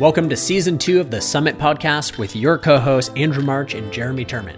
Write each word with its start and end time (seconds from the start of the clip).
Welcome 0.00 0.30
to 0.30 0.38
season 0.38 0.78
two 0.78 1.00
of 1.00 1.10
the 1.10 1.20
Summit 1.20 1.58
Podcast 1.58 2.16
with 2.16 2.34
your 2.34 2.56
co 2.56 2.78
hosts, 2.78 3.12
Andrew 3.14 3.42
March 3.42 3.74
and 3.74 3.92
Jeremy 3.92 4.24
Turman. 4.24 4.56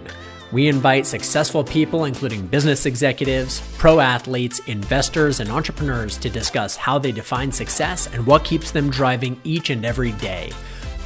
We 0.53 0.69
invite 0.69 1.05
successful 1.05 1.61
people, 1.61 2.05
including 2.05 2.47
business 2.47 2.85
executives, 2.85 3.61
pro 3.77 3.99
athletes, 3.99 4.59
investors, 4.67 5.41
and 5.41 5.51
entrepreneurs, 5.51 6.17
to 6.19 6.29
discuss 6.29 6.77
how 6.77 6.99
they 6.99 7.11
define 7.11 7.51
success 7.51 8.07
and 8.13 8.25
what 8.25 8.45
keeps 8.45 8.71
them 8.71 8.89
driving 8.89 9.37
each 9.43 9.71
and 9.71 9.85
every 9.85 10.13
day. 10.13 10.53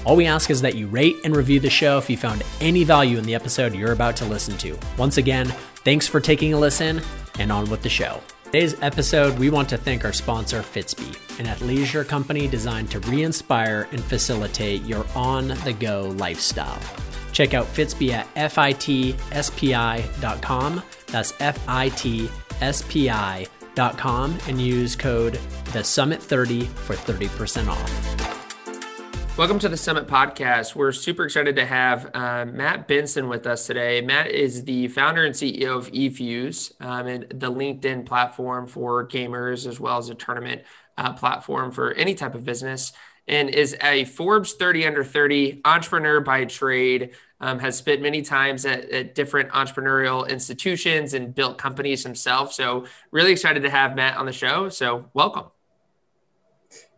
All 0.05 0.15
we 0.15 0.27
ask 0.27 0.51
is 0.51 0.61
that 0.61 0.75
you 0.75 0.85
rate 0.85 1.15
and 1.23 1.35
review 1.35 1.59
the 1.59 1.71
show 1.71 1.97
if 1.97 2.07
you 2.07 2.15
found 2.15 2.43
any 2.61 2.83
value 2.83 3.17
in 3.17 3.23
the 3.23 3.33
episode 3.33 3.73
you're 3.73 3.93
about 3.93 4.15
to 4.17 4.25
listen 4.25 4.55
to. 4.59 4.77
Once 4.95 5.17
again, 5.17 5.47
thanks 5.83 6.07
for 6.07 6.19
taking 6.19 6.53
a 6.53 6.59
listen, 6.59 7.01
and 7.39 7.51
on 7.51 7.67
with 7.67 7.81
the 7.81 7.89
show. 7.89 8.21
Today's 8.51 8.81
episode, 8.81 9.37
we 9.37 9.51
want 9.51 9.69
to 9.69 9.77
thank 9.77 10.03
our 10.03 10.11
sponsor, 10.11 10.61
Fitsby, 10.63 11.39
an 11.39 11.45
athleisure 11.45 12.03
company 12.07 12.47
designed 12.47 12.89
to 12.89 12.99
re 13.01 13.21
inspire 13.21 13.87
and 13.91 14.03
facilitate 14.03 14.81
your 14.85 15.05
on 15.13 15.49
the 15.49 15.71
go 15.71 16.11
lifestyle. 16.17 16.79
Check 17.31 17.53
out 17.53 17.67
Fitsby 17.67 18.09
at 18.09 18.25
fitspi.com. 18.33 19.13
That's 21.05 21.35
F-I-T-S-P-I.com 21.39 22.37
and 24.47 24.59
use 24.59 24.95
code 24.95 25.39
the 25.71 25.83
Summit 25.83 26.19
30 26.19 26.61
for 26.61 26.95
30% 26.95 27.67
off. 27.67 28.38
Welcome 29.39 29.59
to 29.59 29.69
the 29.69 29.77
Summit 29.77 30.05
Podcast. 30.05 30.75
We're 30.75 30.91
super 30.91 31.23
excited 31.23 31.55
to 31.55 31.65
have 31.65 32.13
uh, 32.13 32.45
Matt 32.45 32.89
Benson 32.89 33.29
with 33.29 33.47
us 33.47 33.65
today. 33.65 34.01
Matt 34.01 34.27
is 34.27 34.65
the 34.65 34.89
founder 34.89 35.23
and 35.23 35.33
CEO 35.33 35.77
of 35.77 35.89
eFuse, 35.93 36.73
um, 36.81 37.07
and 37.07 37.25
the 37.29 37.49
LinkedIn 37.49 38.05
platform 38.05 38.67
for 38.67 39.07
gamers, 39.07 39.65
as 39.65 39.79
well 39.79 39.97
as 39.97 40.09
a 40.09 40.13
tournament 40.13 40.63
uh, 40.97 41.13
platform 41.13 41.71
for 41.71 41.93
any 41.93 42.15
type 42.15 42.35
of 42.35 42.43
business, 42.43 42.91
and 43.29 43.49
is 43.49 43.77
a 43.81 44.03
Forbes 44.03 44.55
30 44.55 44.85
under 44.85 45.05
30 45.05 45.61
entrepreneur 45.63 46.19
by 46.19 46.43
trade. 46.43 47.11
Um, 47.39 47.59
has 47.59 47.77
spent 47.77 48.01
many 48.01 48.21
times 48.21 48.65
at, 48.65 48.89
at, 48.91 49.15
different 49.15 49.51
entrepreneurial 49.51 50.27
institutions 50.27 51.13
and 51.13 51.33
built 51.33 51.57
companies 51.57 52.03
himself. 52.03 52.51
So, 52.51 52.87
really 53.11 53.31
excited 53.31 53.63
to 53.63 53.69
have 53.69 53.95
Matt 53.95 54.17
on 54.17 54.25
the 54.25 54.33
show. 54.33 54.67
So, 54.67 55.05
welcome. 55.13 55.45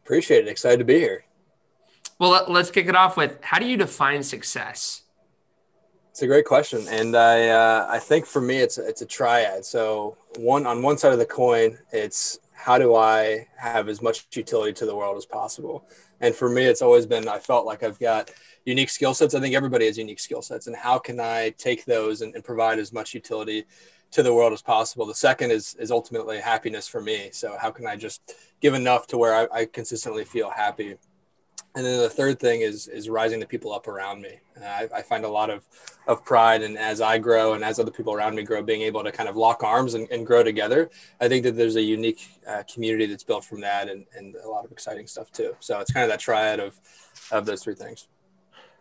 Appreciate 0.04 0.48
it. 0.48 0.50
Excited 0.50 0.80
to 0.80 0.84
be 0.84 0.98
here. 0.98 1.26
Well, 2.22 2.46
let's 2.48 2.70
kick 2.70 2.86
it 2.86 2.96
off 2.96 3.18
with 3.18 3.40
how 3.42 3.58
do 3.58 3.66
you 3.66 3.78
define 3.78 4.22
success? 4.22 5.02
It's 6.12 6.22
a 6.22 6.28
great 6.28 6.46
question, 6.46 6.86
and 6.88 7.16
I 7.18 7.50
uh, 7.50 7.88
I 7.90 7.98
think 7.98 8.28
for 8.28 8.40
me 8.40 8.58
it's 8.58 8.78
it's 8.78 9.02
a 9.02 9.08
triad. 9.08 9.66
So 9.66 10.18
one 10.38 10.68
on 10.68 10.84
one 10.84 11.00
side 11.00 11.14
of 11.14 11.18
the 11.18 11.26
coin, 11.26 11.80
it's 11.92 12.38
how 12.54 12.78
do 12.78 12.94
I 12.94 13.48
have 13.58 13.90
as 13.90 14.04
much 14.04 14.28
utility 14.34 14.72
to 14.74 14.86
the 14.86 14.96
world 14.96 15.18
as 15.18 15.26
possible, 15.26 15.84
and 16.20 16.36
for 16.36 16.48
me 16.48 16.66
it's 16.66 16.84
always 16.84 17.08
been 17.08 17.28
I 17.28 17.40
felt 17.40 17.66
like 17.66 17.82
I've 17.82 17.98
got 17.98 18.30
unique 18.66 18.92
skill 18.92 19.16
sets. 19.16 19.34
I 19.34 19.40
think 19.40 19.56
everybody 19.56 19.88
has 19.88 19.98
unique 19.98 20.20
skill 20.20 20.44
sets, 20.44 20.68
and 20.68 20.76
how 20.76 21.00
can 21.00 21.20
I 21.20 21.50
take 21.58 21.86
those 21.86 22.22
and, 22.22 22.36
and 22.36 22.44
provide 22.44 22.78
as 22.78 22.94
much 22.94 23.16
utility 23.16 23.66
to 24.12 24.22
the 24.22 24.32
world 24.32 24.54
as 24.54 24.62
possible. 24.62 25.08
The 25.08 25.16
second 25.16 25.50
is 25.50 25.74
is 25.80 25.90
ultimately 25.90 26.40
happiness 26.40 26.88
for 26.88 27.02
me. 27.02 27.32
So 27.32 27.58
how 27.60 27.72
can 27.72 27.88
I 27.88 27.96
just 27.96 28.36
give 28.60 28.76
enough 28.76 29.08
to 29.08 29.18
where 29.18 29.34
I, 29.34 29.62
I 29.62 29.66
consistently 29.66 30.24
feel 30.24 30.52
happy 30.52 30.98
and 31.76 31.86
then 31.86 32.00
the 32.00 32.10
third 32.10 32.40
thing 32.40 32.62
is 32.62 32.88
is 32.88 33.10
rising 33.10 33.40
the 33.40 33.46
people 33.46 33.72
up 33.72 33.88
around 33.88 34.22
me. 34.22 34.40
I, 34.62 34.90
I, 34.94 35.02
find 35.02 35.24
a 35.24 35.30
lot 35.30 35.50
of 35.50 35.66
of 36.08 36.24
pride, 36.26 36.62
and 36.62 36.78
as 36.78 37.00
I 37.00 37.18
grow 37.18 37.54
and 37.54 37.64
as 37.64 37.80
other 37.80 37.92
people 37.92 38.14
around 38.14 38.36
me 38.36 38.44
grow, 38.44 38.62
being 38.62 38.82
able 38.82 39.04
to 39.04 39.12
kind 39.12 39.30
of 39.30 39.38
lock 39.38 39.64
arms 39.64 39.94
and, 39.94 40.10
and 40.12 40.26
grow 40.26 40.44
together. 40.44 40.90
I 41.22 41.30
think 41.30 41.44
that 41.44 41.56
there's 41.56 41.78
a 41.78 41.82
unique 41.82 42.28
uh, 42.48 42.64
community 42.72 43.06
that's 43.06 43.24
built 43.24 43.46
from 43.46 43.62
that, 43.62 43.90
and, 43.90 44.06
and 44.16 44.36
a 44.36 44.50
lot 44.50 44.66
of 44.66 44.72
exciting 44.72 45.08
stuff 45.08 45.32
too. 45.32 45.56
So 45.60 45.80
it's 45.80 45.92
kind 45.92 46.04
of 46.04 46.10
that 46.10 46.20
triad 46.20 46.60
of 46.60 46.80
of 47.32 47.46
those 47.46 47.64
three 47.64 47.76
things. 47.76 48.08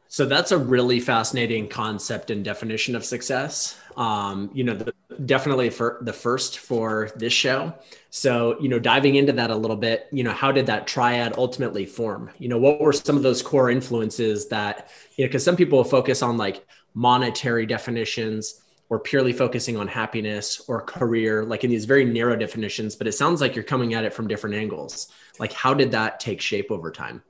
So 0.09 0.27
that's 0.27 0.51
a 0.51 0.59
really 0.59 0.99
fascinating 0.99 1.69
concept 1.69 2.33
and 2.33 2.45
definition 2.45 2.97
of 2.97 3.05
success. 3.05 3.79
Um, 3.97 4.51
you 4.53 4.65
know, 4.65 4.75
the, 4.75 4.93
definitely 5.27 5.71
for 5.71 5.99
the 6.03 6.13
first 6.13 6.59
for 6.59 7.11
this 7.17 7.33
show. 7.33 7.75
So, 8.11 8.61
you 8.61 8.69
know, 8.69 8.79
diving 8.79 9.17
into 9.17 9.33
that 9.35 9.51
a 9.51 9.57
little 9.57 9.77
bit, 9.77 10.09
you 10.13 10.25
know, 10.25 10.33
how 10.33 10.53
did 10.53 10.67
that 10.67 10.87
triad 10.87 11.35
ultimately 11.37 11.87
form? 11.87 12.31
You 12.39 12.49
know, 12.49 12.59
what 12.59 12.81
were 12.81 12.93
some 12.93 13.17
of 13.17 13.23
those 13.23 13.43
core 13.43 13.71
influences 13.71 14.49
that, 14.49 14.89
you 15.17 15.25
know, 15.25 15.29
because 15.29 15.45
some 15.45 15.57
people 15.57 15.83
focus 15.85 16.23
on 16.23 16.37
like 16.37 16.67
monetary 16.95 17.67
definitions 17.67 18.63
or 18.89 18.99
purely 18.99 19.33
focusing 19.33 19.77
on 19.77 19.87
happiness 19.87 20.63
or 20.67 20.83
career, 20.83 21.45
like 21.45 21.63
in 21.63 21.71
these 21.71 21.85
very 21.85 22.05
narrow 22.05 22.35
definitions, 22.35 22.97
but 22.97 23.07
it 23.07 23.13
sounds 23.13 23.41
like 23.41 23.55
you're 23.55 23.63
coming 23.63 23.95
at 23.95 24.05
it 24.05 24.13
from 24.13 24.27
different 24.27 24.57
angles. 24.57 25.09
Like, 25.39 25.53
how 25.53 25.75
did 25.75 25.93
that 25.93 26.19
take 26.19 26.41
shape 26.41 26.73
over 26.73 26.91
time? 26.91 27.23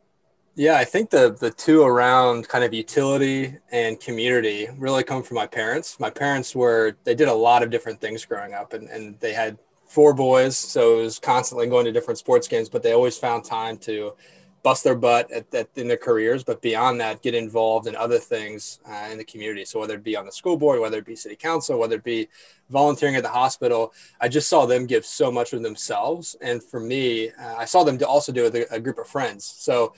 Yeah, 0.60 0.76
I 0.76 0.84
think 0.84 1.09
the 1.09 1.34
the 1.41 1.50
two 1.50 1.84
around 1.84 2.47
kind 2.47 2.62
of 2.65 2.75
utility 2.75 3.56
and 3.72 3.98
community 3.98 4.69
really 4.76 5.03
come 5.03 5.22
from 5.22 5.37
my 5.37 5.47
parents. 5.47 5.98
My 5.98 6.10
parents 6.10 6.54
were 6.54 6.97
they 7.04 7.15
did 7.15 7.28
a 7.28 7.32
lot 7.32 7.62
of 7.62 7.71
different 7.71 7.98
things 7.98 8.26
growing 8.26 8.53
up, 8.53 8.75
and 8.75 8.87
and 8.91 9.19
they 9.21 9.32
had 9.32 9.56
four 9.87 10.12
boys, 10.12 10.59
so 10.59 10.98
it 10.98 11.04
was 11.04 11.19
constantly 11.19 11.66
going 11.66 11.87
to 11.87 11.93
different 11.93 12.19
sports 12.19 12.47
games. 12.47 12.69
But 12.69 12.82
they 12.82 12.93
always 12.93 13.16
found 13.16 13.47
time 13.47 13.78
to 13.88 14.12
bust 14.62 14.84
their 14.84 14.94
butt 14.94 15.31
at, 15.31 15.47
at 15.54 15.71
in 15.76 15.88
their 15.88 15.97
careers, 15.97 16.44
but 16.44 16.60
beyond 16.60 17.00
that, 17.00 17.22
get 17.22 17.34
involved 17.34 17.87
in 17.87 17.97
other 17.97 18.19
things 18.19 18.81
uh, 18.87 19.09
in 19.10 19.16
the 19.16 19.25
community. 19.25 19.65
So 19.65 19.81
whether 19.81 19.94
it 19.94 20.04
be 20.04 20.15
on 20.15 20.27
the 20.27 20.32
school 20.32 20.59
board, 20.59 20.78
whether 20.78 20.98
it 20.98 21.06
be 21.06 21.16
city 21.16 21.37
council, 21.37 21.78
whether 21.78 21.97
it 21.97 22.04
be 22.04 22.28
volunteering 22.69 23.16
at 23.16 23.22
the 23.22 23.31
hospital, 23.31 23.94
I 24.21 24.28
just 24.28 24.50
saw 24.50 24.66
them 24.66 24.84
give 24.84 25.06
so 25.06 25.32
much 25.32 25.54
of 25.54 25.62
themselves. 25.62 26.37
And 26.42 26.62
for 26.62 26.81
me, 26.81 27.31
uh, 27.31 27.54
I 27.56 27.65
saw 27.65 27.82
them 27.82 27.98
also 28.06 28.31
do 28.31 28.44
it 28.44 28.53
with 28.53 28.71
a, 28.71 28.75
a 28.75 28.81
group 28.81 28.98
of 28.98 29.09
friends. 29.09 29.47
So 29.47 29.94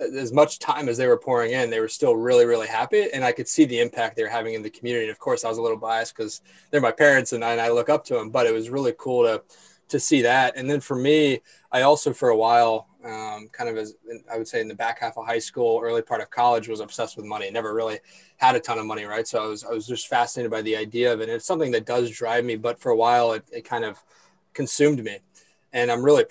as 0.00 0.32
much 0.32 0.58
time 0.58 0.88
as 0.88 0.96
they 0.96 1.06
were 1.06 1.18
pouring 1.18 1.52
in, 1.52 1.70
they 1.70 1.80
were 1.80 1.88
still 1.88 2.16
really, 2.16 2.44
really 2.44 2.66
happy. 2.66 3.08
And 3.12 3.24
I 3.24 3.32
could 3.32 3.48
see 3.48 3.64
the 3.64 3.80
impact 3.80 4.16
they 4.16 4.22
were 4.22 4.28
having 4.28 4.54
in 4.54 4.62
the 4.62 4.70
community. 4.70 5.04
And 5.04 5.12
of 5.12 5.18
course, 5.18 5.44
I 5.44 5.48
was 5.48 5.58
a 5.58 5.62
little 5.62 5.76
biased 5.76 6.16
because 6.16 6.40
they're 6.70 6.80
my 6.80 6.92
parents 6.92 7.32
and 7.32 7.44
I, 7.44 7.52
and 7.52 7.60
I 7.60 7.70
look 7.70 7.88
up 7.88 8.04
to 8.06 8.14
them, 8.14 8.30
but 8.30 8.46
it 8.46 8.52
was 8.52 8.70
really 8.70 8.94
cool 8.98 9.24
to, 9.24 9.42
to 9.88 10.00
see 10.00 10.22
that. 10.22 10.56
And 10.56 10.68
then 10.68 10.80
for 10.80 10.96
me, 10.96 11.40
I 11.70 11.82
also, 11.82 12.12
for 12.12 12.30
a 12.30 12.36
while, 12.36 12.88
um, 13.04 13.48
kind 13.52 13.68
of 13.68 13.76
as 13.76 13.96
I 14.32 14.38
would 14.38 14.48
say 14.48 14.60
in 14.60 14.68
the 14.68 14.74
back 14.74 15.00
half 15.00 15.18
of 15.18 15.26
high 15.26 15.38
school, 15.38 15.80
early 15.82 16.02
part 16.02 16.20
of 16.20 16.30
college, 16.30 16.68
was 16.68 16.80
obsessed 16.80 17.16
with 17.16 17.26
money. 17.26 17.50
Never 17.50 17.74
really 17.74 17.98
had 18.36 18.54
a 18.54 18.60
ton 18.60 18.78
of 18.78 18.86
money, 18.86 19.04
right? 19.04 19.26
So 19.26 19.42
I 19.42 19.46
was, 19.46 19.64
I 19.64 19.70
was 19.70 19.86
just 19.86 20.08
fascinated 20.08 20.50
by 20.50 20.62
the 20.62 20.76
idea 20.76 21.12
of 21.12 21.20
it. 21.20 21.24
And 21.24 21.32
it's 21.32 21.46
something 21.46 21.72
that 21.72 21.86
does 21.86 22.10
drive 22.10 22.44
me, 22.44 22.56
but 22.56 22.80
for 22.80 22.90
a 22.90 22.96
while, 22.96 23.32
it, 23.32 23.44
it 23.52 23.64
kind 23.64 23.84
of 23.84 24.02
consumed 24.54 25.02
me. 25.02 25.18
And 25.72 25.90
I'm 25.90 26.02
really 26.02 26.24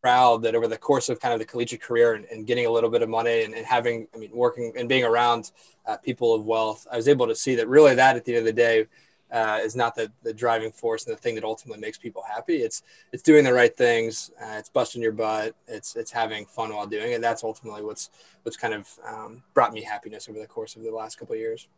proud 0.00 0.42
that 0.42 0.54
over 0.54 0.66
the 0.66 0.76
course 0.76 1.08
of 1.08 1.20
kind 1.20 1.34
of 1.34 1.40
the 1.40 1.46
collegiate 1.46 1.82
career 1.82 2.14
and, 2.14 2.24
and 2.26 2.46
getting 2.46 2.66
a 2.66 2.70
little 2.70 2.90
bit 2.90 3.02
of 3.02 3.08
money 3.08 3.44
and, 3.44 3.54
and, 3.54 3.66
having, 3.66 4.06
I 4.14 4.18
mean, 4.18 4.30
working 4.32 4.72
and 4.76 4.88
being 4.88 5.04
around 5.04 5.52
uh, 5.86 5.96
people 5.98 6.34
of 6.34 6.46
wealth, 6.46 6.86
I 6.90 6.96
was 6.96 7.08
able 7.08 7.26
to 7.26 7.34
see 7.34 7.54
that 7.56 7.68
really 7.68 7.94
that 7.94 8.16
at 8.16 8.24
the 8.24 8.32
end 8.32 8.38
of 8.40 8.44
the 8.46 8.52
day 8.52 8.86
uh, 9.32 9.60
is 9.62 9.76
not 9.76 9.94
the, 9.94 10.10
the 10.22 10.32
driving 10.32 10.72
force 10.72 11.06
and 11.06 11.16
the 11.16 11.20
thing 11.20 11.34
that 11.34 11.44
ultimately 11.44 11.80
makes 11.80 11.98
people 11.98 12.22
happy. 12.22 12.56
It's 12.56 12.82
it's 13.12 13.22
doing 13.22 13.44
the 13.44 13.52
right 13.52 13.74
things. 13.76 14.30
Uh, 14.40 14.56
it's 14.58 14.68
busting 14.68 15.02
your 15.02 15.12
butt. 15.12 15.54
It's 15.68 15.96
it's 15.96 16.10
having 16.10 16.46
fun 16.46 16.74
while 16.74 16.86
doing 16.86 17.12
it. 17.12 17.20
That's 17.20 17.44
ultimately 17.44 17.82
what's 17.82 18.10
what's 18.42 18.56
kind 18.56 18.74
of 18.74 18.88
um, 19.06 19.42
brought 19.54 19.72
me 19.72 19.82
happiness 19.82 20.28
over 20.28 20.38
the 20.38 20.46
course 20.46 20.76
of 20.76 20.82
the 20.82 20.90
last 20.90 21.18
couple 21.18 21.34
of 21.34 21.40
years. 21.40 21.68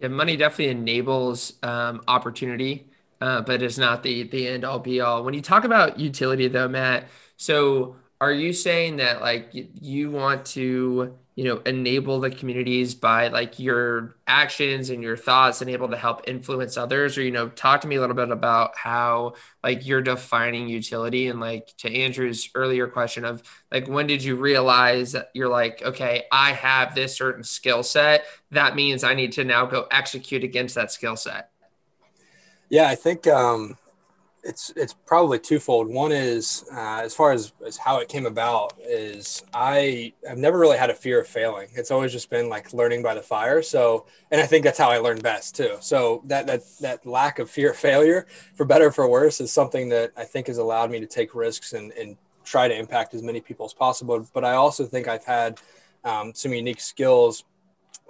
Yeah, 0.00 0.08
money 0.08 0.36
definitely 0.36 0.68
enables 0.68 1.54
um, 1.62 2.02
opportunity, 2.06 2.86
uh, 3.20 3.40
but 3.40 3.62
it's 3.62 3.78
not 3.78 4.02
the 4.02 4.24
the 4.24 4.48
end 4.48 4.64
all 4.64 4.78
be 4.78 5.00
all. 5.00 5.24
When 5.24 5.34
you 5.34 5.42
talk 5.42 5.64
about 5.64 5.98
utility, 5.98 6.48
though, 6.48 6.68
Matt 6.68 7.08
so 7.38 7.96
are 8.20 8.32
you 8.32 8.52
saying 8.52 8.96
that 8.96 9.20
like 9.20 9.50
you 9.52 10.10
want 10.10 10.44
to, 10.44 11.16
you 11.36 11.44
know, 11.44 11.58
enable 11.58 12.18
the 12.18 12.30
communities 12.30 12.96
by 12.96 13.28
like 13.28 13.60
your 13.60 14.16
actions 14.26 14.90
and 14.90 15.04
your 15.04 15.16
thoughts 15.16 15.60
and 15.60 15.70
able 15.70 15.88
to 15.88 15.96
help 15.96 16.28
influence 16.28 16.76
others? 16.76 17.16
Or, 17.16 17.22
you 17.22 17.30
know, 17.30 17.48
talk 17.48 17.82
to 17.82 17.86
me 17.88 17.94
a 17.94 18.00
little 18.00 18.16
bit 18.16 18.30
about 18.30 18.76
how 18.76 19.34
like 19.62 19.86
you're 19.86 20.02
defining 20.02 20.68
utility 20.68 21.28
and 21.28 21.38
like 21.38 21.72
to 21.78 21.94
Andrew's 21.94 22.50
earlier 22.56 22.88
question 22.88 23.24
of 23.24 23.40
like 23.70 23.86
when 23.86 24.08
did 24.08 24.24
you 24.24 24.34
realize 24.34 25.12
that 25.12 25.30
you're 25.32 25.48
like, 25.48 25.80
okay, 25.82 26.24
I 26.32 26.54
have 26.54 26.96
this 26.96 27.16
certain 27.16 27.44
skill 27.44 27.84
set. 27.84 28.24
That 28.50 28.74
means 28.74 29.04
I 29.04 29.14
need 29.14 29.30
to 29.32 29.44
now 29.44 29.64
go 29.64 29.86
execute 29.92 30.42
against 30.42 30.74
that 30.74 30.90
skill 30.90 31.14
set. 31.14 31.50
Yeah, 32.68 32.88
I 32.88 32.96
think 32.96 33.28
um 33.28 33.78
it's 34.48 34.72
it's 34.76 34.94
probably 34.94 35.38
twofold. 35.38 35.88
One 35.88 36.10
is 36.10 36.64
uh, 36.72 37.02
as 37.04 37.14
far 37.14 37.32
as, 37.32 37.52
as 37.66 37.76
how 37.76 37.98
it 37.98 38.08
came 38.08 38.24
about 38.24 38.72
is 38.82 39.44
I 39.52 40.14
have 40.26 40.38
never 40.38 40.58
really 40.58 40.78
had 40.78 40.88
a 40.88 40.94
fear 40.94 41.20
of 41.20 41.28
failing. 41.28 41.68
It's 41.74 41.90
always 41.90 42.12
just 42.12 42.30
been 42.30 42.48
like 42.48 42.72
learning 42.72 43.02
by 43.02 43.14
the 43.14 43.20
fire. 43.20 43.60
So 43.62 44.06
and 44.30 44.40
I 44.40 44.46
think 44.46 44.64
that's 44.64 44.78
how 44.78 44.88
I 44.88 44.98
learn 44.98 45.18
best 45.18 45.54
too. 45.54 45.76
So 45.80 46.22
that 46.24 46.46
that 46.46 46.62
that 46.80 47.06
lack 47.06 47.38
of 47.38 47.50
fear 47.50 47.72
of 47.72 47.76
failure, 47.76 48.26
for 48.54 48.64
better 48.64 48.86
or 48.86 48.92
for 48.92 49.06
worse, 49.06 49.40
is 49.40 49.52
something 49.52 49.90
that 49.90 50.12
I 50.16 50.24
think 50.24 50.46
has 50.46 50.56
allowed 50.56 50.90
me 50.90 50.98
to 50.98 51.06
take 51.06 51.34
risks 51.34 51.74
and 51.74 51.92
and 51.92 52.16
try 52.44 52.66
to 52.66 52.74
impact 52.74 53.12
as 53.12 53.22
many 53.22 53.42
people 53.42 53.66
as 53.66 53.74
possible. 53.74 54.26
But 54.32 54.44
I 54.46 54.54
also 54.54 54.86
think 54.86 55.08
I've 55.08 55.24
had 55.26 55.60
um, 56.04 56.32
some 56.34 56.54
unique 56.54 56.80
skills, 56.80 57.44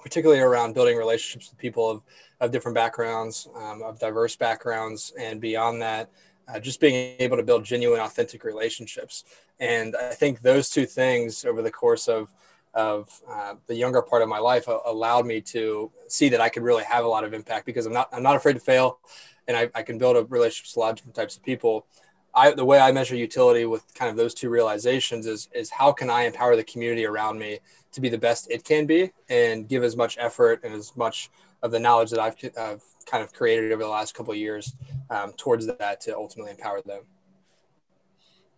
particularly 0.00 0.40
around 0.40 0.74
building 0.74 0.96
relationships 0.96 1.50
with 1.50 1.58
people 1.58 1.90
of 1.90 2.02
of 2.40 2.52
different 2.52 2.74
backgrounds, 2.74 3.48
um, 3.56 3.82
of 3.82 3.98
diverse 3.98 4.36
backgrounds, 4.36 5.12
and 5.18 5.40
beyond 5.40 5.82
that, 5.82 6.08
uh, 6.48 6.58
just 6.58 6.80
being 6.80 7.14
able 7.18 7.36
to 7.36 7.42
build 7.42 7.64
genuine, 7.64 8.00
authentic 8.00 8.44
relationships. 8.44 9.24
And 9.60 9.94
I 9.96 10.14
think 10.14 10.40
those 10.40 10.70
two 10.70 10.86
things 10.86 11.44
over 11.44 11.62
the 11.62 11.70
course 11.70 12.08
of 12.08 12.32
of 12.74 13.20
uh, 13.28 13.54
the 13.66 13.74
younger 13.74 14.02
part 14.02 14.22
of 14.22 14.28
my 14.28 14.38
life 14.38 14.68
allowed 14.68 15.26
me 15.26 15.40
to 15.40 15.90
see 16.06 16.28
that 16.28 16.40
I 16.40 16.48
could 16.48 16.62
really 16.62 16.84
have 16.84 17.04
a 17.04 17.08
lot 17.08 17.24
of 17.24 17.32
impact 17.32 17.66
because 17.66 17.86
I'm 17.86 17.92
not 17.92 18.08
I'm 18.12 18.22
not 18.22 18.36
afraid 18.36 18.54
to 18.54 18.60
fail, 18.60 19.00
and 19.46 19.56
I, 19.56 19.70
I 19.74 19.82
can 19.82 19.98
build 19.98 20.16
a 20.16 20.24
relationship 20.24 20.70
with 20.70 20.76
a 20.76 20.80
lot 20.80 20.90
of 20.90 20.96
different 20.96 21.16
types 21.16 21.36
of 21.36 21.42
people. 21.42 21.86
I, 22.34 22.52
the 22.52 22.64
way 22.64 22.78
I 22.78 22.92
measure 22.92 23.16
utility 23.16 23.64
with 23.64 23.82
kind 23.94 24.10
of 24.10 24.16
those 24.16 24.34
two 24.34 24.50
realizations 24.50 25.26
is 25.26 25.48
is 25.54 25.70
how 25.70 25.92
can 25.92 26.10
I 26.10 26.22
empower 26.24 26.56
the 26.56 26.64
community 26.64 27.04
around 27.04 27.38
me 27.38 27.58
to 27.92 28.00
be 28.00 28.08
the 28.08 28.18
best 28.18 28.50
it 28.50 28.64
can 28.64 28.86
be 28.86 29.10
and 29.28 29.66
give 29.66 29.82
as 29.82 29.96
much 29.96 30.16
effort 30.20 30.60
and 30.62 30.74
as 30.74 30.94
much 30.96 31.30
of 31.62 31.70
the 31.70 31.78
knowledge 31.78 32.10
that 32.10 32.20
I've, 32.20 32.36
I've 32.58 32.82
kind 33.06 33.22
of 33.22 33.32
created 33.32 33.72
over 33.72 33.82
the 33.82 33.88
last 33.88 34.14
couple 34.14 34.32
of 34.32 34.38
years 34.38 34.74
um, 35.10 35.32
towards 35.32 35.66
that 35.66 36.00
to 36.02 36.16
ultimately 36.16 36.52
empower 36.52 36.82
them. 36.82 37.02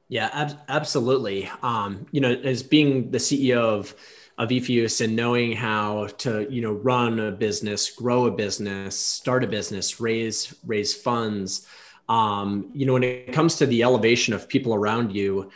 Yeah, 0.08 0.29
ab- 0.32 0.58
absolutely. 0.69 1.49
Um, 1.62 2.06
you 2.11 2.20
know, 2.20 2.32
as 2.32 2.62
being 2.62 3.11
the 3.11 3.19
CEO 3.19 3.61
of 3.61 3.94
of 4.38 4.49
eFuse 4.49 5.05
and 5.05 5.14
knowing 5.14 5.52
how 5.52 6.06
to 6.19 6.50
you 6.50 6.62
know 6.62 6.73
run 6.73 7.20
a 7.20 7.31
business, 7.31 7.91
grow 7.91 8.26
a 8.26 8.31
business, 8.31 8.99
start 8.99 9.44
a 9.44 9.46
business, 9.46 10.00
raise 10.00 10.55
raise 10.67 10.94
funds. 10.94 11.67
Um, 12.08 12.70
you 12.75 12.87
know, 12.87 12.94
when 12.94 13.05
it 13.05 13.32
comes 13.32 13.55
to 13.56 13.67
the 13.67 13.85
elevation 13.85 14.35
of 14.35 14.49
people 14.49 14.75
around 14.75 15.14
you, 15.14 15.50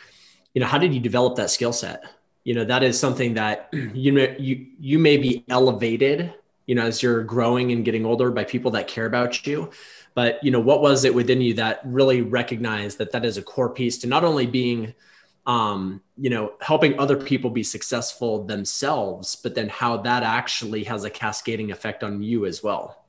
you 0.53 0.61
know, 0.61 0.67
how 0.67 0.77
did 0.77 0.93
you 0.93 1.01
develop 1.01 1.35
that 1.35 1.49
skill 1.49 1.73
set? 1.73 2.03
You 2.45 2.53
know, 2.53 2.63
that 2.63 2.81
is 2.81 2.97
something 2.97 3.33
that 3.33 3.69
you 3.73 4.11
know 4.13 4.33
you 4.39 4.67
you 4.79 4.99
may 4.99 5.17
be 5.17 5.43
elevated, 5.49 6.33
you 6.65 6.75
know, 6.75 6.85
as 6.85 7.01
you're 7.03 7.23
growing 7.23 7.71
and 7.71 7.85
getting 7.85 8.05
older 8.05 8.31
by 8.31 8.43
people 8.43 8.71
that 8.71 8.87
care 8.87 9.05
about 9.05 9.45
you 9.45 9.71
but 10.15 10.43
you 10.43 10.49
know 10.49 10.59
what 10.59 10.81
was 10.81 11.03
it 11.03 11.13
within 11.13 11.41
you 11.41 11.53
that 11.53 11.81
really 11.83 12.21
recognized 12.21 12.97
that 12.97 13.11
that 13.11 13.23
is 13.23 13.37
a 13.37 13.43
core 13.43 13.69
piece 13.69 13.99
to 13.99 14.07
not 14.07 14.23
only 14.23 14.47
being 14.47 14.95
um, 15.45 16.01
you 16.17 16.31
know 16.31 16.53
helping 16.61 16.97
other 16.97 17.17
people 17.17 17.51
be 17.51 17.61
successful 17.61 18.43
themselves 18.45 19.35
but 19.35 19.53
then 19.53 19.69
how 19.69 19.97
that 19.97 20.23
actually 20.23 20.85
has 20.85 21.03
a 21.03 21.09
cascading 21.09 21.69
effect 21.69 22.03
on 22.03 22.23
you 22.23 22.47
as 22.47 22.63
well 22.63 23.05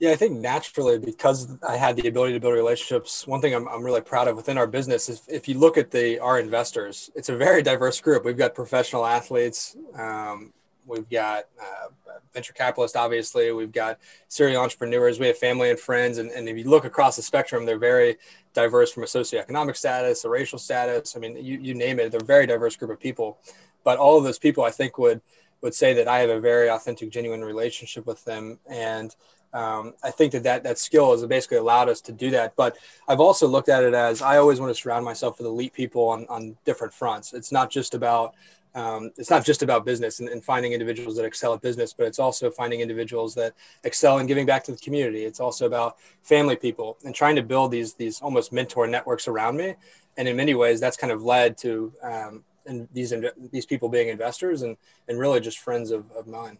yeah, 0.00 0.10
I 0.10 0.16
think 0.16 0.40
naturally 0.40 0.98
because 0.98 1.46
I 1.62 1.76
had 1.76 1.94
the 1.94 2.08
ability 2.08 2.32
to 2.32 2.40
build 2.40 2.54
relationships. 2.54 3.24
One 3.24 3.40
thing 3.40 3.54
I'm, 3.54 3.68
I'm 3.68 3.84
really 3.84 4.00
proud 4.00 4.26
of 4.26 4.34
within 4.34 4.58
our 4.58 4.66
business 4.66 5.08
is 5.08 5.22
if 5.28 5.46
you 5.46 5.56
look 5.56 5.78
at 5.78 5.92
the 5.92 6.18
our 6.18 6.40
investors, 6.40 7.08
it's 7.14 7.28
a 7.28 7.36
very 7.36 7.62
diverse 7.62 8.00
group. 8.00 8.24
We've 8.24 8.36
got 8.36 8.52
professional 8.52 9.06
athletes, 9.06 9.76
um, 9.96 10.52
we've 10.86 11.08
got 11.08 11.44
uh, 11.60 11.88
venture 12.32 12.52
capitalists, 12.52 12.96
obviously. 12.96 13.52
We've 13.52 13.72
got 13.72 13.98
serial 14.28 14.62
entrepreneurs. 14.62 15.18
We 15.18 15.28
have 15.28 15.38
family 15.38 15.70
and 15.70 15.78
friends. 15.78 16.18
And, 16.18 16.30
and 16.30 16.48
if 16.48 16.56
you 16.56 16.64
look 16.64 16.84
across 16.84 17.16
the 17.16 17.22
spectrum, 17.22 17.64
they're 17.64 17.78
very 17.78 18.16
diverse 18.54 18.92
from 18.92 19.02
a 19.02 19.06
socioeconomic 19.06 19.76
status, 19.76 20.24
a 20.24 20.28
racial 20.28 20.58
status. 20.58 21.16
I 21.16 21.20
mean, 21.20 21.36
you, 21.36 21.58
you 21.58 21.74
name 21.74 21.98
it, 21.98 22.10
they're 22.10 22.20
a 22.20 22.24
very 22.24 22.46
diverse 22.46 22.76
group 22.76 22.90
of 22.90 23.00
people. 23.00 23.38
But 23.84 23.98
all 23.98 24.18
of 24.18 24.24
those 24.24 24.38
people, 24.38 24.64
I 24.64 24.70
think, 24.70 24.98
would 24.98 25.20
would 25.62 25.74
say 25.74 25.94
that 25.94 26.08
I 26.08 26.18
have 26.18 26.30
a 26.30 26.40
very 26.40 26.68
authentic, 26.68 27.10
genuine 27.10 27.44
relationship 27.44 28.04
with 28.04 28.24
them. 28.24 28.58
And 28.68 29.14
um, 29.54 29.94
I 30.02 30.10
think 30.10 30.32
that, 30.32 30.42
that 30.42 30.64
that 30.64 30.78
skill 30.78 31.12
has 31.12 31.24
basically 31.26 31.58
allowed 31.58 31.88
us 31.88 32.00
to 32.02 32.12
do 32.12 32.30
that. 32.30 32.56
But 32.56 32.76
I've 33.06 33.20
also 33.20 33.46
looked 33.46 33.68
at 33.68 33.84
it 33.84 33.94
as 33.94 34.22
I 34.22 34.38
always 34.38 34.60
want 34.60 34.74
to 34.74 34.80
surround 34.80 35.04
myself 35.04 35.38
with 35.38 35.46
elite 35.46 35.72
people 35.72 36.08
on, 36.08 36.26
on 36.28 36.56
different 36.64 36.92
fronts. 36.92 37.32
It's 37.32 37.52
not 37.52 37.70
just 37.70 37.94
about 37.94 38.34
um, 38.74 39.10
it's 39.18 39.28
not 39.30 39.44
just 39.44 39.62
about 39.62 39.84
business 39.84 40.20
and, 40.20 40.28
and, 40.30 40.42
finding 40.42 40.72
individuals 40.72 41.16
that 41.16 41.26
excel 41.26 41.52
at 41.52 41.60
business, 41.60 41.92
but 41.92 42.06
it's 42.06 42.18
also 42.18 42.50
finding 42.50 42.80
individuals 42.80 43.34
that 43.34 43.54
excel 43.84 44.18
in 44.18 44.26
giving 44.26 44.46
back 44.46 44.64
to 44.64 44.72
the 44.72 44.78
community. 44.78 45.24
It's 45.24 45.40
also 45.40 45.66
about 45.66 45.98
family 46.22 46.56
people 46.56 46.96
and 47.04 47.14
trying 47.14 47.36
to 47.36 47.42
build 47.42 47.70
these 47.70 47.94
these 47.94 48.20
almost 48.22 48.50
mentor 48.50 48.86
networks 48.86 49.28
around 49.28 49.56
me. 49.58 49.74
And 50.16 50.26
in 50.26 50.36
many 50.36 50.54
ways, 50.54 50.80
that's 50.80 50.96
kind 50.96 51.12
of 51.12 51.22
led 51.22 51.58
to 51.58 51.92
um, 52.02 52.44
and 52.66 52.88
these 52.92 53.12
these 53.50 53.66
people 53.66 53.88
being 53.88 54.08
investors 54.08 54.62
and 54.62 54.76
and 55.08 55.18
really 55.18 55.40
just 55.40 55.58
friends 55.58 55.90
of, 55.90 56.10
of 56.12 56.26
mine. 56.26 56.58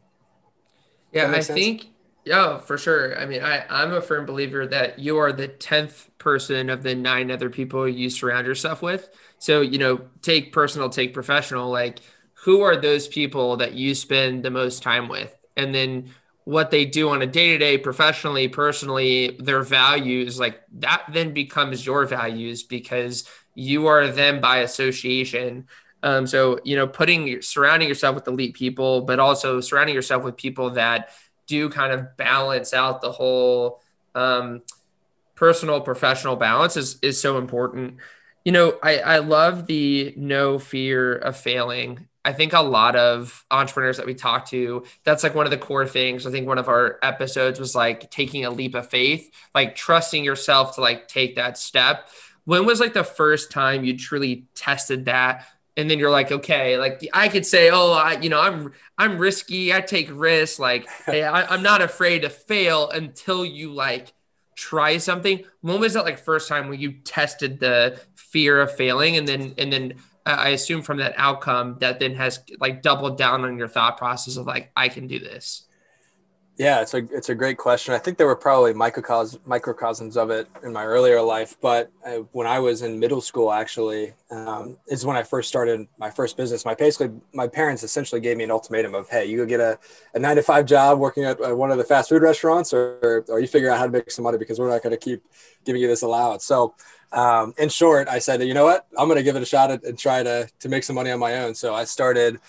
Yeah, 1.12 1.30
I 1.30 1.40
sense? 1.40 1.58
think 1.58 1.86
yeah, 2.24 2.58
for 2.58 2.78
sure. 2.78 3.18
I 3.18 3.26
mean, 3.26 3.42
I, 3.42 3.64
I'm 3.68 3.92
a 3.92 4.00
firm 4.00 4.26
believer 4.26 4.66
that 4.68 4.98
you 4.98 5.18
are 5.18 5.32
the 5.32 5.48
10th 5.48 6.08
person 6.18 6.70
of 6.70 6.82
the 6.84 6.94
nine 6.94 7.30
other 7.32 7.50
people 7.50 7.88
you 7.88 8.10
surround 8.10 8.46
yourself 8.46 8.80
with. 8.80 9.10
So, 9.38 9.60
you 9.60 9.78
know, 9.78 10.02
take 10.20 10.52
personal, 10.52 10.88
take 10.88 11.14
professional, 11.14 11.70
like 11.70 11.98
who 12.44 12.60
are 12.60 12.76
those 12.76 13.08
people 13.08 13.56
that 13.56 13.74
you 13.74 13.94
spend 13.94 14.44
the 14.44 14.50
most 14.50 14.82
time 14.82 15.08
with? 15.08 15.36
And 15.56 15.74
then 15.74 16.10
what 16.44 16.70
they 16.70 16.84
do 16.84 17.08
on 17.10 17.22
a 17.22 17.26
day 17.26 17.50
to 17.52 17.58
day, 17.58 17.78
professionally, 17.78 18.46
personally, 18.48 19.36
their 19.40 19.62
values, 19.62 20.38
like 20.38 20.62
that 20.78 21.04
then 21.12 21.32
becomes 21.34 21.84
your 21.84 22.06
values 22.06 22.62
because 22.62 23.28
you 23.54 23.86
are 23.86 24.06
them 24.08 24.40
by 24.40 24.58
association. 24.58 25.66
Um, 26.04 26.26
so, 26.26 26.58
you 26.64 26.76
know, 26.76 26.86
putting, 26.86 27.42
surrounding 27.42 27.88
yourself 27.88 28.14
with 28.16 28.26
elite 28.28 28.54
people, 28.54 29.02
but 29.02 29.20
also 29.20 29.60
surrounding 29.60 29.94
yourself 29.94 30.24
with 30.24 30.36
people 30.36 30.70
that, 30.70 31.10
do 31.46 31.68
kind 31.68 31.92
of 31.92 32.16
balance 32.16 32.72
out 32.72 33.00
the 33.00 33.12
whole 33.12 33.80
um, 34.14 34.62
personal 35.34 35.80
professional 35.80 36.36
balance 36.36 36.76
is 36.76 36.98
is 37.02 37.20
so 37.20 37.38
important. 37.38 37.96
You 38.44 38.52
know, 38.52 38.78
I 38.82 38.98
I 38.98 39.18
love 39.18 39.66
the 39.66 40.14
no 40.16 40.58
fear 40.58 41.14
of 41.14 41.36
failing. 41.36 42.08
I 42.24 42.32
think 42.32 42.52
a 42.52 42.60
lot 42.60 42.94
of 42.94 43.44
entrepreneurs 43.50 43.96
that 43.96 44.06
we 44.06 44.14
talk 44.14 44.48
to, 44.50 44.84
that's 45.02 45.24
like 45.24 45.34
one 45.34 45.44
of 45.44 45.50
the 45.50 45.58
core 45.58 45.86
things. 45.88 46.24
I 46.24 46.30
think 46.30 46.46
one 46.46 46.58
of 46.58 46.68
our 46.68 47.00
episodes 47.02 47.58
was 47.58 47.74
like 47.74 48.10
taking 48.12 48.44
a 48.44 48.50
leap 48.50 48.76
of 48.76 48.88
faith, 48.88 49.28
like 49.54 49.74
trusting 49.74 50.24
yourself 50.24 50.76
to 50.76 50.80
like 50.80 51.08
take 51.08 51.34
that 51.34 51.58
step. 51.58 52.08
When 52.44 52.64
was 52.64 52.78
like 52.78 52.94
the 52.94 53.04
first 53.04 53.50
time 53.50 53.84
you 53.84 53.98
truly 53.98 54.46
tested 54.54 55.06
that 55.06 55.46
and 55.76 55.90
then 55.90 55.98
you're 55.98 56.10
like 56.10 56.30
okay 56.30 56.76
like 56.76 57.06
i 57.14 57.28
could 57.28 57.46
say 57.46 57.70
oh 57.70 57.92
i 57.92 58.18
you 58.20 58.28
know 58.28 58.40
i'm 58.40 58.72
i'm 58.98 59.18
risky 59.18 59.72
i 59.72 59.80
take 59.80 60.08
risks 60.12 60.58
like 60.58 60.86
hey, 61.06 61.22
I, 61.22 61.54
am 61.54 61.62
not 61.62 61.80
afraid 61.80 62.22
to 62.22 62.28
fail 62.28 62.90
until 62.90 63.44
you 63.44 63.72
like 63.72 64.12
try 64.62 64.98
something. 64.98 65.44
When 65.60 65.80
was 65.80 65.94
that 65.94 66.04
like 66.04 66.18
first 66.18 66.48
time 66.48 66.68
when 66.68 66.78
you 66.78 66.92
tested 66.92 67.58
the 67.58 68.00
fear 68.14 68.60
of 68.60 68.74
failing? 68.74 69.16
And 69.16 69.26
then 69.26 69.54
and 69.58 69.72
then 69.72 69.94
uh, 70.24 70.36
i 70.38 70.48
assume 70.50 70.82
from 70.82 70.98
that 70.98 71.14
outcome 71.16 71.78
that 71.80 71.98
then 71.98 72.14
has 72.14 72.40
like 72.60 72.80
doubled 72.80 73.18
down 73.18 73.44
on 73.44 73.58
your 73.58 73.66
thought 73.66 73.98
process 73.98 74.36
of 74.36 74.46
like 74.46 74.70
i 74.76 74.88
can 74.88 75.08
do 75.08 75.18
this 75.18 75.64
yeah, 76.58 76.82
it's 76.82 76.92
a 76.92 76.98
it's 76.98 77.30
a 77.30 77.34
great 77.34 77.56
question. 77.56 77.94
I 77.94 77.98
think 77.98 78.18
there 78.18 78.26
were 78.26 78.36
probably 78.36 78.74
microcosms 78.74 79.40
microcosms 79.46 80.18
of 80.18 80.30
it 80.30 80.48
in 80.62 80.72
my 80.72 80.84
earlier 80.84 81.20
life, 81.22 81.56
but 81.62 81.90
uh, 82.04 82.18
when 82.32 82.46
I 82.46 82.58
was 82.58 82.82
in 82.82 83.00
middle 83.00 83.22
school, 83.22 83.50
actually, 83.50 84.12
um, 84.30 84.76
is 84.86 85.06
when 85.06 85.16
I 85.16 85.22
first 85.22 85.48
started 85.48 85.88
my 85.98 86.10
first 86.10 86.36
business. 86.36 86.66
My 86.66 86.74
basically 86.74 87.18
my 87.32 87.48
parents 87.48 87.82
essentially 87.82 88.20
gave 88.20 88.36
me 88.36 88.44
an 88.44 88.50
ultimatum 88.50 88.94
of, 88.94 89.08
hey, 89.08 89.24
you 89.24 89.38
go 89.38 89.46
get 89.46 89.60
a, 89.60 89.78
a 90.12 90.18
nine 90.18 90.36
to 90.36 90.42
five 90.42 90.66
job 90.66 90.98
working 90.98 91.24
at 91.24 91.38
one 91.56 91.70
of 91.70 91.78
the 91.78 91.84
fast 91.84 92.10
food 92.10 92.20
restaurants, 92.20 92.74
or 92.74 93.24
or 93.28 93.40
you 93.40 93.46
figure 93.46 93.70
out 93.70 93.78
how 93.78 93.86
to 93.86 93.92
make 93.92 94.10
some 94.10 94.24
money 94.24 94.36
because 94.36 94.58
we're 94.58 94.68
not 94.68 94.82
going 94.82 94.94
to 94.94 94.98
keep 94.98 95.22
giving 95.64 95.80
you 95.80 95.88
this 95.88 96.02
allowance. 96.02 96.44
So, 96.44 96.74
um, 97.12 97.54
in 97.56 97.70
short, 97.70 98.08
I 98.08 98.18
said, 98.18 98.42
you 98.42 98.52
know 98.52 98.64
what, 98.64 98.86
I'm 98.98 99.08
going 99.08 99.16
to 99.16 99.22
give 99.22 99.36
it 99.36 99.42
a 99.42 99.46
shot 99.46 99.70
and 99.70 99.98
try 99.98 100.22
to 100.22 100.48
to 100.60 100.68
make 100.68 100.84
some 100.84 100.96
money 100.96 101.10
on 101.10 101.18
my 101.18 101.38
own. 101.38 101.54
So 101.54 101.74
I 101.74 101.84
started 101.84 102.40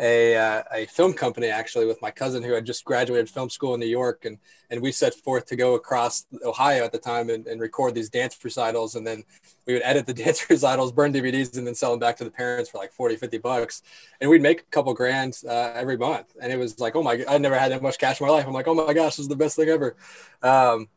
a, 0.00 0.34
uh, 0.34 0.62
a 0.72 0.86
film 0.86 1.12
company 1.12 1.48
actually 1.48 1.84
with 1.84 2.00
my 2.00 2.10
cousin 2.10 2.42
who 2.42 2.52
had 2.52 2.64
just 2.64 2.84
graduated 2.84 3.28
film 3.28 3.50
school 3.50 3.74
in 3.74 3.80
New 3.80 3.86
York. 3.86 4.24
And, 4.24 4.38
and 4.70 4.80
we 4.80 4.92
set 4.92 5.14
forth 5.14 5.44
to 5.46 5.56
go 5.56 5.74
across 5.74 6.26
Ohio 6.44 6.84
at 6.84 6.92
the 6.92 6.98
time 6.98 7.28
and, 7.28 7.46
and 7.46 7.60
record 7.60 7.94
these 7.94 8.08
dance 8.08 8.38
recitals. 8.42 8.94
And 8.94 9.06
then 9.06 9.24
we 9.66 9.74
would 9.74 9.82
edit 9.84 10.06
the 10.06 10.14
dance 10.24 10.48
recitals, 10.48 10.90
burn 10.90 11.12
DVDs, 11.12 11.56
and 11.58 11.66
then 11.66 11.74
sell 11.74 11.90
them 11.90 12.00
back 12.00 12.16
to 12.16 12.24
the 12.24 12.30
parents 12.30 12.70
for 12.70 12.78
like 12.78 12.92
40, 12.92 13.16
50 13.16 13.38
bucks. 13.38 13.82
And 14.20 14.30
we'd 14.30 14.42
make 14.42 14.60
a 14.60 14.70
couple 14.70 14.94
grand 14.94 15.38
uh, 15.46 15.72
every 15.74 15.98
month. 15.98 16.34
And 16.40 16.50
it 16.50 16.56
was 16.56 16.80
like, 16.80 16.96
oh 16.96 17.02
my, 17.02 17.22
I 17.28 17.36
never 17.36 17.58
had 17.58 17.70
that 17.72 17.82
much 17.82 17.98
cash 17.98 18.20
in 18.20 18.26
my 18.26 18.32
life. 18.32 18.46
I'm 18.46 18.54
like, 18.54 18.68
oh 18.68 18.74
my 18.74 18.94
gosh, 18.94 19.16
this 19.16 19.20
is 19.20 19.28
the 19.28 19.36
best 19.36 19.56
thing 19.56 19.68
ever. 19.68 19.96
Um, 20.42 20.88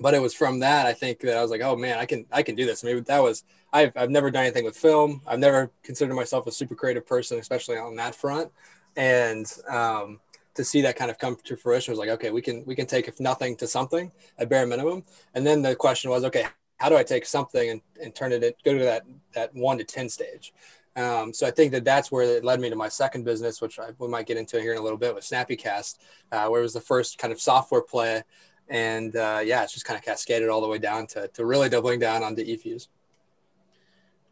but 0.00 0.14
it 0.14 0.22
was 0.22 0.34
from 0.34 0.60
that 0.60 0.86
I 0.86 0.92
think 0.92 1.20
that 1.20 1.36
I 1.36 1.42
was 1.42 1.50
like, 1.50 1.60
oh 1.62 1.76
man, 1.76 1.98
I 1.98 2.06
can 2.06 2.26
I 2.30 2.42
can 2.42 2.54
do 2.54 2.66
this. 2.66 2.84
I 2.84 2.88
mean, 2.88 3.04
that 3.04 3.22
was 3.22 3.44
I've 3.72 3.92
I've 3.96 4.10
never 4.10 4.30
done 4.30 4.44
anything 4.44 4.64
with 4.64 4.76
film. 4.76 5.22
I've 5.26 5.38
never 5.38 5.70
considered 5.82 6.14
myself 6.14 6.46
a 6.46 6.52
super 6.52 6.74
creative 6.74 7.06
person, 7.06 7.38
especially 7.38 7.76
on 7.76 7.96
that 7.96 8.14
front. 8.14 8.50
And 8.96 9.50
um, 9.68 10.20
to 10.54 10.64
see 10.64 10.82
that 10.82 10.96
kind 10.96 11.10
of 11.10 11.18
come 11.18 11.36
to 11.44 11.56
fruition 11.56 11.92
was 11.92 11.98
like, 11.98 12.08
okay, 12.10 12.30
we 12.30 12.42
can 12.42 12.64
we 12.66 12.74
can 12.74 12.86
take 12.86 13.08
if 13.08 13.20
nothing 13.20 13.56
to 13.56 13.66
something 13.66 14.10
at 14.38 14.48
bare 14.48 14.66
minimum. 14.66 15.04
And 15.34 15.46
then 15.46 15.62
the 15.62 15.76
question 15.76 16.10
was, 16.10 16.24
okay, 16.24 16.46
how 16.78 16.88
do 16.88 16.96
I 16.96 17.02
take 17.02 17.26
something 17.26 17.70
and, 17.70 17.80
and 18.02 18.14
turn 18.14 18.32
it 18.32 18.42
in, 18.42 18.52
go 18.64 18.76
to 18.76 18.84
that 18.84 19.04
that 19.34 19.54
one 19.54 19.78
to 19.78 19.84
ten 19.84 20.08
stage? 20.08 20.52
Um, 20.96 21.32
so 21.32 21.46
I 21.46 21.52
think 21.52 21.70
that 21.72 21.84
that's 21.84 22.10
where 22.10 22.24
it 22.24 22.44
led 22.44 22.58
me 22.58 22.70
to 22.70 22.76
my 22.76 22.88
second 22.88 23.24
business, 23.24 23.60
which 23.60 23.78
I, 23.78 23.90
we 23.98 24.08
might 24.08 24.26
get 24.26 24.36
into 24.36 24.60
here 24.60 24.72
in 24.72 24.78
a 24.78 24.82
little 24.82 24.98
bit 24.98 25.14
with 25.14 25.22
SnappyCast, 25.22 25.98
uh, 26.32 26.48
where 26.48 26.58
it 26.58 26.64
was 26.64 26.72
the 26.72 26.80
first 26.80 27.18
kind 27.18 27.32
of 27.32 27.40
software 27.40 27.82
play 27.82 28.24
and 28.68 29.14
uh, 29.16 29.40
yeah, 29.44 29.62
it's 29.62 29.72
just 29.72 29.84
kind 29.84 29.98
of 29.98 30.04
cascaded 30.04 30.48
all 30.48 30.60
the 30.60 30.68
way 30.68 30.78
down 30.78 31.06
to, 31.08 31.28
to 31.28 31.44
really 31.44 31.68
doubling 31.68 32.00
down 32.00 32.22
on 32.22 32.34
the 32.34 32.44
eFuse. 32.44 32.88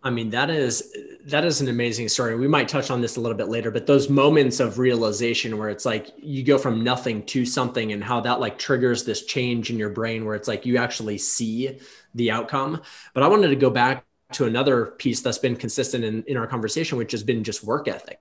I 0.03 0.11
mean, 0.11 0.31
that 0.31 0.51
is 0.51 0.95
that 1.25 1.45
is 1.45 1.61
an 1.61 1.69
amazing 1.69 2.09
story. 2.09 2.37
We 2.37 2.47
might 2.47 2.69
touch 2.69 2.93
on 2.93 3.01
this 3.01 3.17
a 3.17 3.21
little 3.21 3.37
bit 3.37 3.49
later, 3.49 3.73
but 3.73 3.87
those 3.87 4.09
moments 4.09 4.61
of 4.61 4.79
realization 4.79 5.59
where 5.59 5.69
it's 5.69 5.85
like 5.85 6.13
you 6.19 6.45
go 6.45 6.59
from 6.59 6.85
nothing 6.85 7.25
to 7.27 7.45
something 7.45 7.91
and 7.93 8.05
how 8.05 8.21
that 8.21 8.39
like 8.39 8.57
triggers 8.57 9.05
this 9.05 9.25
change 9.25 9.69
in 9.71 9.79
your 9.79 9.89
brain 9.91 10.25
where 10.25 10.37
it's 10.37 10.47
like 10.47 10.65
you 10.65 10.77
actually 10.77 11.19
see 11.19 11.81
the 12.15 12.31
outcome. 12.31 12.83
But 13.15 13.25
I 13.25 13.29
wanted 13.29 13.49
to 13.49 13.57
go 13.57 13.71
back 13.71 14.05
to 14.33 14.45
another 14.45 14.87
piece 14.87 15.23
that's 15.23 15.39
been 15.39 15.57
consistent 15.57 16.05
in, 16.05 16.23
in 16.29 16.37
our 16.37 16.47
conversation, 16.47 16.99
which 16.99 17.11
has 17.11 17.25
been 17.25 17.43
just 17.43 17.65
work 17.65 17.89
ethic. 17.89 18.21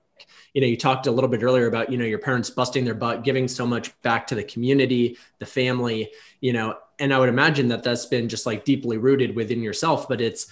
You 0.55 0.61
know, 0.61 0.67
you 0.67 0.77
talked 0.77 1.05
a 1.05 1.11
little 1.11 1.29
bit 1.29 1.43
earlier 1.43 1.67
about, 1.67 1.91
you 1.91 1.97
know, 1.97 2.05
your 2.05 2.17
parents 2.17 2.49
busting 2.49 2.85
their 2.85 2.95
butt, 2.95 3.23
giving 3.23 3.47
so 3.47 3.67
much 3.67 3.91
back 4.01 4.25
to 4.27 4.35
the 4.35 4.43
community, 4.43 5.17
the 5.37 5.45
family, 5.45 6.09
you 6.41 6.53
know, 6.53 6.77
and 6.97 7.13
I 7.13 7.19
would 7.19 7.29
imagine 7.29 7.67
that 7.67 7.83
that's 7.83 8.07
been 8.07 8.29
just 8.29 8.45
like 8.45 8.65
deeply 8.65 8.97
rooted 8.97 9.35
within 9.35 9.61
yourself, 9.61 10.07
but 10.07 10.21
it's, 10.21 10.47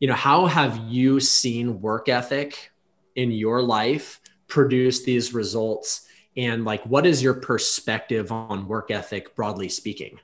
you 0.00 0.08
know, 0.08 0.14
how 0.14 0.46
have 0.46 0.76
you 0.88 1.20
seen 1.20 1.80
work 1.80 2.08
ethic 2.08 2.72
in 3.14 3.30
your 3.30 3.62
life 3.62 4.20
produce 4.48 5.04
these 5.04 5.32
results? 5.32 6.06
And 6.36 6.64
like, 6.64 6.82
what 6.84 7.06
is 7.06 7.22
your 7.22 7.34
perspective 7.34 8.32
on 8.32 8.66
work 8.66 8.90
ethic, 8.90 9.36
broadly 9.36 9.68
speaking? 9.68 10.18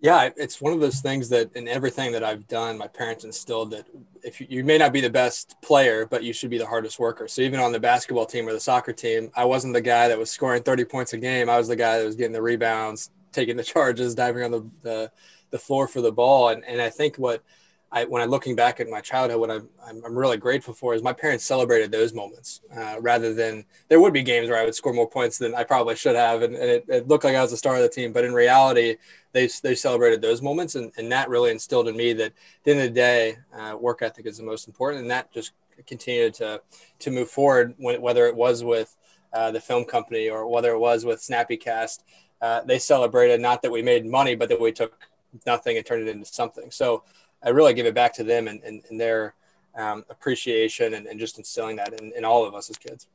Yeah, 0.00 0.28
it's 0.36 0.60
one 0.60 0.72
of 0.72 0.78
those 0.78 1.00
things 1.00 1.28
that 1.30 1.54
in 1.56 1.66
everything 1.66 2.12
that 2.12 2.22
I've 2.22 2.46
done, 2.46 2.78
my 2.78 2.86
parents 2.86 3.24
instilled 3.24 3.72
that 3.72 3.86
if 4.22 4.40
you, 4.40 4.46
you, 4.48 4.62
may 4.62 4.78
not 4.78 4.92
be 4.92 5.00
the 5.00 5.10
best 5.10 5.56
player, 5.60 6.06
but 6.06 6.22
you 6.22 6.32
should 6.32 6.50
be 6.50 6.58
the 6.58 6.66
hardest 6.66 7.00
worker. 7.00 7.26
So 7.26 7.42
even 7.42 7.58
on 7.58 7.72
the 7.72 7.80
basketball 7.80 8.24
team 8.24 8.46
or 8.46 8.52
the 8.52 8.60
soccer 8.60 8.92
team, 8.92 9.32
I 9.34 9.44
wasn't 9.44 9.74
the 9.74 9.80
guy 9.80 10.06
that 10.06 10.16
was 10.16 10.30
scoring 10.30 10.62
30 10.62 10.84
points 10.84 11.14
a 11.14 11.18
game. 11.18 11.50
I 11.50 11.58
was 11.58 11.66
the 11.66 11.74
guy 11.74 11.98
that 11.98 12.04
was 12.04 12.14
getting 12.14 12.32
the 12.32 12.42
rebounds, 12.42 13.10
taking 13.32 13.56
the 13.56 13.64
charges, 13.74 14.14
diving 14.14 14.44
on 14.44 14.50
the, 14.52 14.70
the, 14.82 15.12
the 15.50 15.58
floor 15.58 15.88
for 15.88 16.00
the 16.00 16.12
ball. 16.12 16.50
And, 16.50 16.64
and 16.64 16.80
I 16.80 16.90
think 16.90 17.16
what 17.16 17.42
I, 17.90 18.04
when 18.04 18.20
I'm 18.20 18.28
looking 18.28 18.54
back 18.54 18.80
at 18.80 18.88
my 18.88 19.00
childhood, 19.00 19.40
what 19.40 19.50
I'm, 19.50 19.68
I'm, 19.86 20.16
really 20.16 20.36
grateful 20.36 20.74
for 20.74 20.94
is 20.94 21.02
my 21.02 21.14
parents 21.14 21.44
celebrated 21.44 21.90
those 21.90 22.12
moments 22.12 22.60
uh, 22.76 22.96
rather 23.00 23.32
than 23.32 23.64
there 23.88 23.98
would 23.98 24.12
be 24.12 24.22
games 24.22 24.50
where 24.50 24.58
I 24.58 24.64
would 24.64 24.74
score 24.74 24.92
more 24.92 25.08
points 25.08 25.38
than 25.38 25.54
I 25.54 25.64
probably 25.64 25.96
should 25.96 26.14
have. 26.14 26.42
And, 26.42 26.54
and 26.54 26.64
it, 26.64 26.84
it, 26.88 27.08
looked 27.08 27.24
like 27.24 27.34
I 27.34 27.40
was 27.40 27.50
the 27.50 27.56
star 27.56 27.76
of 27.76 27.82
the 27.82 27.88
team. 27.88 28.12
But 28.12 28.24
in 28.24 28.34
reality, 28.34 28.96
they, 29.32 29.48
they 29.62 29.74
celebrated 29.74 30.22
those 30.22 30.42
moments. 30.42 30.74
And, 30.74 30.92
and 30.96 31.10
that 31.12 31.28
really 31.28 31.50
instilled 31.50 31.88
in 31.88 31.96
me 31.96 32.12
that 32.14 32.26
at 32.26 32.32
the 32.64 32.70
end 32.72 32.80
of 32.80 32.86
the 32.86 32.94
day, 32.94 33.38
uh, 33.56 33.76
work 33.78 34.02
ethic 34.02 34.26
is 34.26 34.38
the 34.38 34.44
most 34.44 34.66
important. 34.66 35.02
And 35.02 35.10
that 35.10 35.32
just 35.32 35.52
continued 35.86 36.34
to, 36.34 36.60
to 37.00 37.10
move 37.10 37.30
forward, 37.30 37.74
whether 37.78 38.26
it 38.26 38.34
was 38.34 38.64
with 38.64 38.96
uh, 39.32 39.50
the 39.50 39.60
film 39.60 39.84
company 39.84 40.28
or 40.28 40.46
whether 40.48 40.72
it 40.72 40.78
was 40.78 41.04
with 41.04 41.20
SnappyCast. 41.20 42.02
Uh, 42.40 42.62
they 42.62 42.78
celebrated 42.78 43.40
not 43.40 43.62
that 43.62 43.70
we 43.70 43.82
made 43.82 44.06
money, 44.06 44.34
but 44.34 44.48
that 44.48 44.60
we 44.60 44.72
took 44.72 44.98
nothing 45.46 45.76
and 45.76 45.84
turned 45.84 46.06
it 46.06 46.10
into 46.10 46.24
something. 46.24 46.70
So 46.70 47.04
I 47.42 47.50
really 47.50 47.74
give 47.74 47.86
it 47.86 47.94
back 47.94 48.14
to 48.14 48.24
them 48.24 48.48
and, 48.48 48.62
and, 48.62 48.82
and 48.90 49.00
their 49.00 49.34
um, 49.76 50.04
appreciation 50.10 50.94
and, 50.94 51.06
and, 51.06 51.20
just 51.20 51.38
instilling 51.38 51.76
that 51.76 52.00
in, 52.00 52.12
in 52.16 52.24
all 52.24 52.44
of 52.44 52.54
us 52.54 52.68
as 52.68 52.76
kids. 52.76 53.06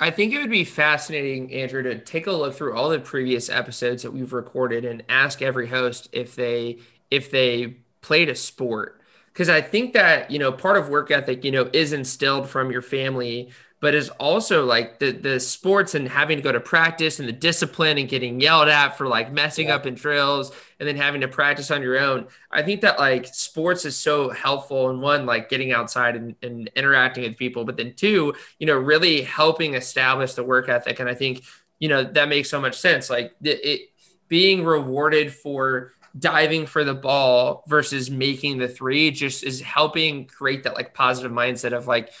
I 0.00 0.10
think 0.10 0.32
it 0.32 0.38
would 0.38 0.50
be 0.50 0.64
fascinating, 0.64 1.52
Andrew, 1.52 1.82
to 1.82 1.98
take 1.98 2.26
a 2.26 2.32
look 2.32 2.54
through 2.54 2.74
all 2.74 2.88
the 2.88 2.98
previous 2.98 3.48
episodes 3.48 4.02
that 4.02 4.12
we've 4.12 4.32
recorded 4.32 4.84
and 4.84 5.04
ask 5.08 5.42
every 5.42 5.68
host 5.68 6.08
if 6.12 6.34
they 6.34 6.78
if 7.10 7.30
they 7.30 7.76
played 8.00 8.28
a 8.28 8.34
sport. 8.34 9.00
Because 9.32 9.48
I 9.48 9.60
think 9.60 9.92
that 9.94 10.30
you 10.30 10.38
know 10.38 10.50
part 10.52 10.76
of 10.76 10.88
work 10.88 11.10
ethic, 11.10 11.44
you 11.44 11.50
know, 11.52 11.70
is 11.72 11.92
instilled 11.92 12.48
from 12.48 12.70
your 12.72 12.82
family, 12.82 13.50
but 13.82 13.96
is 13.96 14.10
also 14.10 14.64
like 14.64 15.00
the 15.00 15.10
the 15.10 15.40
sports 15.40 15.96
and 15.96 16.08
having 16.08 16.36
to 16.38 16.42
go 16.42 16.52
to 16.52 16.60
practice 16.60 17.18
and 17.18 17.28
the 17.28 17.32
discipline 17.32 17.98
and 17.98 18.08
getting 18.08 18.40
yelled 18.40 18.68
at 18.68 18.96
for 18.96 19.08
like 19.08 19.32
messing 19.32 19.66
yeah. 19.66 19.74
up 19.74 19.86
in 19.86 19.94
drills 19.94 20.52
and 20.78 20.88
then 20.88 20.96
having 20.96 21.20
to 21.20 21.26
practice 21.26 21.68
on 21.68 21.82
your 21.82 21.98
own. 21.98 22.28
I 22.52 22.62
think 22.62 22.80
that 22.82 23.00
like 23.00 23.26
sports 23.26 23.84
is 23.84 23.96
so 23.96 24.30
helpful 24.30 24.88
in 24.90 25.00
one, 25.00 25.26
like 25.26 25.48
getting 25.48 25.72
outside 25.72 26.14
and, 26.14 26.36
and 26.44 26.70
interacting 26.76 27.24
with 27.24 27.36
people, 27.36 27.64
but 27.64 27.76
then 27.76 27.94
two, 27.94 28.34
you 28.60 28.68
know, 28.68 28.76
really 28.76 29.22
helping 29.22 29.74
establish 29.74 30.34
the 30.34 30.44
work 30.44 30.68
ethic. 30.68 31.00
And 31.00 31.08
I 31.08 31.14
think, 31.14 31.42
you 31.80 31.88
know, 31.88 32.04
that 32.04 32.28
makes 32.28 32.48
so 32.48 32.60
much 32.60 32.78
sense. 32.78 33.10
Like 33.10 33.34
it, 33.42 33.64
it 33.64 33.80
being 34.28 34.64
rewarded 34.64 35.34
for 35.34 35.92
diving 36.16 36.66
for 36.66 36.84
the 36.84 36.94
ball 36.94 37.64
versus 37.66 38.12
making 38.12 38.58
the 38.58 38.68
three 38.68 39.10
just 39.10 39.42
is 39.42 39.60
helping 39.60 40.26
create 40.26 40.62
that 40.62 40.76
like 40.76 40.94
positive 40.94 41.32
mindset 41.32 41.72
of 41.72 41.88
like, 41.88 42.12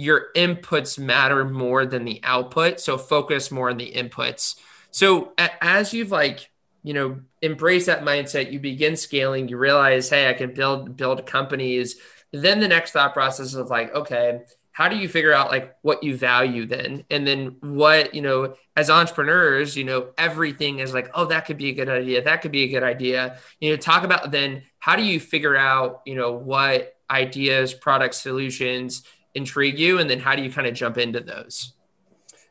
your 0.00 0.28
inputs 0.34 0.98
matter 0.98 1.44
more 1.44 1.84
than 1.84 2.04
the 2.04 2.20
output. 2.22 2.80
So 2.80 2.96
focus 2.96 3.50
more 3.50 3.68
on 3.68 3.76
the 3.76 3.92
inputs. 3.92 4.56
So 4.90 5.32
as 5.38 5.92
you've 5.92 6.10
like, 6.10 6.50
you 6.82 6.94
know, 6.94 7.20
embrace 7.42 7.86
that 7.86 8.02
mindset, 8.02 8.50
you 8.50 8.58
begin 8.58 8.96
scaling, 8.96 9.48
you 9.48 9.58
realize, 9.58 10.08
hey, 10.08 10.30
I 10.30 10.32
can 10.32 10.54
build 10.54 10.96
build 10.96 11.26
companies. 11.26 11.96
Then 12.32 12.60
the 12.60 12.68
next 12.68 12.92
thought 12.92 13.12
process 13.12 13.54
of 13.54 13.68
like, 13.68 13.94
okay, 13.94 14.40
how 14.72 14.88
do 14.88 14.96
you 14.96 15.08
figure 15.08 15.34
out 15.34 15.50
like 15.50 15.76
what 15.82 16.02
you 16.02 16.16
value 16.16 16.64
then? 16.64 17.04
And 17.10 17.26
then 17.26 17.56
what, 17.60 18.14
you 18.14 18.22
know, 18.22 18.54
as 18.76 18.88
entrepreneurs, 18.88 19.76
you 19.76 19.84
know, 19.84 20.08
everything 20.16 20.78
is 20.78 20.94
like, 20.94 21.10
oh, 21.12 21.26
that 21.26 21.44
could 21.44 21.58
be 21.58 21.68
a 21.68 21.74
good 21.74 21.90
idea. 21.90 22.22
That 22.22 22.40
could 22.40 22.52
be 22.52 22.62
a 22.62 22.68
good 22.68 22.82
idea. 22.82 23.36
You 23.60 23.70
know, 23.70 23.76
talk 23.76 24.04
about 24.04 24.30
then 24.30 24.62
how 24.78 24.96
do 24.96 25.02
you 25.02 25.20
figure 25.20 25.56
out, 25.56 26.00
you 26.06 26.14
know, 26.14 26.32
what 26.32 26.96
ideas, 27.10 27.74
product 27.74 28.14
solutions, 28.14 29.02
intrigue 29.34 29.78
you? 29.78 29.98
And 29.98 30.08
then 30.08 30.20
how 30.20 30.34
do 30.36 30.42
you 30.42 30.50
kind 30.50 30.66
of 30.66 30.74
jump 30.74 30.98
into 30.98 31.20
those? 31.20 31.74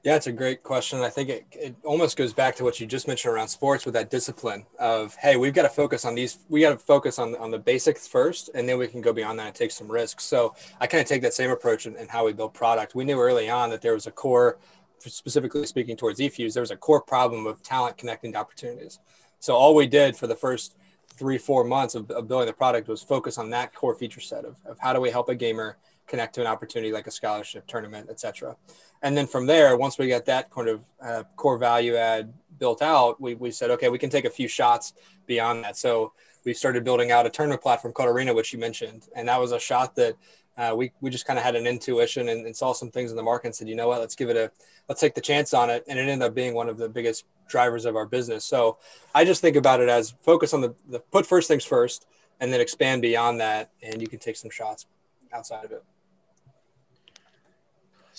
Yeah, 0.03 0.15
it's 0.15 0.27
a 0.27 0.31
great 0.31 0.63
question. 0.63 0.99
I 0.99 1.09
think 1.09 1.29
it, 1.29 1.45
it 1.51 1.75
almost 1.83 2.15
goes 2.15 2.33
back 2.33 2.55
to 2.55 2.63
what 2.63 2.79
you 2.79 2.87
just 2.87 3.05
mentioned 3.05 3.33
around 3.33 3.49
sports 3.49 3.83
with 3.83 3.93
that 3.95 4.09
discipline 4.09 4.65
of, 4.79 5.13
hey, 5.15 5.35
we've 5.35 5.53
got 5.53 5.63
to 5.63 5.69
focus 5.69 6.05
on 6.05 6.15
these, 6.15 6.39
we 6.47 6.61
got 6.61 6.69
to 6.69 6.77
focus 6.77 7.19
on, 7.19 7.35
on 7.35 7.51
the 7.51 7.59
basics 7.59 8.07
first, 8.07 8.49
and 8.55 8.67
then 8.67 8.77
we 8.77 8.87
can 8.87 9.01
go 9.01 9.11
beyond 9.11 9.37
that 9.39 9.47
and 9.47 9.55
take 9.55 9.71
some 9.71 9.91
risks. 9.91 10.23
So 10.23 10.55
I 10.79 10.87
kind 10.87 11.01
of 11.01 11.07
take 11.07 11.21
that 11.23 11.33
same 11.33 11.49
approach 11.49 11.85
in, 11.85 11.97
in 11.97 12.07
how 12.07 12.25
we 12.25 12.31
build 12.31 12.53
product. 12.53 12.95
We 12.95 13.03
knew 13.03 13.19
early 13.19 13.49
on 13.49 13.69
that 13.71 13.81
there 13.81 13.93
was 13.93 14.07
a 14.07 14.11
core, 14.11 14.57
specifically 14.99 15.65
speaking 15.65 15.97
towards 15.97 16.21
eFuse, 16.21 16.53
there 16.53 16.61
was 16.61 16.71
a 16.71 16.77
core 16.77 17.01
problem 17.01 17.45
of 17.45 17.61
talent 17.61 17.97
connecting 17.97 18.31
to 18.31 18.39
opportunities. 18.39 18.99
So 19.39 19.53
all 19.53 19.75
we 19.75 19.85
did 19.85 20.15
for 20.15 20.27
the 20.27 20.35
first 20.35 20.77
three, 21.09 21.37
four 21.37 21.65
months 21.65 21.95
of, 21.95 22.09
of 22.11 22.29
building 22.29 22.47
the 22.47 22.53
product 22.53 22.87
was 22.87 23.03
focus 23.03 23.37
on 23.37 23.49
that 23.49 23.75
core 23.75 23.95
feature 23.95 24.21
set 24.21 24.45
of, 24.45 24.55
of 24.65 24.79
how 24.79 24.93
do 24.93 25.01
we 25.01 25.09
help 25.09 25.27
a 25.27 25.35
gamer 25.35 25.77
connect 26.09 26.35
to 26.35 26.41
an 26.41 26.47
opportunity 26.47 26.91
like 26.91 27.07
a 27.07 27.11
scholarship 27.11 27.65
tournament, 27.67 28.09
etc. 28.09 28.57
And 29.01 29.15
then 29.15 29.27
from 29.27 29.45
there, 29.45 29.77
once 29.77 29.97
we 29.97 30.07
got 30.07 30.25
that 30.25 30.49
kind 30.49 30.67
of 30.67 30.81
uh, 31.01 31.23
core 31.35 31.57
value 31.57 31.95
add 31.95 32.33
built 32.57 32.81
out, 32.81 33.21
we, 33.21 33.35
we 33.35 33.51
said, 33.51 33.69
okay, 33.71 33.89
we 33.89 33.97
can 33.97 34.09
take 34.09 34.25
a 34.25 34.29
few 34.29 34.47
shots 34.47 34.93
beyond 35.25 35.63
that. 35.63 35.77
So 35.77 36.13
we 36.43 36.53
started 36.53 36.83
building 36.83 37.11
out 37.11 37.25
a 37.25 37.29
tournament 37.29 37.61
platform 37.61 37.93
called 37.93 38.09
Arena, 38.09 38.33
which 38.33 38.51
you 38.51 38.59
mentioned. 38.59 39.07
And 39.15 39.27
that 39.27 39.39
was 39.39 39.51
a 39.51 39.59
shot 39.59 39.95
that 39.95 40.15
uh, 40.57 40.75
we, 40.75 40.91
we 40.99 41.09
just 41.09 41.25
kind 41.25 41.39
of 41.39 41.45
had 41.45 41.55
an 41.55 41.65
intuition 41.65 42.27
and, 42.27 42.45
and, 42.45 42.53
saw 42.53 42.73
some 42.73 42.91
things 42.91 43.11
in 43.11 43.17
the 43.17 43.23
market 43.23 43.47
and 43.47 43.55
said, 43.55 43.69
you 43.69 43.75
know 43.75 43.87
what, 43.87 44.01
let's 44.01 44.15
give 44.15 44.29
it 44.29 44.35
a, 44.35 44.51
let's 44.89 44.99
take 44.99 45.15
the 45.15 45.21
chance 45.21 45.53
on 45.53 45.69
it. 45.69 45.85
And 45.87 45.97
it 45.97 46.01
ended 46.01 46.21
up 46.21 46.35
being 46.35 46.53
one 46.53 46.67
of 46.67 46.77
the 46.77 46.89
biggest 46.89 47.23
drivers 47.47 47.85
of 47.85 47.95
our 47.95 48.05
business. 48.05 48.43
So 48.43 48.77
I 49.15 49.23
just 49.23 49.39
think 49.39 49.55
about 49.55 49.79
it 49.79 49.87
as 49.87 50.15
focus 50.21 50.53
on 50.53 50.59
the, 50.59 50.75
the 50.89 50.99
put 50.99 51.25
first 51.25 51.47
things 51.47 51.63
first 51.63 52.07
and 52.41 52.51
then 52.51 52.59
expand 52.59 53.01
beyond 53.01 53.39
that. 53.39 53.71
And 53.81 54.01
you 54.01 54.07
can 54.09 54.19
take 54.19 54.35
some 54.35 54.51
shots 54.51 54.85
outside 55.33 55.63
of 55.63 55.71
it. 55.71 55.83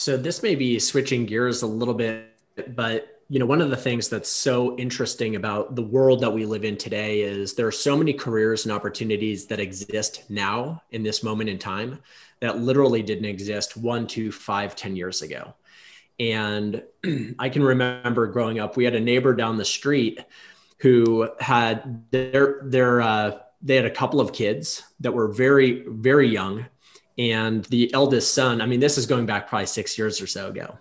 So 0.00 0.16
this 0.16 0.42
may 0.42 0.54
be 0.54 0.78
switching 0.78 1.26
gears 1.26 1.60
a 1.60 1.66
little 1.66 1.92
bit, 1.92 2.32
but 2.74 3.20
you 3.28 3.38
know, 3.38 3.44
one 3.44 3.60
of 3.60 3.68
the 3.68 3.76
things 3.76 4.08
that's 4.08 4.30
so 4.30 4.74
interesting 4.78 5.36
about 5.36 5.76
the 5.76 5.82
world 5.82 6.22
that 6.22 6.32
we 6.32 6.46
live 6.46 6.64
in 6.64 6.78
today 6.78 7.20
is 7.20 7.52
there 7.52 7.66
are 7.66 7.70
so 7.70 7.98
many 7.98 8.14
careers 8.14 8.64
and 8.64 8.72
opportunities 8.72 9.44
that 9.48 9.60
exist 9.60 10.24
now 10.30 10.82
in 10.92 11.02
this 11.02 11.22
moment 11.22 11.50
in 11.50 11.58
time 11.58 11.98
that 12.40 12.60
literally 12.60 13.02
didn't 13.02 13.26
exist 13.26 13.76
one, 13.76 14.06
two, 14.06 14.32
five, 14.32 14.74
ten 14.74 14.96
years 14.96 15.20
ago. 15.20 15.52
And 16.18 16.82
I 17.38 17.50
can 17.50 17.62
remember 17.62 18.26
growing 18.26 18.58
up, 18.58 18.78
we 18.78 18.84
had 18.84 18.94
a 18.94 19.00
neighbor 19.00 19.34
down 19.34 19.58
the 19.58 19.66
street 19.66 20.18
who 20.78 21.28
had 21.40 22.10
their 22.10 22.62
their 22.64 23.02
uh, 23.02 23.38
they 23.60 23.76
had 23.76 23.84
a 23.84 23.90
couple 23.90 24.22
of 24.22 24.32
kids 24.32 24.82
that 25.00 25.12
were 25.12 25.28
very 25.28 25.84
very 25.86 26.26
young 26.30 26.64
and 27.20 27.66
the 27.66 27.92
eldest 27.92 28.32
son, 28.32 28.62
I 28.62 28.66
mean, 28.66 28.80
this 28.80 28.96
is 28.96 29.04
going 29.04 29.26
back 29.26 29.46
probably 29.46 29.66
six 29.66 29.98
years 29.98 30.22
or 30.22 30.26
so 30.26 30.48
ago. 30.48 30.78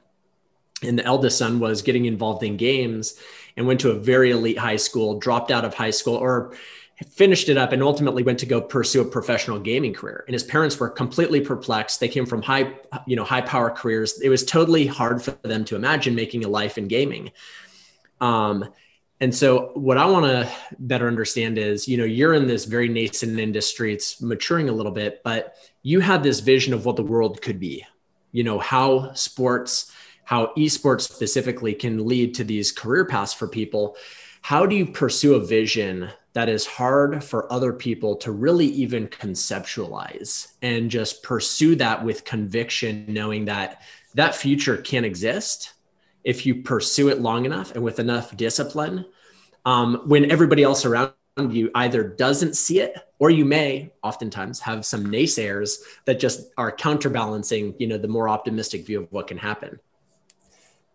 And 0.81 0.97
the 0.97 1.03
eldest 1.03 1.37
son 1.37 1.59
was 1.59 1.81
getting 1.81 2.05
involved 2.05 2.43
in 2.43 2.55
games 2.55 3.19
and 3.57 3.67
went 3.67 3.81
to 3.81 3.91
a 3.91 3.99
very 3.99 4.31
elite 4.31 4.57
high 4.57 4.77
school, 4.77 5.19
dropped 5.19 5.51
out 5.51 5.65
of 5.65 5.73
high 5.73 5.89
school, 5.89 6.15
or 6.15 6.55
finished 7.09 7.49
it 7.49 7.57
up 7.57 7.73
and 7.73 7.83
ultimately 7.83 8.23
went 8.23 8.39
to 8.39 8.45
go 8.45 8.61
pursue 8.61 9.01
a 9.01 9.05
professional 9.05 9.59
gaming 9.59 9.93
career. 9.93 10.23
And 10.27 10.33
his 10.33 10.43
parents 10.43 10.79
were 10.79 10.89
completely 10.89 11.41
perplexed. 11.41 11.99
They 11.99 12.07
came 12.07 12.25
from 12.25 12.41
high 12.41 12.73
you 13.05 13.17
know 13.17 13.25
high 13.25 13.41
power 13.41 13.69
careers. 13.69 14.21
It 14.21 14.29
was 14.29 14.45
totally 14.45 14.87
hard 14.87 15.21
for 15.21 15.31
them 15.31 15.65
to 15.65 15.75
imagine 15.75 16.15
making 16.15 16.45
a 16.45 16.49
life 16.49 16.77
in 16.77 16.87
gaming. 16.87 17.31
Um, 18.21 18.69
and 19.21 19.35
so 19.35 19.71
what 19.73 19.97
I 19.97 20.05
want 20.05 20.25
to 20.25 20.49
better 20.79 21.07
understand 21.07 21.57
is, 21.57 21.87
you 21.87 21.97
know, 21.97 22.05
you're 22.05 22.33
in 22.33 22.47
this 22.47 22.63
very 22.63 22.87
nascent 22.87 23.37
industry, 23.37 23.93
it's 23.93 24.21
maturing 24.21 24.69
a 24.69 24.71
little 24.71 24.93
bit, 24.93 25.21
but 25.23 25.55
you 25.81 25.99
had 25.99 26.23
this 26.23 26.39
vision 26.39 26.73
of 26.73 26.85
what 26.85 26.95
the 26.95 27.03
world 27.03 27.41
could 27.41 27.59
be, 27.59 27.85
you 28.31 28.43
know, 28.43 28.59
how 28.59 29.13
sports, 29.13 29.91
how 30.23 30.51
esports 30.57 31.01
specifically 31.01 31.73
can 31.73 32.05
lead 32.05 32.33
to 32.35 32.43
these 32.43 32.71
career 32.71 33.05
paths 33.05 33.33
for 33.33 33.47
people. 33.47 33.95
How 34.41 34.65
do 34.65 34.75
you 34.75 34.85
pursue 34.85 35.35
a 35.35 35.45
vision 35.45 36.09
that 36.33 36.49
is 36.49 36.65
hard 36.65 37.23
for 37.23 37.51
other 37.51 37.73
people 37.73 38.15
to 38.17 38.31
really 38.31 38.67
even 38.67 39.07
conceptualize 39.07 40.53
and 40.61 40.91
just 40.91 41.23
pursue 41.23 41.75
that 41.75 42.03
with 42.03 42.23
conviction, 42.23 43.05
knowing 43.07 43.45
that 43.45 43.81
that 44.13 44.35
future 44.35 44.77
can 44.77 45.05
exist 45.05 45.73
if 46.23 46.45
you 46.45 46.61
pursue 46.61 47.09
it 47.09 47.21
long 47.21 47.45
enough 47.45 47.73
and 47.73 47.83
with 47.83 47.99
enough 47.99 48.35
discipline, 48.35 49.05
um, 49.65 50.01
when 50.05 50.29
everybody 50.29 50.63
else 50.63 50.85
around 50.85 51.13
you 51.49 51.71
either 51.73 52.03
doesn't 52.03 52.55
see 52.55 52.81
it 52.81 52.95
or 53.19 53.29
you 53.29 53.45
may 53.45 53.91
oftentimes 54.01 54.59
have 54.61 54.85
some 54.85 55.05
naysayers 55.05 55.79
that 56.05 56.19
just 56.19 56.49
are 56.57 56.71
counterbalancing 56.71 57.75
you 57.77 57.87
know 57.87 57.97
the 57.97 58.07
more 58.07 58.29
optimistic 58.29 58.85
view 58.85 59.01
of 59.01 59.11
what 59.11 59.27
can 59.27 59.37
happen. 59.37 59.79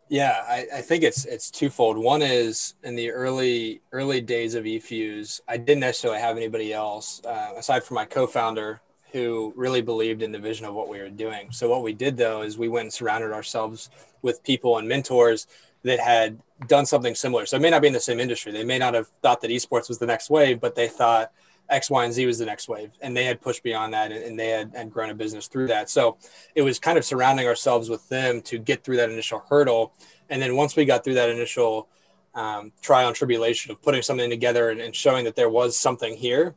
Yeah 0.09 0.43
I, 0.47 0.67
I 0.77 0.81
think 0.81 1.03
it's 1.03 1.25
it's 1.25 1.51
twofold. 1.51 1.97
One 1.97 2.23
is 2.23 2.75
in 2.83 2.97
the 2.97 3.11
early 3.11 3.81
early 3.93 4.21
days 4.21 4.55
of 4.55 4.65
eFuse 4.65 5.41
i 5.49 5.57
didn't 5.57 5.81
necessarily 5.81 6.21
have 6.21 6.37
anybody 6.37 6.73
else 6.73 7.23
uh, 7.25 7.53
aside 7.57 7.85
from 7.85 7.95
my 7.97 8.05
co-founder 8.05 8.81
who 9.15 9.53
really 9.55 9.81
believed 9.81 10.23
in 10.23 10.33
the 10.33 10.39
vision 10.41 10.67
of 10.67 10.75
what 10.75 10.89
we 10.89 10.99
were 10.99 11.09
doing. 11.09 11.47
So 11.53 11.71
what 11.71 11.85
we 11.85 11.93
did 11.93 12.17
though 12.17 12.43
is 12.43 12.59
we 12.59 12.69
went 12.69 12.87
and 12.87 12.93
surrounded 12.93 13.31
ourselves 13.33 13.89
with 14.23 14.43
people 14.43 14.77
and 14.79 14.89
mentors 14.89 15.47
that 15.85 16.01
had 16.01 16.41
done 16.67 16.85
something 16.85 17.15
similar. 17.15 17.47
So 17.47 17.57
it 17.57 17.63
may 17.63 17.71
not 17.71 17.81
be 17.81 17.87
in 17.87 17.95
the 17.95 18.01
same 18.01 18.19
industry. 18.19 18.51
They 18.51 18.65
may 18.65 18.77
not 18.77 18.95
have 18.95 19.07
thought 19.23 19.41
that 19.43 19.53
esports 19.53 19.89
was 19.89 19.99
the 19.99 20.07
next 20.07 20.31
wave 20.31 20.61
but 20.61 20.75
they 20.75 20.89
thought 20.89 21.31
X, 21.69 21.91
Y, 21.91 22.05
and 22.05 22.13
Z 22.13 22.27
was 22.27 22.39
the 22.39 22.47
next 22.47 22.69
wave. 22.69 22.91
And 23.01 23.17
they 23.17 23.25
had 23.25 23.41
pushed 23.41 23.63
beyond 23.63 23.95
that 23.95 24.13
and 24.13 24.39
they 24.39 24.49
had, 24.49 24.73
had 24.75 24.91
grown 24.91 25.11
a 25.11 25.15
business 25.15 25.47
through 25.47 25.69
that. 25.69 25.89
So 25.91 26.19
it 26.55 26.63
was 26.63 26.79
kind 26.79 26.99
of 26.99 27.05
surrounding 27.05 27.47
ourselves 27.47 27.89
with 27.89 28.09
them 28.09 28.43
to 28.43 28.59
get 28.59 28.85
through 28.85 28.97
that 28.97 29.11
initial 29.11 29.43
hurdle. 29.49 29.93
And 30.29 30.41
then 30.41 30.57
once 30.57 30.77
we 30.77 30.85
got 30.85 31.05
through 31.05 31.15
that 31.15 31.31
initial 31.31 31.89
um, 32.35 32.73
trial 32.83 33.09
and 33.09 33.17
tribulation 33.17 33.71
of 33.71 33.81
putting 33.81 34.03
something 34.03 34.29
together 34.29 34.71
and, 34.71 34.81
and 34.81 34.95
showing 34.95 35.25
that 35.25 35.37
there 35.37 35.49
was 35.49 35.79
something 35.79 36.17
here, 36.17 36.55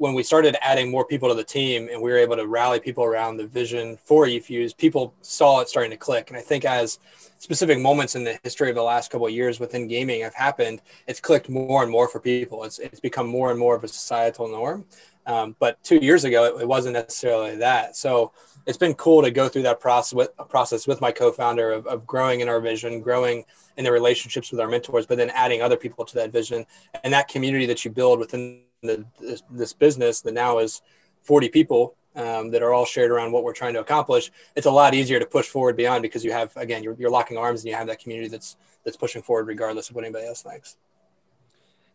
when 0.00 0.14
we 0.14 0.22
started 0.22 0.56
adding 0.62 0.90
more 0.90 1.04
people 1.04 1.28
to 1.28 1.34
the 1.34 1.44
team 1.44 1.90
and 1.92 2.00
we 2.00 2.10
were 2.10 2.16
able 2.16 2.34
to 2.34 2.46
rally 2.46 2.80
people 2.80 3.04
around 3.04 3.36
the 3.36 3.46
vision 3.46 3.98
for 4.02 4.24
eFuse, 4.24 4.74
people 4.74 5.12
saw 5.20 5.60
it 5.60 5.68
starting 5.68 5.90
to 5.90 5.96
click. 5.98 6.30
And 6.30 6.38
I 6.38 6.40
think 6.40 6.64
as 6.64 6.98
specific 7.36 7.78
moments 7.78 8.16
in 8.16 8.24
the 8.24 8.40
history 8.42 8.70
of 8.70 8.76
the 8.76 8.82
last 8.82 9.10
couple 9.10 9.26
of 9.26 9.32
years 9.34 9.60
within 9.60 9.86
gaming 9.88 10.22
have 10.22 10.32
happened, 10.32 10.80
it's 11.06 11.20
clicked 11.20 11.50
more 11.50 11.82
and 11.82 11.92
more 11.92 12.08
for 12.08 12.18
people. 12.18 12.64
It's, 12.64 12.78
it's 12.78 12.98
become 12.98 13.26
more 13.26 13.50
and 13.50 13.60
more 13.60 13.76
of 13.76 13.84
a 13.84 13.88
societal 13.88 14.48
norm. 14.48 14.86
Um, 15.26 15.54
but 15.58 15.76
two 15.84 15.98
years 15.98 16.24
ago, 16.24 16.44
it, 16.44 16.62
it, 16.62 16.66
wasn't 16.66 16.94
necessarily 16.94 17.56
that. 17.56 17.94
So 17.94 18.32
it's 18.66 18.78
been 18.78 18.94
cool 18.94 19.20
to 19.20 19.30
go 19.30 19.50
through 19.50 19.64
that 19.64 19.80
process 19.80 20.14
with, 20.14 20.30
process 20.48 20.86
with 20.86 21.02
my 21.02 21.12
co-founder 21.12 21.72
of, 21.72 21.86
of 21.86 22.06
growing 22.06 22.40
in 22.40 22.48
our 22.48 22.58
vision, 22.60 23.02
growing 23.02 23.44
in 23.76 23.84
the 23.84 23.92
relationships 23.92 24.50
with 24.50 24.60
our 24.60 24.68
mentors, 24.68 25.04
but 25.04 25.18
then 25.18 25.28
adding 25.34 25.60
other 25.60 25.76
people 25.76 26.06
to 26.06 26.14
that 26.14 26.32
vision 26.32 26.64
and 27.04 27.12
that 27.12 27.28
community 27.28 27.66
that 27.66 27.84
you 27.84 27.90
build 27.90 28.18
within 28.18 28.62
the, 28.82 29.04
this, 29.20 29.42
this 29.50 29.72
business 29.72 30.20
that 30.22 30.32
now 30.32 30.58
is 30.58 30.82
40 31.22 31.48
people 31.50 31.94
um, 32.16 32.50
that 32.50 32.62
are 32.62 32.72
all 32.72 32.84
shared 32.84 33.10
around 33.10 33.32
what 33.32 33.44
we're 33.44 33.52
trying 33.52 33.74
to 33.74 33.80
accomplish, 33.80 34.30
it's 34.56 34.66
a 34.66 34.70
lot 34.70 34.94
easier 34.94 35.18
to 35.18 35.26
push 35.26 35.46
forward 35.46 35.76
beyond 35.76 36.02
because 36.02 36.24
you 36.24 36.32
have 36.32 36.56
again 36.56 36.82
you're, 36.82 36.94
you're 36.94 37.10
locking 37.10 37.36
arms 37.36 37.60
and 37.60 37.68
you 37.68 37.74
have 37.74 37.86
that 37.86 38.00
community 38.00 38.28
that's 38.28 38.56
that's 38.84 38.96
pushing 38.96 39.22
forward 39.22 39.46
regardless 39.46 39.90
of 39.90 39.96
what 39.96 40.04
anybody 40.04 40.26
else 40.26 40.42
thinks. 40.42 40.76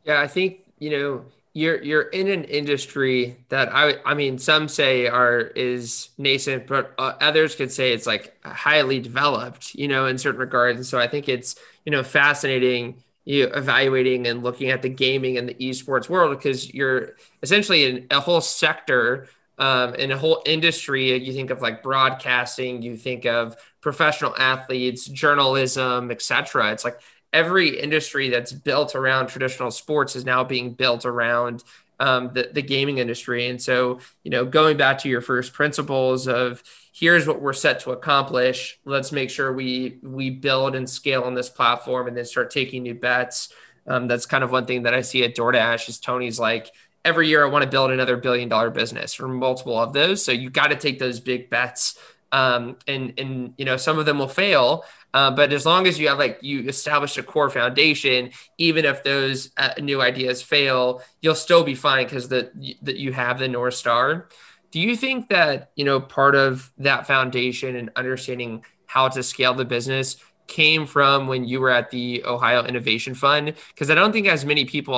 Yeah, 0.04 0.22
I 0.22 0.28
think 0.28 0.60
you 0.80 0.92
know 0.92 1.26
you're 1.54 1.82
you're 1.84 2.04
in 2.04 2.28
an 2.28 2.46
industry 2.46 3.44
that 3.50 3.74
I 3.74 3.96
I 4.06 4.14
mean 4.14 4.38
some 4.38 4.68
say 4.68 5.08
are 5.08 5.40
is 5.40 6.10
nascent, 6.18 6.68
but 6.68 6.94
uh, 6.98 7.14
others 7.20 7.56
could 7.56 7.72
say 7.72 7.92
it's 7.92 8.08
like 8.08 8.38
highly 8.46 9.00
developed, 9.00 9.76
you 9.76 9.88
know, 9.88 10.06
in 10.06 10.18
certain 10.18 10.40
regards. 10.40 10.78
And 10.78 10.86
so 10.86 11.00
I 11.00 11.08
think 11.08 11.28
it's 11.28 11.56
you 11.84 11.92
know 11.92 12.04
fascinating 12.04 13.04
you 13.26 13.46
evaluating 13.48 14.28
and 14.28 14.44
looking 14.44 14.70
at 14.70 14.82
the 14.82 14.90
gaming 14.90 15.38
and 15.38 15.50
the 15.50 15.56
esports 15.56 16.08
world 16.08 16.38
because 16.38 16.74
you're 16.74 17.16
essentially 17.44 17.86
in 17.86 18.08
a 18.12 18.20
whole 18.20 18.42
sector 18.42 19.28
um, 19.58 19.96
in 19.96 20.12
a 20.12 20.18
whole 20.18 20.42
industry. 20.46 21.16
You 21.18 21.34
think 21.34 21.50
of 21.50 21.62
like 21.62 21.82
broadcasting 21.84 22.82
you 22.82 22.96
think 22.98 23.26
of 23.26 23.56
professional 23.82 24.36
athletes 24.38 25.06
journalism 25.06 26.10
etc 26.10 26.72
it's 26.72 26.84
like 26.84 27.00
every 27.36 27.78
industry 27.80 28.30
that's 28.30 28.54
built 28.54 28.96
around 28.96 29.28
traditional 29.28 29.70
sports 29.70 30.16
is 30.16 30.26
now 30.26 30.44
being 30.44 30.74
built 30.74 31.06
around 31.06 31.64
um, 32.00 32.32
the, 32.34 32.50
the 32.52 32.62
gaming 32.62 32.98
industry 32.98 33.48
and 33.48 33.62
so 33.62 34.00
you 34.24 34.32
know 34.32 34.46
going 34.46 34.78
back 34.78 34.98
to 35.00 35.10
your 35.10 35.22
first 35.22 35.54
principles 35.54 36.28
of 36.28 36.62
here's 36.96 37.28
what 37.28 37.42
we're 37.42 37.52
set 37.52 37.82
to 37.82 37.92
accomplish. 37.92 38.80
Let's 38.86 39.12
make 39.12 39.30
sure 39.30 39.52
we 39.52 40.00
we 40.02 40.30
build 40.30 40.76
and 40.76 40.90
scale 40.90 41.24
on 41.24 41.34
this 41.34 41.50
platform 41.50 42.08
and 42.08 42.16
then 42.16 42.26
start 42.26 42.52
taking 42.52 42.84
new 42.84 42.96
bets. 42.96 43.50
Um, 43.86 44.08
that's 44.08 44.26
kind 44.26 44.44
of 44.44 44.52
one 44.52 44.66
thing 44.66 44.84
that 44.84 44.94
I 44.94 45.02
see 45.02 45.24
at 45.24 45.36
DoorDash 45.36 45.90
is 45.90 46.00
Tony's 46.00 46.40
like 46.40 46.72
every 47.04 47.28
year 47.28 47.46
I 47.46 47.50
want 47.50 47.64
to 47.64 47.70
build 47.70 47.92
another 47.92 48.16
billion 48.16 48.50
dollar 48.50 48.70
business 48.70 49.20
or 49.20 49.28
multiple 49.28 49.78
of 49.78 49.94
those. 49.94 50.24
So 50.24 50.32
you 50.32 50.50
got 50.50 50.68
to 50.68 50.76
take 50.76 50.98
those 50.98 51.20
big 51.20 51.50
bets. 51.50 52.00
Um, 52.40 52.78
and 52.86 53.14
and 53.22 53.54
you 53.60 53.66
know 53.70 53.78
some 53.78 53.98
of 54.00 54.06
them 54.06 54.18
will 54.20 54.34
fail, 54.44 54.84
uh, 55.14 55.32
but 55.32 55.54
as 55.54 55.66
long 55.66 55.88
as 55.88 55.98
you 56.00 56.10
have 56.10 56.20
like 56.26 56.40
you 56.42 56.68
establish 56.68 57.18
a 57.18 57.24
core 57.24 57.50
foundation, 57.50 58.32
even 58.58 58.84
if 58.84 59.04
those 59.04 59.52
uh, 59.56 59.74
new 59.80 60.02
ideas 60.02 60.42
fail, 60.42 61.02
you'll 61.22 61.44
still 61.48 61.64
be 61.64 61.76
fine 61.76 62.06
because 62.06 62.28
that 62.34 62.52
that 62.82 62.98
you 62.98 63.14
have 63.14 63.40
the 63.40 63.48
north 63.48 63.76
star. 63.76 64.28
Do 64.72 64.82
you 64.82 64.98
think 64.98 65.30
that, 65.30 65.72
you 65.78 65.86
know, 65.86 66.02
part 66.02 66.36
of 66.36 66.70
that 66.80 67.08
foundation 67.08 67.78
and 67.78 67.90
understanding 67.96 68.66
how 68.88 69.08
to 69.08 69.24
scale 69.24 69.54
the 69.54 69.64
business 69.64 70.18
came 70.48 70.86
from 70.86 71.28
when 71.28 71.46
you 71.46 71.60
were 71.60 71.70
at 71.70 71.92
the 71.92 72.24
Ohio 72.26 72.64
Innovation 72.64 73.16
Fund? 73.16 73.54
Because 73.70 73.90
I 73.90 73.96
don't 73.96 74.12
think 74.12 74.28
as 74.28 74.46
many 74.46 74.66
people 74.66 74.94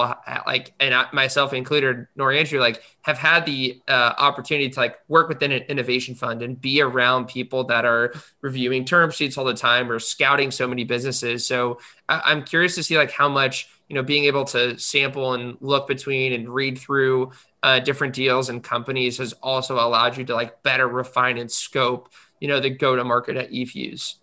like, 0.46 0.74
and 0.80 0.94
I, 0.94 1.08
myself 1.14 1.54
included, 1.54 2.08
nor 2.16 2.32
Andrew, 2.32 2.60
like, 2.60 2.82
have 3.02 3.18
had 3.18 3.46
the 3.46 3.82
uh, 3.88 4.14
opportunity 4.18 4.70
to 4.70 4.80
like 4.80 5.00
work 5.08 5.30
within 5.30 5.52
an 5.52 5.64
innovation 5.64 6.14
fund 6.14 6.42
and 6.42 6.60
be 6.60 6.82
around 6.82 7.28
people 7.28 7.64
that 7.64 7.86
are 7.86 8.14
reviewing 8.42 8.84
term 8.84 9.12
sheets 9.12 9.38
all 9.38 9.46
the 9.46 9.54
time 9.54 9.90
or 9.90 9.98
scouting 10.00 10.52
so 10.52 10.68
many 10.68 10.84
businesses. 10.84 11.48
So 11.48 11.80
I, 12.10 12.22
I'm 12.26 12.44
curious 12.44 12.76
to 12.76 12.84
see 12.84 12.98
like 12.98 13.12
how 13.12 13.30
much 13.30 13.70
you 13.88 13.96
know 13.96 14.04
being 14.04 14.26
able 14.26 14.44
to 14.46 14.78
sample 14.78 15.34
and 15.34 15.58
look 15.62 15.88
between 15.88 16.34
and 16.34 16.50
read 16.50 16.78
through 16.78 17.32
uh, 17.64 17.80
different 17.80 18.14
deals 18.14 18.50
and 18.50 18.64
companies 18.64 19.18
has 19.18 19.34
also 19.34 19.76
allowed 19.76 20.18
you 20.18 20.24
to 20.26 20.36
like 20.36 20.62
better 20.64 20.88
refine 20.88 21.38
and 21.38 21.52
scope, 21.52 22.10
you 22.40 22.48
know, 22.48 22.60
the 22.60 22.70
go 22.70 22.96
to 22.96 23.04
market 23.04 23.36
at 23.38 23.52
eFuse. 23.52 24.16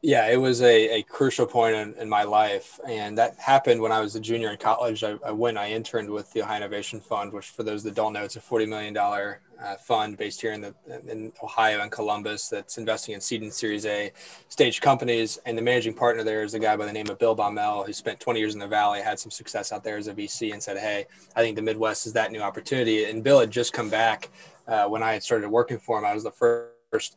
Yeah, 0.00 0.28
it 0.28 0.36
was 0.36 0.62
a, 0.62 0.98
a 0.98 1.02
crucial 1.02 1.44
point 1.44 1.74
in, 1.74 1.94
in 1.94 2.08
my 2.08 2.22
life. 2.22 2.78
And 2.86 3.18
that 3.18 3.36
happened 3.36 3.80
when 3.80 3.90
I 3.90 4.00
was 4.00 4.14
a 4.14 4.20
junior 4.20 4.50
in 4.50 4.56
college. 4.56 5.02
I, 5.02 5.16
I 5.26 5.32
went, 5.32 5.58
I 5.58 5.70
interned 5.70 6.08
with 6.08 6.32
the 6.32 6.42
Ohio 6.42 6.58
Innovation 6.58 7.00
Fund, 7.00 7.32
which 7.32 7.46
for 7.48 7.64
those 7.64 7.82
that 7.82 7.96
don't 7.96 8.12
know, 8.12 8.22
it's 8.22 8.36
a 8.36 8.40
$40 8.40 8.68
million 8.68 8.96
uh, 8.96 9.74
fund 9.76 10.16
based 10.16 10.40
here 10.40 10.52
in 10.52 10.60
the 10.60 10.74
in 11.08 11.32
Ohio 11.42 11.80
and 11.80 11.90
Columbus 11.90 12.48
that's 12.48 12.78
investing 12.78 13.14
in 13.14 13.20
seed 13.20 13.42
and 13.42 13.52
Series 13.52 13.86
A 13.86 14.12
stage 14.48 14.80
companies. 14.80 15.38
And 15.46 15.58
the 15.58 15.62
managing 15.62 15.94
partner 15.94 16.22
there 16.22 16.44
is 16.44 16.54
a 16.54 16.60
guy 16.60 16.76
by 16.76 16.86
the 16.86 16.92
name 16.92 17.10
of 17.10 17.18
Bill 17.18 17.34
Baumel, 17.34 17.84
who 17.84 17.92
spent 17.92 18.20
20 18.20 18.38
years 18.38 18.54
in 18.54 18.60
the 18.60 18.68
Valley, 18.68 19.00
had 19.00 19.18
some 19.18 19.32
success 19.32 19.72
out 19.72 19.82
there 19.82 19.96
as 19.96 20.06
a 20.06 20.14
VC, 20.14 20.52
and 20.52 20.62
said, 20.62 20.78
"Hey, 20.78 21.06
I 21.34 21.42
think 21.42 21.56
the 21.56 21.62
Midwest 21.62 22.06
is 22.06 22.12
that 22.12 22.30
new 22.30 22.40
opportunity." 22.40 23.06
And 23.06 23.24
Bill 23.24 23.40
had 23.40 23.50
just 23.50 23.72
come 23.72 23.90
back 23.90 24.30
uh, 24.68 24.86
when 24.86 25.02
I 25.02 25.12
had 25.12 25.24
started 25.24 25.48
working 25.48 25.78
for 25.78 25.98
him. 25.98 26.04
I 26.04 26.14
was 26.14 26.22
the 26.22 26.30
first 26.30 27.16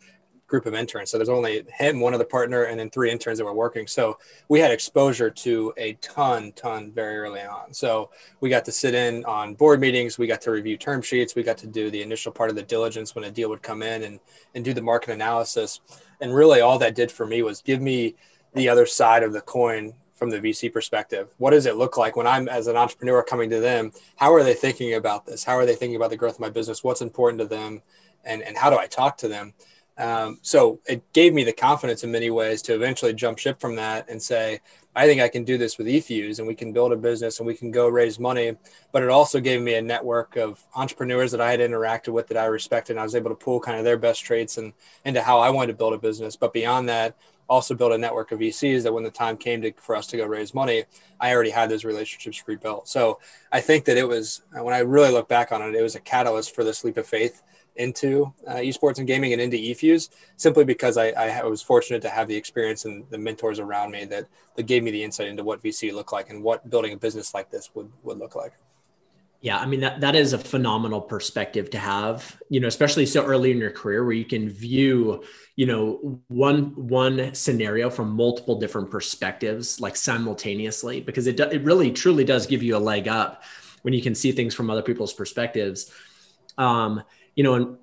group 0.51 0.65
of 0.65 0.75
interns. 0.75 1.09
So 1.09 1.17
there's 1.17 1.29
only 1.29 1.63
him, 1.73 2.01
one 2.01 2.13
other 2.13 2.25
partner, 2.25 2.63
and 2.63 2.77
then 2.77 2.89
three 2.89 3.09
interns 3.09 3.39
that 3.39 3.45
were 3.45 3.53
working. 3.53 3.87
So 3.87 4.19
we 4.49 4.59
had 4.59 4.69
exposure 4.69 5.29
to 5.29 5.73
a 5.77 5.93
ton, 5.93 6.51
ton 6.57 6.91
very 6.91 7.17
early 7.17 7.41
on. 7.41 7.73
So 7.73 8.11
we 8.41 8.49
got 8.49 8.65
to 8.65 8.71
sit 8.71 8.93
in 8.93 9.23
on 9.25 9.55
board 9.55 9.79
meetings. 9.79 10.17
We 10.19 10.27
got 10.27 10.41
to 10.41 10.51
review 10.51 10.75
term 10.77 11.01
sheets. 11.01 11.35
We 11.35 11.41
got 11.41 11.57
to 11.59 11.67
do 11.67 11.89
the 11.89 12.01
initial 12.01 12.33
part 12.33 12.49
of 12.49 12.57
the 12.57 12.63
diligence 12.63 13.15
when 13.15 13.23
a 13.23 13.31
deal 13.31 13.49
would 13.49 13.63
come 13.63 13.81
in 13.81 14.03
and, 14.03 14.19
and 14.53 14.63
do 14.63 14.73
the 14.73 14.81
market 14.81 15.13
analysis. 15.13 15.79
And 16.19 16.35
really 16.35 16.59
all 16.59 16.77
that 16.79 16.95
did 16.95 17.11
for 17.11 17.25
me 17.25 17.41
was 17.41 17.61
give 17.61 17.81
me 17.81 18.15
the 18.53 18.67
other 18.67 18.85
side 18.85 19.23
of 19.23 19.31
the 19.31 19.41
coin 19.41 19.93
from 20.15 20.29
the 20.29 20.39
VC 20.41 20.71
perspective. 20.71 21.29
What 21.37 21.51
does 21.51 21.65
it 21.65 21.77
look 21.77 21.95
like 21.95 22.17
when 22.17 22.27
I'm 22.27 22.49
as 22.49 22.67
an 22.67 22.75
entrepreneur 22.75 23.23
coming 23.23 23.49
to 23.51 23.61
them? 23.61 23.91
How 24.17 24.33
are 24.33 24.43
they 24.43 24.53
thinking 24.53 24.95
about 24.95 25.25
this? 25.25 25.45
How 25.45 25.53
are 25.53 25.65
they 25.65 25.75
thinking 25.75 25.95
about 25.95 26.09
the 26.09 26.17
growth 26.17 26.35
of 26.35 26.41
my 26.41 26.49
business? 26.49 26.83
What's 26.83 27.01
important 27.01 27.39
to 27.39 27.47
them? 27.47 27.81
And, 28.25 28.43
and 28.43 28.57
how 28.57 28.69
do 28.69 28.77
I 28.77 28.85
talk 28.85 29.17
to 29.19 29.29
them? 29.29 29.53
Um, 30.01 30.39
so 30.41 30.79
it 30.87 31.03
gave 31.13 31.31
me 31.31 31.43
the 31.43 31.53
confidence 31.53 32.03
in 32.03 32.11
many 32.11 32.31
ways 32.31 32.63
to 32.63 32.73
eventually 32.73 33.13
jump 33.13 33.37
ship 33.37 33.61
from 33.61 33.75
that 33.75 34.09
and 34.09 34.19
say, 34.19 34.59
I 34.95 35.05
think 35.05 35.21
I 35.21 35.27
can 35.27 35.43
do 35.43 35.59
this 35.59 35.77
with 35.77 35.85
eFuse 35.85 36.39
and 36.39 36.47
we 36.47 36.55
can 36.55 36.73
build 36.73 36.91
a 36.91 36.95
business 36.95 37.37
and 37.37 37.45
we 37.45 37.53
can 37.53 37.69
go 37.69 37.87
raise 37.87 38.17
money. 38.17 38.57
But 38.91 39.03
it 39.03 39.09
also 39.09 39.39
gave 39.39 39.61
me 39.61 39.75
a 39.75 39.81
network 39.81 40.37
of 40.37 40.59
entrepreneurs 40.75 41.31
that 41.31 41.39
I 41.39 41.51
had 41.51 41.59
interacted 41.59 42.13
with 42.13 42.27
that 42.29 42.37
I 42.37 42.45
respected. 42.45 42.93
And 42.93 42.99
I 42.99 43.03
was 43.03 43.13
able 43.13 43.29
to 43.29 43.35
pull 43.35 43.59
kind 43.59 43.77
of 43.77 43.83
their 43.83 43.95
best 43.95 44.25
traits 44.25 44.57
and 44.57 44.73
into 45.05 45.21
how 45.21 45.39
I 45.39 45.51
wanted 45.51 45.73
to 45.73 45.77
build 45.77 45.93
a 45.93 45.99
business. 45.99 46.35
But 46.35 46.51
beyond 46.51 46.89
that, 46.89 47.15
also 47.47 47.75
build 47.75 47.91
a 47.91 47.97
network 47.97 48.31
of 48.31 48.39
VCs 48.39 48.81
that 48.81 48.93
when 48.93 49.03
the 49.03 49.11
time 49.11 49.37
came 49.37 49.61
to, 49.61 49.71
for 49.73 49.95
us 49.95 50.07
to 50.07 50.17
go 50.17 50.25
raise 50.25 50.55
money, 50.55 50.85
I 51.19 51.31
already 51.31 51.51
had 51.51 51.69
those 51.69 51.85
relationships 51.85 52.41
rebuilt. 52.47 52.87
So 52.87 53.19
I 53.51 53.61
think 53.61 53.85
that 53.85 53.97
it 53.97 54.07
was, 54.07 54.41
when 54.51 54.73
I 54.73 54.79
really 54.79 55.11
look 55.11 55.27
back 55.27 55.51
on 55.51 55.61
it, 55.61 55.75
it 55.75 55.83
was 55.83 55.95
a 55.95 55.99
catalyst 55.99 56.55
for 56.55 56.63
this 56.63 56.83
leap 56.83 56.97
of 56.97 57.05
faith 57.05 57.43
into 57.75 58.33
uh, 58.47 58.55
esports 58.55 58.97
and 58.97 59.07
gaming 59.07 59.33
and 59.33 59.41
into 59.41 59.57
eFuse 59.57 60.09
simply 60.37 60.63
because 60.65 60.97
I, 60.97 61.09
I, 61.11 61.43
was 61.43 61.61
fortunate 61.61 62.01
to 62.01 62.09
have 62.09 62.27
the 62.27 62.35
experience 62.35 62.85
and 62.85 63.05
the 63.09 63.17
mentors 63.17 63.59
around 63.59 63.91
me 63.91 64.05
that, 64.05 64.27
that 64.55 64.63
gave 64.63 64.83
me 64.83 64.91
the 64.91 65.03
insight 65.03 65.27
into 65.27 65.43
what 65.43 65.63
VC 65.63 65.93
looked 65.93 66.11
like 66.11 66.29
and 66.29 66.43
what 66.43 66.69
building 66.69 66.93
a 66.93 66.97
business 66.97 67.33
like 67.33 67.49
this 67.49 67.69
would, 67.73 67.89
would 68.03 68.17
look 68.17 68.35
like. 68.35 68.53
Yeah, 69.41 69.57
I 69.57 69.65
mean 69.65 69.79
that 69.79 70.01
that 70.01 70.15
is 70.15 70.33
a 70.33 70.37
phenomenal 70.37 71.01
perspective 71.01 71.71
to 71.71 71.79
have, 71.79 72.39
you 72.49 72.59
know, 72.59 72.67
especially 72.67 73.07
so 73.07 73.25
early 73.25 73.49
in 73.49 73.57
your 73.57 73.71
career 73.71 74.05
where 74.05 74.13
you 74.13 74.23
can 74.23 74.47
view, 74.47 75.23
you 75.55 75.65
know, 75.65 76.21
one 76.27 76.75
one 76.75 77.33
scenario 77.33 77.89
from 77.89 78.11
multiple 78.11 78.59
different 78.59 78.91
perspectives 78.91 79.81
like 79.81 79.95
simultaneously 79.95 81.01
because 81.01 81.25
it 81.25 81.37
do, 81.37 81.45
it 81.45 81.63
really 81.63 81.89
truly 81.91 82.23
does 82.23 82.45
give 82.45 82.61
you 82.61 82.77
a 82.77 82.77
leg 82.77 83.07
up 83.07 83.41
when 83.81 83.95
you 83.95 84.01
can 84.03 84.13
see 84.13 84.31
things 84.31 84.53
from 84.53 84.69
other 84.69 84.83
people's 84.83 85.11
perspectives. 85.11 85.91
Um, 86.59 87.01
you 87.35 87.43
know, 87.43 87.53
and 87.53 87.77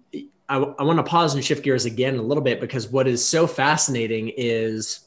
I, 0.48 0.56
I 0.56 0.82
want 0.82 0.98
to 0.98 1.02
pause 1.02 1.34
and 1.34 1.44
shift 1.44 1.62
gears 1.62 1.84
again 1.84 2.16
a 2.16 2.22
little 2.22 2.42
bit 2.42 2.60
because 2.60 2.88
what 2.88 3.06
is 3.06 3.24
so 3.24 3.46
fascinating 3.46 4.32
is, 4.36 5.00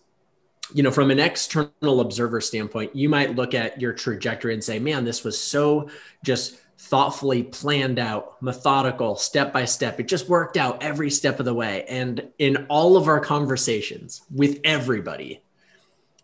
you 0.73 0.83
know, 0.83 0.91
from 0.91 1.11
an 1.11 1.19
external 1.19 2.01
observer 2.01 2.41
standpoint, 2.41 2.95
you 2.95 3.09
might 3.09 3.35
look 3.35 3.53
at 3.53 3.81
your 3.81 3.93
trajectory 3.93 4.53
and 4.53 4.63
say, 4.63 4.79
man, 4.79 5.03
this 5.03 5.23
was 5.23 5.39
so 5.39 5.89
just 6.23 6.57
thoughtfully 6.77 7.43
planned 7.43 7.99
out, 7.99 8.41
methodical, 8.41 9.15
step 9.15 9.51
by 9.53 9.65
step. 9.65 9.99
It 9.99 10.07
just 10.07 10.29
worked 10.29 10.57
out 10.57 10.81
every 10.81 11.11
step 11.11 11.39
of 11.39 11.45
the 11.45 11.53
way. 11.53 11.85
And 11.87 12.29
in 12.37 12.65
all 12.69 12.97
of 12.97 13.07
our 13.07 13.19
conversations 13.19 14.21
with 14.31 14.59
everybody, 14.63 15.43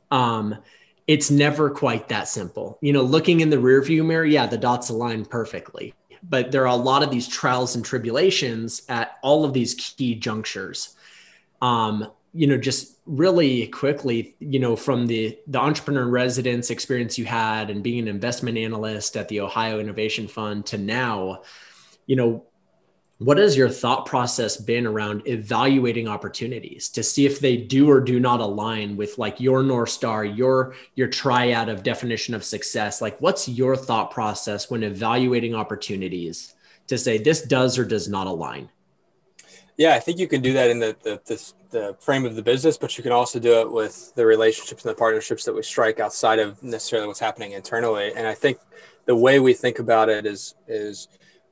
um, 0.10 0.58
it's 1.06 1.32
never 1.32 1.70
quite 1.70 2.10
that 2.10 2.28
simple. 2.28 2.78
You 2.82 2.94
know, 2.94 3.02
looking 3.02 3.40
in 3.40 3.50
the 3.50 3.58
rearview 3.58 4.06
mirror, 4.06 4.26
yeah, 4.26 4.46
the 4.46 4.58
dots 4.58 4.90
align 4.90 5.26
perfectly 5.26 5.94
but 6.24 6.52
there 6.52 6.64
are 6.64 6.68
a 6.68 6.76
lot 6.76 7.04
of 7.04 7.12
these 7.12 7.28
trials 7.28 7.76
and 7.76 7.84
tribulations 7.84 8.82
at 8.90 9.18
all 9.22 9.46
of 9.46 9.54
these 9.54 9.74
key 9.76 10.16
junctures. 10.16 10.96
Um, 11.62 12.12
you 12.34 12.46
know, 12.46 12.58
just 12.58 12.98
really 13.06 13.68
quickly, 13.68 14.36
you 14.40 14.60
know, 14.60 14.76
from 14.76 15.08
the 15.08 15.38
the 15.48 15.60
entrepreneur 15.60 16.06
residence 16.06 16.70
experience 16.70 17.18
you 17.18 17.26
had 17.26 17.70
and 17.70 17.82
being 17.82 18.00
an 18.00 18.08
investment 18.08 18.58
analyst 18.58 19.18
at 19.18 19.28
the 19.28 19.42
Ohio 19.42 19.80
Innovation 19.80 20.28
Fund 20.28 20.66
to 20.68 20.78
now, 20.78 21.42
you 22.06 22.16
know, 22.16 22.44
what 23.20 23.40
has 23.40 23.58
your 23.58 23.70
thought 23.70 24.06
process 24.06 24.58
been 24.58 24.86
around 24.86 25.28
evaluating 25.28 26.08
opportunities 26.08 26.88
to 26.90 27.02
see 27.02 27.26
if 27.26 27.40
they 27.40 27.58
do 27.58 27.90
or 27.90 28.00
do 28.00 28.20
not 28.20 28.40
align 28.40 28.96
with 28.96 29.18
like 29.18 29.40
your 29.40 29.64
north 29.64 29.90
star 29.90 30.24
your 30.24 30.76
your 30.96 31.08
triad 31.08 31.68
of 31.68 31.82
definition 31.82 32.36
of 32.36 32.44
success? 32.44 33.02
Like 33.02 33.20
what's 33.20 33.50
your 33.50 33.76
thought 33.76 34.12
process 34.12 34.70
when 34.70 34.84
evaluating 34.84 35.56
opportunities 35.56 36.54
to 36.88 36.98
say 36.98 37.18
this 37.18 37.42
does 37.42 37.80
or 37.80 37.86
does 37.86 38.08
not 38.08 38.28
align? 38.28 38.70
Yeah 39.78 39.96
i 39.96 40.00
think 40.00 40.20
you 40.20 40.28
can 40.28 40.42
do 40.42 40.54
that 40.54 40.70
in 40.70 40.80
the 40.80 40.96
the, 41.02 41.20
the, 41.26 41.54
the 41.72 41.98
frame 42.00 42.26
of 42.26 42.36
the 42.36 42.44
business 42.44 42.78
but 42.78 42.98
you 42.98 43.04
can 43.04 43.12
also 43.12 43.40
do 43.40 43.62
it 43.62 43.72
with 43.72 44.14
the 44.16 44.26
relationships 44.26 44.86
and 44.86 44.92
the 44.92 44.98
partnerships 44.98 45.44
that 45.46 45.54
we 45.54 45.64
strike 45.64 46.00
outside 46.00 46.38
of 46.38 46.62
necessarily 46.62 47.08
what's 47.08 47.20
happening 47.20 47.54
internally. 47.54 48.14
And 48.16 48.28
i 48.28 48.36
think 48.36 48.60
the 49.06 49.16
way 49.16 49.40
we 49.40 49.54
think 49.54 49.80
about 49.80 50.08
it 50.08 50.28
is 50.28 50.54
is 50.68 51.08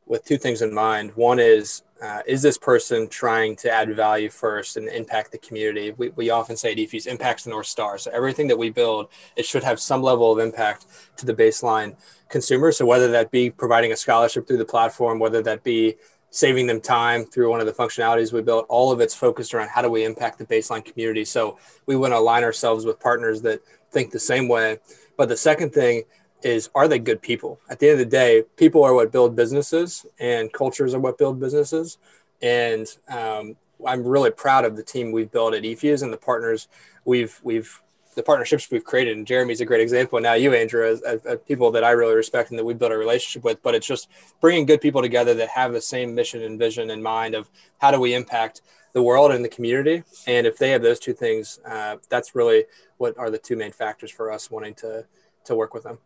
with 0.06 0.24
two 0.24 0.38
things 0.38 0.62
in 0.62 0.74
mind. 0.74 1.12
One 1.16 1.40
is, 1.40 1.84
uh, 2.02 2.22
is 2.28 2.42
this 2.42 2.58
person 2.58 3.08
trying 3.08 3.56
to 3.58 3.72
add 3.72 3.96
value 3.96 4.30
first 4.30 4.78
and 4.78 4.88
impact 4.88 5.32
the 5.32 5.38
community? 5.40 5.92
We, 5.98 6.10
we 6.10 6.30
often 6.30 6.56
say 6.56 6.74
at 6.74 7.08
impacts 7.08 7.44
the 7.46 7.50
North 7.50 7.66
Star. 7.66 7.98
So 7.98 8.12
everything 8.12 8.48
that 8.48 8.58
we 8.58 8.70
build, 8.70 9.08
it 9.36 9.46
should 9.46 9.64
have 9.64 9.80
some 9.80 10.04
level 10.04 10.32
of 10.32 10.40
impact 10.40 10.86
to 11.18 11.26
the 11.26 11.34
baseline 11.34 11.96
consumer. 12.30 12.72
So 12.72 12.86
whether 12.86 13.10
that 13.12 13.32
be 13.32 13.50
providing 13.50 13.92
a 13.92 13.96
scholarship 13.96 14.48
through 14.48 14.58
the 14.58 14.66
platform, 14.66 15.20
whether 15.20 15.42
that 15.42 15.64
be 15.64 15.96
saving 16.30 16.68
them 16.68 16.82
time 16.82 17.26
through 17.26 17.50
one 17.50 17.62
of 17.62 17.66
the 17.66 17.72
functionalities 17.72 18.34
we 18.34 18.42
built, 18.42 18.66
all 18.68 18.92
of 18.92 19.00
it's 19.00 19.16
focused 19.16 19.54
around 19.54 19.70
how 19.70 19.82
do 19.82 19.90
we 19.90 20.04
impact 20.04 20.38
the 20.38 20.46
baseline 20.46 20.84
community. 20.84 21.24
So 21.24 21.58
we 21.86 21.96
want 21.96 22.12
to 22.14 22.18
align 22.18 22.44
ourselves 22.44 22.86
with 22.86 23.00
partners 23.00 23.42
that 23.44 23.62
think 23.92 24.12
the 24.12 24.20
same 24.20 24.50
way. 24.50 24.78
But 25.18 25.30
the 25.30 25.38
second 25.38 25.72
thing 25.74 26.04
is 26.46 26.70
are 26.76 26.88
they 26.88 27.00
good 27.00 27.22
people? 27.22 27.60
At 27.70 27.80
the 27.80 27.90
end 27.90 28.00
of 28.00 28.06
the 28.06 28.12
day, 28.12 28.44
people 28.56 28.84
are 28.84 28.94
what 28.94 29.12
build 29.12 29.36
businesses, 29.36 30.06
and 30.20 30.54
cultures 30.54 30.94
are 30.94 31.00
what 31.00 31.18
build 31.18 31.40
businesses. 31.40 31.98
And 32.42 32.88
um, 33.10 33.56
I'm 33.86 34.04
really 34.04 34.30
proud 34.30 34.64
of 34.64 34.76
the 34.76 34.84
team 34.84 35.12
we've 35.12 35.32
built 35.32 35.56
at 35.56 35.64
eFuse 35.64 36.04
and 36.04 36.14
the 36.14 36.18
partners 36.18 36.68
we've 37.04 37.40
we've 37.44 37.82
the 38.14 38.24
partnerships 38.24 38.70
we've 38.72 38.84
created. 38.84 39.18
And 39.18 39.26
Jeremy's 39.26 39.60
a 39.60 39.66
great 39.66 39.82
example. 39.82 40.22
Now 40.22 40.36
you, 40.36 40.54
Andrew, 40.54 40.88
as, 40.88 41.02
as, 41.02 41.26
as, 41.26 41.40
people 41.46 41.72
that 41.72 41.84
I 41.84 41.92
really 41.92 42.16
respect 42.16 42.52
and 42.52 42.58
that 42.58 42.64
we 42.64 42.74
built 42.74 42.94
a 42.94 42.98
relationship 42.98 43.44
with. 43.44 43.62
But 43.62 43.76
it's 43.76 43.88
just 43.88 44.08
bringing 44.40 44.66
good 44.66 44.80
people 44.80 45.02
together 45.02 45.34
that 45.34 45.50
have 45.50 45.74
the 45.74 45.82
same 45.82 46.16
mission 46.16 46.44
and 46.44 46.58
vision 46.58 46.92
in 46.92 47.02
mind 47.02 47.36
of 47.36 47.50
how 47.80 47.92
do 47.92 48.00
we 48.00 48.14
impact 48.14 48.62
the 48.94 49.02
world 49.02 49.32
and 49.32 49.44
the 49.44 49.50
community. 49.50 50.04
And 50.28 50.48
if 50.48 50.58
they 50.58 50.70
have 50.70 50.82
those 50.82 51.00
two 51.00 51.14
things, 51.14 51.60
uh, 51.66 51.98
that's 52.08 52.36
really 52.36 52.66
what 52.98 53.18
are 53.18 53.30
the 53.30 53.40
two 53.40 53.58
main 53.58 53.74
factors 53.74 54.12
for 54.12 54.32
us 54.32 54.52
wanting 54.52 54.76
to 54.76 55.06
to 55.46 55.56
work 55.56 55.74
with 55.74 55.84
them. 55.84 55.98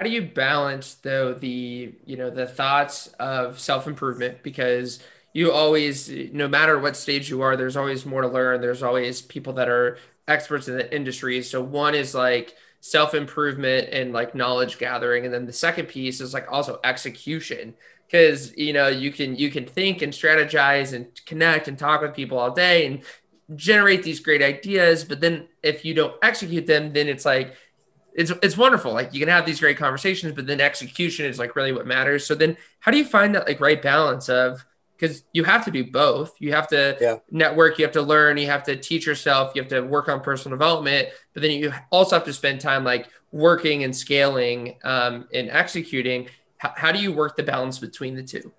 How 0.00 0.06
do 0.06 0.12
you 0.12 0.22
balance 0.22 0.94
though 0.94 1.34
the 1.34 1.94
you 2.06 2.16
know 2.16 2.30
the 2.30 2.46
thoughts 2.46 3.08
of 3.18 3.60
self 3.60 3.86
improvement 3.86 4.42
because 4.42 4.98
you 5.34 5.52
always 5.52 6.08
no 6.32 6.48
matter 6.48 6.78
what 6.78 6.96
stage 6.96 7.28
you 7.28 7.42
are 7.42 7.54
there's 7.54 7.76
always 7.76 8.06
more 8.06 8.22
to 8.22 8.28
learn. 8.28 8.62
There's 8.62 8.82
always 8.82 9.20
people 9.20 9.52
that 9.54 9.68
are 9.68 9.98
experts 10.26 10.68
in 10.68 10.78
the 10.78 10.94
industry. 10.94 11.42
So 11.42 11.60
one 11.62 11.94
is 11.94 12.14
like 12.14 12.54
self 12.80 13.12
improvement 13.12 13.90
and 13.92 14.14
like 14.14 14.34
knowledge 14.34 14.78
gathering. 14.78 15.26
And 15.26 15.34
then 15.34 15.44
the 15.44 15.52
second 15.52 15.88
piece 15.88 16.22
is 16.22 16.32
like 16.32 16.50
also 16.50 16.80
execution. 16.82 17.74
Because 18.06 18.56
you 18.56 18.72
know 18.72 18.88
you 18.88 19.12
can 19.12 19.36
you 19.36 19.50
can 19.50 19.66
think 19.66 20.00
and 20.00 20.14
strategize 20.14 20.94
and 20.94 21.08
connect 21.26 21.68
and 21.68 21.78
talk 21.78 22.00
with 22.00 22.14
people 22.14 22.38
all 22.38 22.52
day 22.52 22.86
and 22.86 23.02
generate 23.54 24.02
these 24.02 24.20
great 24.20 24.40
ideas. 24.42 25.04
But 25.04 25.20
then 25.20 25.48
if 25.62 25.84
you 25.84 25.92
don't 25.94 26.16
execute 26.22 26.66
them 26.66 26.94
then 26.94 27.06
it's 27.08 27.26
like 27.26 27.54
it's 28.14 28.32
it's 28.42 28.56
wonderful. 28.56 28.92
Like 28.92 29.12
you 29.14 29.20
can 29.20 29.28
have 29.28 29.46
these 29.46 29.60
great 29.60 29.76
conversations, 29.76 30.32
but 30.34 30.46
then 30.46 30.60
execution 30.60 31.26
is 31.26 31.38
like 31.38 31.56
really 31.56 31.72
what 31.72 31.86
matters. 31.86 32.26
So 32.26 32.34
then 32.34 32.56
how 32.80 32.90
do 32.90 32.98
you 32.98 33.04
find 33.04 33.34
that 33.34 33.46
like 33.46 33.60
right 33.60 33.80
balance 33.80 34.28
of 34.28 34.64
because 35.00 35.24
you 35.32 35.44
have 35.44 35.64
to 35.64 35.70
do 35.70 35.90
both. 35.90 36.34
You 36.40 36.52
have 36.52 36.68
to 36.68 36.96
yeah. 37.00 37.16
network, 37.30 37.78
you 37.78 37.84
have 37.84 37.92
to 37.92 38.02
learn, 38.02 38.36
you 38.36 38.46
have 38.46 38.62
to 38.64 38.76
teach 38.76 39.06
yourself, 39.06 39.52
you 39.54 39.62
have 39.62 39.70
to 39.70 39.80
work 39.80 40.08
on 40.08 40.20
personal 40.20 40.56
development, 40.56 41.08
but 41.32 41.42
then 41.42 41.52
you 41.52 41.72
also 41.90 42.16
have 42.16 42.24
to 42.26 42.32
spend 42.34 42.60
time 42.60 42.84
like 42.84 43.08
working 43.32 43.82
and 43.84 43.96
scaling 43.96 44.76
um, 44.84 45.26
and 45.32 45.48
executing. 45.48 46.24
H- 46.62 46.72
how 46.76 46.92
do 46.92 46.98
you 46.98 47.12
work 47.12 47.36
the 47.36 47.42
balance 47.42 47.78
between 47.78 48.14
the 48.14 48.22
two? 48.22 48.52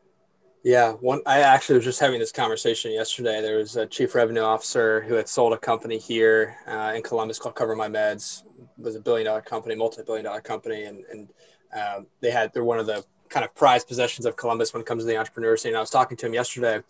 Yeah, 0.63 0.91
one. 0.93 1.21
I 1.25 1.39
actually 1.39 1.77
was 1.77 1.85
just 1.85 1.99
having 1.99 2.19
this 2.19 2.31
conversation 2.31 2.91
yesterday. 2.91 3.41
There 3.41 3.57
was 3.57 3.77
a 3.77 3.87
chief 3.87 4.13
revenue 4.13 4.41
officer 4.41 5.01
who 5.01 5.15
had 5.15 5.27
sold 5.27 5.53
a 5.53 5.57
company 5.57 5.97
here 5.97 6.55
uh, 6.67 6.93
in 6.95 7.01
Columbus 7.01 7.39
called 7.39 7.55
CoverMyMeds. 7.55 8.43
It 8.77 8.83
was 8.83 8.95
a 8.95 8.99
billion 8.99 9.25
dollar 9.25 9.41
company, 9.41 9.73
multi 9.73 10.03
billion 10.05 10.25
dollar 10.25 10.41
company, 10.41 10.83
and 10.83 11.03
and 11.11 11.29
um, 11.73 12.05
they 12.19 12.29
had 12.29 12.53
they're 12.53 12.63
one 12.63 12.77
of 12.77 12.85
the 12.85 13.03
kind 13.29 13.43
of 13.43 13.55
prized 13.55 13.87
possessions 13.87 14.27
of 14.27 14.35
Columbus 14.35 14.71
when 14.71 14.81
it 14.81 14.85
comes 14.85 15.01
to 15.03 15.07
the 15.07 15.17
entrepreneur 15.17 15.57
scene. 15.57 15.75
I 15.75 15.79
was 15.79 15.89
talking 15.89 16.15
to 16.17 16.27
him 16.27 16.33
yesterday, 16.35 16.83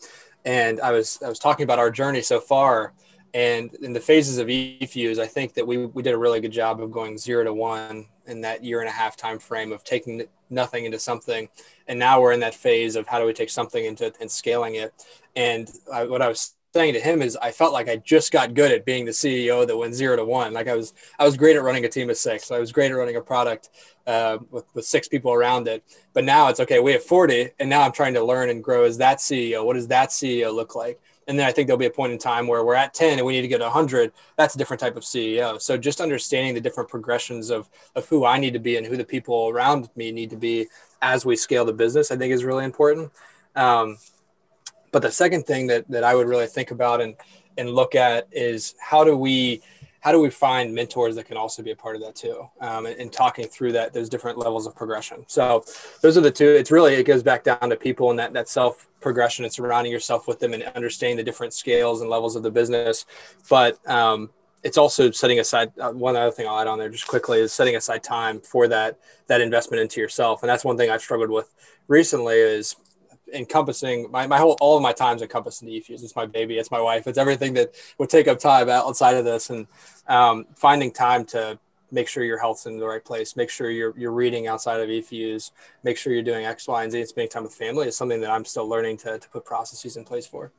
and 0.44 0.82
I 0.82 0.92
was 0.92 1.20
I 1.24 1.30
was 1.30 1.40
talking 1.40 1.64
about 1.64 1.80
our 1.80 1.92
journey 1.92 2.22
so 2.22 2.42
far, 2.42 2.92
and 3.34 3.74
in 3.76 3.94
the 3.94 4.02
phases 4.02 4.38
of 4.38 4.48
eFuse, 4.48 5.18
I 5.18 5.28
think 5.28 5.54
that 5.54 5.66
we 5.66 5.86
we 5.86 6.04
did 6.04 6.14
a 6.14 6.18
really 6.18 6.42
good 6.42 6.52
job 6.52 6.82
of 6.82 6.92
going 6.92 7.18
zero 7.18 7.46
to 7.46 7.54
one 7.54 8.08
in 8.28 8.42
that 8.42 8.66
year 8.66 8.82
and 8.82 8.90
a 8.90 8.94
half 8.94 9.16
time 9.16 9.40
frame 9.40 9.72
of 9.72 9.86
taking 9.86 10.28
nothing 10.52 10.86
into 10.86 11.00
something. 11.00 11.50
And 11.88 11.98
now 11.98 12.22
we're 12.22 12.34
in 12.34 12.40
that 12.42 12.56
phase 12.56 12.96
of 12.96 13.08
how 13.08 13.20
do 13.20 13.26
we 13.26 13.34
take 13.34 13.50
something 13.50 13.84
into 13.84 14.12
and 14.20 14.30
scaling 14.30 14.76
it. 14.76 14.94
And 15.36 15.70
I, 15.92 16.04
what 16.06 16.22
i 16.22 16.28
was 16.28 16.56
saying 16.74 16.94
to 16.94 17.00
him 17.02 17.22
is 17.22 17.38
i 17.42 17.52
felt 17.52 17.74
like 17.74 17.90
i 17.90 17.98
just 17.98 18.32
got 18.32 18.54
good 18.54 18.72
at 18.72 18.86
being 18.86 19.04
the 19.04 19.12
ceo 19.12 19.68
that 19.68 19.76
went 19.76 19.94
zero 19.94 20.16
to 20.16 20.26
one. 20.26 20.54
Like 20.54 20.68
i 20.68 20.76
was 20.76 20.94
i 21.20 21.26
was 21.26 21.36
great 21.36 21.56
at 21.56 21.64
running 21.64 21.86
a 21.86 21.90
team 21.90 22.10
of 22.10 22.18
six. 22.18 22.52
I 22.52 22.60
was 22.60 22.72
great 22.72 22.92
at 22.92 22.96
running 22.96 23.16
a 23.16 23.22
product 23.22 23.70
uh, 24.08 24.40
with, 24.50 24.66
with 24.74 24.86
six 24.86 25.08
people 25.08 25.32
around 25.32 25.68
it. 25.68 25.84
But 26.14 26.24
now 26.24 26.48
it's 26.50 26.60
okay 26.60 26.80
we 26.80 26.94
have 26.94 27.04
40 27.04 27.52
and 27.60 27.70
now 27.70 27.82
i'm 27.82 27.92
trying 27.92 28.14
to 28.16 28.24
learn 28.24 28.50
and 28.50 28.64
grow 28.64 28.84
as 28.84 28.98
that 28.98 29.20
ceo 29.20 29.66
what 29.66 29.74
does 29.74 29.88
that 29.88 30.10
ceo 30.10 30.54
look 30.54 30.76
like 30.76 31.00
and 31.32 31.40
then 31.40 31.48
I 31.48 31.54
think 31.54 31.68
there'll 31.68 31.80
be 31.80 31.86
a 31.86 31.90
point 31.90 32.12
in 32.12 32.18
time 32.18 32.46
where 32.46 32.66
we're 32.66 32.76
at 32.76 32.94
10 32.94 33.18
and 33.18 33.26
we 33.26 33.32
need 33.32 33.44
to 33.44 33.48
get 33.48 33.62
100. 33.62 34.12
That's 34.36 34.54
a 34.54 34.58
different 34.58 34.82
type 34.82 34.98
of 34.98 35.04
CEO. 35.04 35.62
So 35.62 35.78
just 35.78 36.02
understanding 36.02 36.54
the 36.54 36.60
different 36.60 36.90
progressions 36.90 37.50
of, 37.50 37.70
of 37.96 38.06
who 38.10 38.26
I 38.26 38.38
need 38.38 38.52
to 38.52 38.60
be 38.60 38.76
and 38.76 38.86
who 38.86 38.98
the 38.98 39.06
people 39.06 39.48
around 39.48 39.88
me 39.96 40.12
need 40.12 40.30
to 40.32 40.36
be 40.36 40.68
as 41.02 41.26
we 41.26 41.38
scale 41.38 41.64
the 41.64 41.72
business, 41.72 42.12
I 42.12 42.18
think 42.18 42.34
is 42.34 42.44
really 42.44 42.66
important. 42.66 43.14
Um, 43.56 43.98
but 44.92 45.04
the 45.04 45.12
second 45.12 45.46
thing 45.46 45.68
that, 45.68 45.88
that 45.88 46.04
I 46.04 46.16
would 46.16 46.28
really 46.28 46.48
think 46.48 46.72
about 46.72 47.00
and, 47.00 47.16
and 47.58 47.70
look 47.70 47.96
at 47.96 48.28
is 48.34 48.76
how 48.82 49.06
do 49.06 49.16
we 49.16 49.62
how 50.02 50.12
do 50.12 50.20
we 50.20 50.30
find 50.30 50.74
mentors 50.74 51.16
that 51.16 51.26
can 51.26 51.38
also 51.38 51.64
be 51.64 51.72
a 51.72 51.76
part 51.76 51.96
of 51.96 52.02
that 52.02 52.16
too? 52.16 52.48
Um, 52.60 52.86
and, 52.86 53.00
and, 53.00 53.14
talking 53.14 53.48
through 53.48 53.72
that 53.74 53.94
those 53.94 54.10
different 54.10 54.38
levels 54.38 54.68
of 54.68 54.76
progression. 54.76 55.24
So 55.28 55.64
those 56.02 56.18
are 56.18 56.22
the 56.22 56.32
two. 56.32 56.50
It's 56.50 56.72
really 56.72 56.96
it 56.96 57.06
goes 57.06 57.24
back 57.24 57.44
down 57.44 57.70
to 57.70 57.76
people 57.76 58.10
and 58.10 58.20
that 58.20 58.34
that 58.34 58.50
self 58.50 58.88
progression 59.00 59.46
and 59.46 59.54
surrounding 59.54 59.92
yourself 59.92 60.28
with 60.28 60.40
them 60.40 60.54
and 60.54 60.64
understanding 60.64 61.18
the 61.18 61.24
different 61.24 61.54
scales 61.54 62.02
and 62.02 62.10
levels 62.10 62.36
of 62.36 62.44
the 62.44 62.52
business. 62.52 63.06
But 63.50 63.80
um, 63.90 64.32
it's 64.64 64.78
also 64.78 65.12
setting 65.12 65.40
aside 65.40 65.72
uh, 65.80 65.92
one 65.92 66.16
other 66.16 66.32
thing 66.32 66.48
i'll 66.48 66.60
add 66.60 66.68
on 66.68 66.78
there 66.78 66.90
just 66.90 67.08
quickly 67.08 67.40
is 67.40 67.52
setting 67.52 67.76
aside 67.76 68.04
time 68.04 68.40
for 68.40 68.68
that 68.68 69.00
that 69.28 69.42
investment 69.42 69.82
into 69.82 70.00
yourself. 70.02 70.44
And 70.44 70.50
that's 70.50 70.66
one 70.66 70.78
thing 70.78 70.90
i've 70.90 71.02
struggled 71.02 71.30
with 71.30 71.54
recently 71.88 72.36
is 72.36 72.76
encompassing 73.34 74.10
my, 74.12 74.28
my 74.28 74.38
whole 74.38 74.58
all 74.62 74.78
of 74.78 74.84
my 74.84 74.94
time's 74.94 75.22
encompassed 75.22 75.62
in 75.62 75.70
eFuse. 75.70 76.04
It's 76.04 76.16
my 76.16 76.26
baby, 76.26 76.58
it's 76.58 76.72
my 76.72 76.82
wife, 76.82 77.08
it's 77.08 77.18
everything 77.18 77.54
that 77.56 77.76
would 77.98 78.10
take 78.10 78.28
up 78.28 78.40
time 78.40 78.70
outside 78.70 79.16
of 79.16 79.26
this. 79.26 79.50
And 79.50 79.68
um, 80.08 80.46
finding 80.56 80.92
time 80.92 81.26
to 81.26 81.60
make 81.92 82.08
sure 82.08 82.24
your 82.24 82.40
health's 82.40 82.66
in 82.66 82.78
the 82.78 82.88
right 82.88 83.04
place, 83.04 83.36
make 83.36 83.50
sure 83.50 83.70
you're 83.70 83.94
you're 83.98 84.12
reading 84.12 84.48
outside 84.48 84.80
of 84.80 84.90
eFuse, 84.90 85.52
make 85.84 85.98
sure 85.98 86.14
you're 86.14 86.24
doing 86.24 86.46
X, 86.46 86.68
Y, 86.68 86.84
and 86.84 86.92
Z 86.92 87.00
and 87.00 87.08
spending 87.08 87.30
time 87.30 87.44
with 87.44 87.54
family 87.54 87.88
is 87.88 87.98
something 87.98 88.22
that 88.22 88.30
I'm 88.30 88.46
still 88.46 88.68
learning 88.68 88.98
to 88.98 89.20
to 89.20 89.30
put 89.30 89.46
processes 89.46 89.98
in 89.98 90.06
place 90.06 90.26
for. 90.26 90.52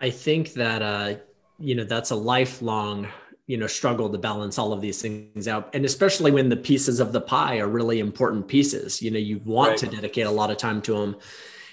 I 0.00 0.10
think 0.10 0.52
that 0.54 0.82
uh, 0.82 1.14
you 1.58 1.74
know 1.74 1.84
that's 1.84 2.10
a 2.10 2.16
lifelong 2.16 3.08
you 3.46 3.56
know 3.56 3.66
struggle 3.66 4.08
to 4.08 4.18
balance 4.18 4.58
all 4.58 4.72
of 4.72 4.80
these 4.80 5.02
things 5.02 5.46
out. 5.48 5.74
And 5.74 5.84
especially 5.84 6.30
when 6.30 6.48
the 6.48 6.56
pieces 6.56 7.00
of 7.00 7.12
the 7.12 7.20
pie 7.20 7.58
are 7.58 7.68
really 7.68 8.00
important 8.00 8.48
pieces 8.48 9.02
you 9.02 9.10
know 9.10 9.18
you 9.18 9.40
want 9.44 9.70
right. 9.70 9.78
to 9.78 9.86
dedicate 9.86 10.26
a 10.26 10.30
lot 10.30 10.50
of 10.50 10.56
time 10.56 10.80
to 10.82 10.98
them 10.98 11.16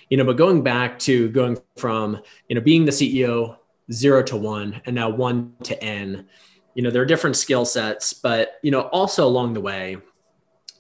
you 0.10 0.18
know 0.18 0.26
but 0.26 0.38
going 0.38 0.62
back 0.62 1.00
to 1.00 1.30
going 1.30 1.58
from 1.78 2.22
you 2.50 2.56
know 2.56 2.62
being 2.62 2.86
the 2.86 2.92
ceo 2.92 3.58
zero 3.92 4.22
to 4.24 4.36
one 4.36 4.82
and 4.86 4.96
now 4.96 5.10
one 5.10 5.54
to 5.64 5.82
n 5.84 6.28
you 6.76 6.84
know 6.84 6.90
there 6.90 7.02
are 7.02 7.06
different 7.06 7.36
skill 7.36 7.66
sets 7.66 8.14
but 8.14 8.60
you 8.64 8.72
know 8.72 8.82
also 8.82 9.26
along 9.26 9.54
the 9.54 9.62
way 9.62 9.98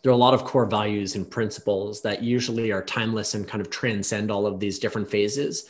there 0.01 0.11
are 0.11 0.13
a 0.13 0.17
lot 0.17 0.33
of 0.33 0.43
core 0.43 0.65
values 0.65 1.15
and 1.15 1.29
principles 1.29 2.01
that 2.01 2.23
usually 2.23 2.71
are 2.71 2.83
timeless 2.83 3.35
and 3.35 3.47
kind 3.47 3.61
of 3.61 3.69
transcend 3.69 4.31
all 4.31 4.47
of 4.47 4.59
these 4.59 4.79
different 4.79 5.09
phases. 5.09 5.65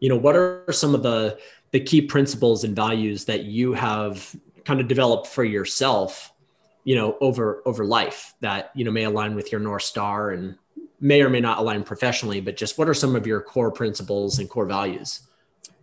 You 0.00 0.08
know 0.08 0.16
what 0.16 0.36
are 0.36 0.64
some 0.72 0.94
of 0.94 1.02
the 1.02 1.38
the 1.72 1.80
key 1.80 2.00
principles 2.02 2.64
and 2.64 2.76
values 2.76 3.24
that 3.26 3.44
you 3.44 3.72
have 3.74 4.34
kind 4.66 4.80
of 4.80 4.88
develop 4.88 5.26
for 5.26 5.44
yourself 5.44 6.32
you 6.84 6.94
know 6.94 7.16
over 7.20 7.62
over 7.64 7.84
life 7.84 8.34
that 8.40 8.70
you 8.74 8.84
know 8.84 8.90
may 8.90 9.04
align 9.04 9.34
with 9.34 9.50
your 9.50 9.60
north 9.60 9.82
star 9.82 10.30
and 10.32 10.56
may 11.00 11.22
or 11.22 11.30
may 11.30 11.40
not 11.40 11.58
align 11.58 11.82
professionally 11.82 12.40
but 12.40 12.56
just 12.56 12.76
what 12.76 12.88
are 12.88 12.94
some 12.94 13.16
of 13.16 13.26
your 13.26 13.40
core 13.40 13.70
principles 13.70 14.38
and 14.38 14.50
core 14.50 14.66
values? 14.66 15.22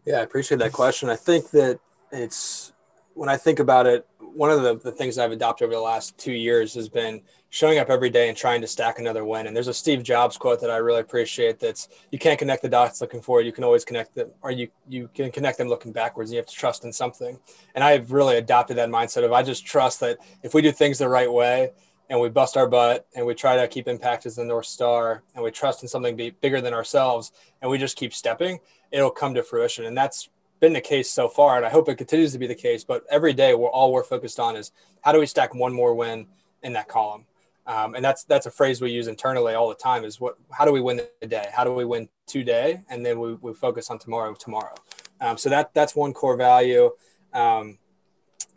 Yeah 0.06 0.18
i 0.18 0.22
appreciate 0.22 0.58
that 0.58 0.74
question. 0.74 1.10
I 1.10 1.16
think 1.16 1.50
that 1.52 1.80
it's 2.12 2.74
when 3.16 3.30
i 3.30 3.38
think 3.38 3.60
about 3.60 3.88
it 3.88 4.06
one 4.34 4.50
of 4.50 4.64
the, 4.64 4.76
the 4.78 4.92
things 4.92 5.18
I've 5.18 5.32
adopted 5.32 5.66
over 5.66 5.76
the 5.76 5.82
last 5.82 6.18
two 6.18 6.34
years 6.34 6.74
has 6.74 6.90
been 6.90 7.22
showing 7.54 7.78
up 7.78 7.92
every 7.92 8.10
day 8.10 8.30
and 8.30 8.36
trying 8.36 8.60
to 8.62 8.66
stack 8.66 8.98
another 8.98 9.24
win. 9.24 9.46
And 9.46 9.56
there's 9.56 9.68
a 9.68 9.76
Steve 9.76 10.02
Jobs 10.02 10.38
quote 10.38 10.60
that 10.62 10.72
I 10.72 10.78
really 10.78 11.02
appreciate. 11.02 11.60
That's 11.60 11.88
you 12.12 12.18
can't 12.18 12.40
connect 12.40 12.64
the 12.64 12.68
dots 12.68 13.00
looking 13.00 13.22
forward. 13.22 13.46
You 13.46 13.52
can 13.52 13.64
always 13.64 13.86
connect 13.86 14.16
them, 14.16 14.32
or 14.42 14.50
you 14.50 14.70
you 14.90 15.08
can 15.14 15.32
connect 15.32 15.60
them 15.60 15.68
looking 15.68 15.92
backwards. 15.92 16.32
You 16.32 16.38
have 16.38 16.48
to 16.48 16.56
trust 16.56 16.84
in 16.84 16.92
something. 16.92 17.38
And 17.76 17.84
I've 17.84 18.12
really 18.12 18.38
adopted 18.38 18.78
that 18.78 18.90
mindset 18.90 19.24
of 19.24 19.32
I 19.32 19.44
just 19.44 19.68
trust 19.68 20.00
that 20.00 20.18
if 20.42 20.56
we 20.56 20.64
do 20.64 20.72
things 20.72 20.98
the 20.98 21.08
right 21.08 21.32
way 21.32 21.74
and 22.10 22.20
we 22.20 22.28
bust 22.28 22.58
our 22.58 22.68
butt 22.68 23.06
and 23.16 23.24
we 23.24 23.36
try 23.36 23.56
to 23.56 23.68
keep 23.68 23.88
impact 23.88 24.26
as 24.26 24.36
the 24.36 24.44
north 24.44 24.66
star 24.66 25.22
and 25.36 25.44
we 25.44 25.52
trust 25.52 25.84
in 25.84 25.88
something 25.88 26.16
be 26.16 26.32
bigger 26.32 26.60
than 26.60 26.74
ourselves 26.74 27.34
and 27.62 27.70
we 27.70 27.78
just 27.78 27.96
keep 27.96 28.16
stepping, 28.16 28.58
it'll 28.92 29.12
come 29.12 29.36
to 29.36 29.44
fruition. 29.44 29.86
And 29.86 29.96
that's 29.96 30.28
been 30.60 30.74
the 30.74 30.82
case 30.82 31.12
so 31.12 31.28
far, 31.28 31.58
and 31.58 31.66
I 31.68 31.70
hope 31.70 31.88
it 31.88 31.98
continues 32.00 32.32
to 32.32 32.40
be 32.40 32.48
the 32.48 32.56
case. 32.56 32.84
But 32.84 33.04
every 33.12 33.34
day, 33.34 33.54
we're 33.54 33.70
all 33.70 33.94
we're 33.94 34.04
focused 34.04 34.40
on 34.40 34.56
is 34.56 34.72
how 35.02 35.12
do 35.12 35.20
we 35.20 35.28
stack 35.28 35.54
one 35.54 35.74
more 35.74 35.94
win 35.94 36.26
in 36.64 36.74
that 36.74 36.88
column, 36.88 37.26
um, 37.66 37.96
and 37.96 38.04
that's 38.04 38.24
that's 38.26 38.46
a 38.46 38.52
phrase 38.52 38.82
we 38.82 38.92
use 38.92 39.08
internally 39.08 39.54
all 39.54 39.70
the 39.70 39.76
time. 39.76 40.04
Is 40.04 40.20
what 40.20 40.36
how 40.52 40.66
do 40.66 40.72
we 40.72 40.82
win 40.82 41.02
the 41.22 41.28
day? 41.28 41.50
How 41.54 41.64
do 41.64 41.74
we 41.74 41.86
win 41.86 42.10
today? 42.28 42.82
And 42.90 43.06
then 43.06 43.20
we, 43.20 43.34
we 43.36 43.54
focus 43.54 43.90
on 43.90 44.00
tomorrow. 44.00 44.34
Tomorrow. 44.34 44.76
Um, 45.22 45.38
so 45.38 45.50
that 45.50 45.74
that's 45.74 45.96
one 45.96 46.14
core 46.14 46.36
value. 46.36 46.92
Um, 47.34 47.78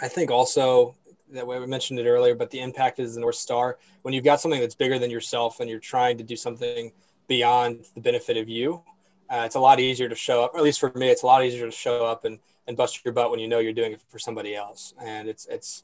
I 0.00 0.08
think 0.08 0.30
also 0.30 0.96
that 1.30 1.46
we 1.46 1.64
mentioned 1.66 1.98
it 1.98 2.06
earlier, 2.06 2.34
but 2.34 2.50
the 2.50 2.60
impact 2.60 2.98
is 2.98 3.14
the 3.14 3.20
north 3.20 3.36
star. 3.36 3.78
When 4.02 4.14
you've 4.14 4.24
got 4.24 4.40
something 4.40 4.60
that's 4.60 4.74
bigger 4.74 4.98
than 4.98 5.10
yourself 5.10 5.60
and 5.60 5.68
you're 5.68 5.80
trying 5.80 6.18
to 6.18 6.24
do 6.24 6.36
something 6.36 6.92
beyond 7.26 7.86
the 7.94 8.00
benefit 8.00 8.36
of 8.36 8.48
you, 8.48 8.82
uh, 9.28 9.42
it's 9.44 9.56
a 9.56 9.60
lot 9.60 9.80
easier 9.80 10.08
to 10.08 10.14
show 10.14 10.44
up, 10.44 10.54
or 10.54 10.58
at 10.58 10.62
least 10.62 10.78
for 10.78 10.92
me, 10.94 11.08
it's 11.08 11.22
a 11.22 11.26
lot 11.26 11.44
easier 11.44 11.66
to 11.66 11.72
show 11.72 12.06
up 12.06 12.24
and, 12.24 12.38
and 12.68 12.76
bust 12.76 13.04
your 13.04 13.12
butt 13.12 13.30
when 13.30 13.40
you 13.40 13.48
know 13.48 13.58
you're 13.58 13.72
doing 13.72 13.92
it 13.92 14.00
for 14.08 14.20
somebody 14.20 14.54
else. 14.54 14.94
And 15.04 15.28
it's, 15.28 15.46
it's 15.46 15.82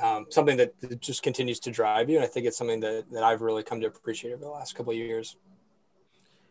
um, 0.00 0.26
something 0.30 0.56
that 0.56 1.00
just 1.00 1.22
continues 1.22 1.60
to 1.60 1.70
drive 1.70 2.08
you. 2.08 2.16
And 2.16 2.24
I 2.24 2.28
think 2.28 2.46
it's 2.46 2.56
something 2.56 2.80
that, 2.80 3.04
that 3.12 3.22
I've 3.22 3.42
really 3.42 3.62
come 3.62 3.80
to 3.80 3.86
appreciate 3.86 4.32
over 4.32 4.44
the 4.44 4.50
last 4.50 4.74
couple 4.74 4.92
of 4.92 4.96
years. 4.96 5.36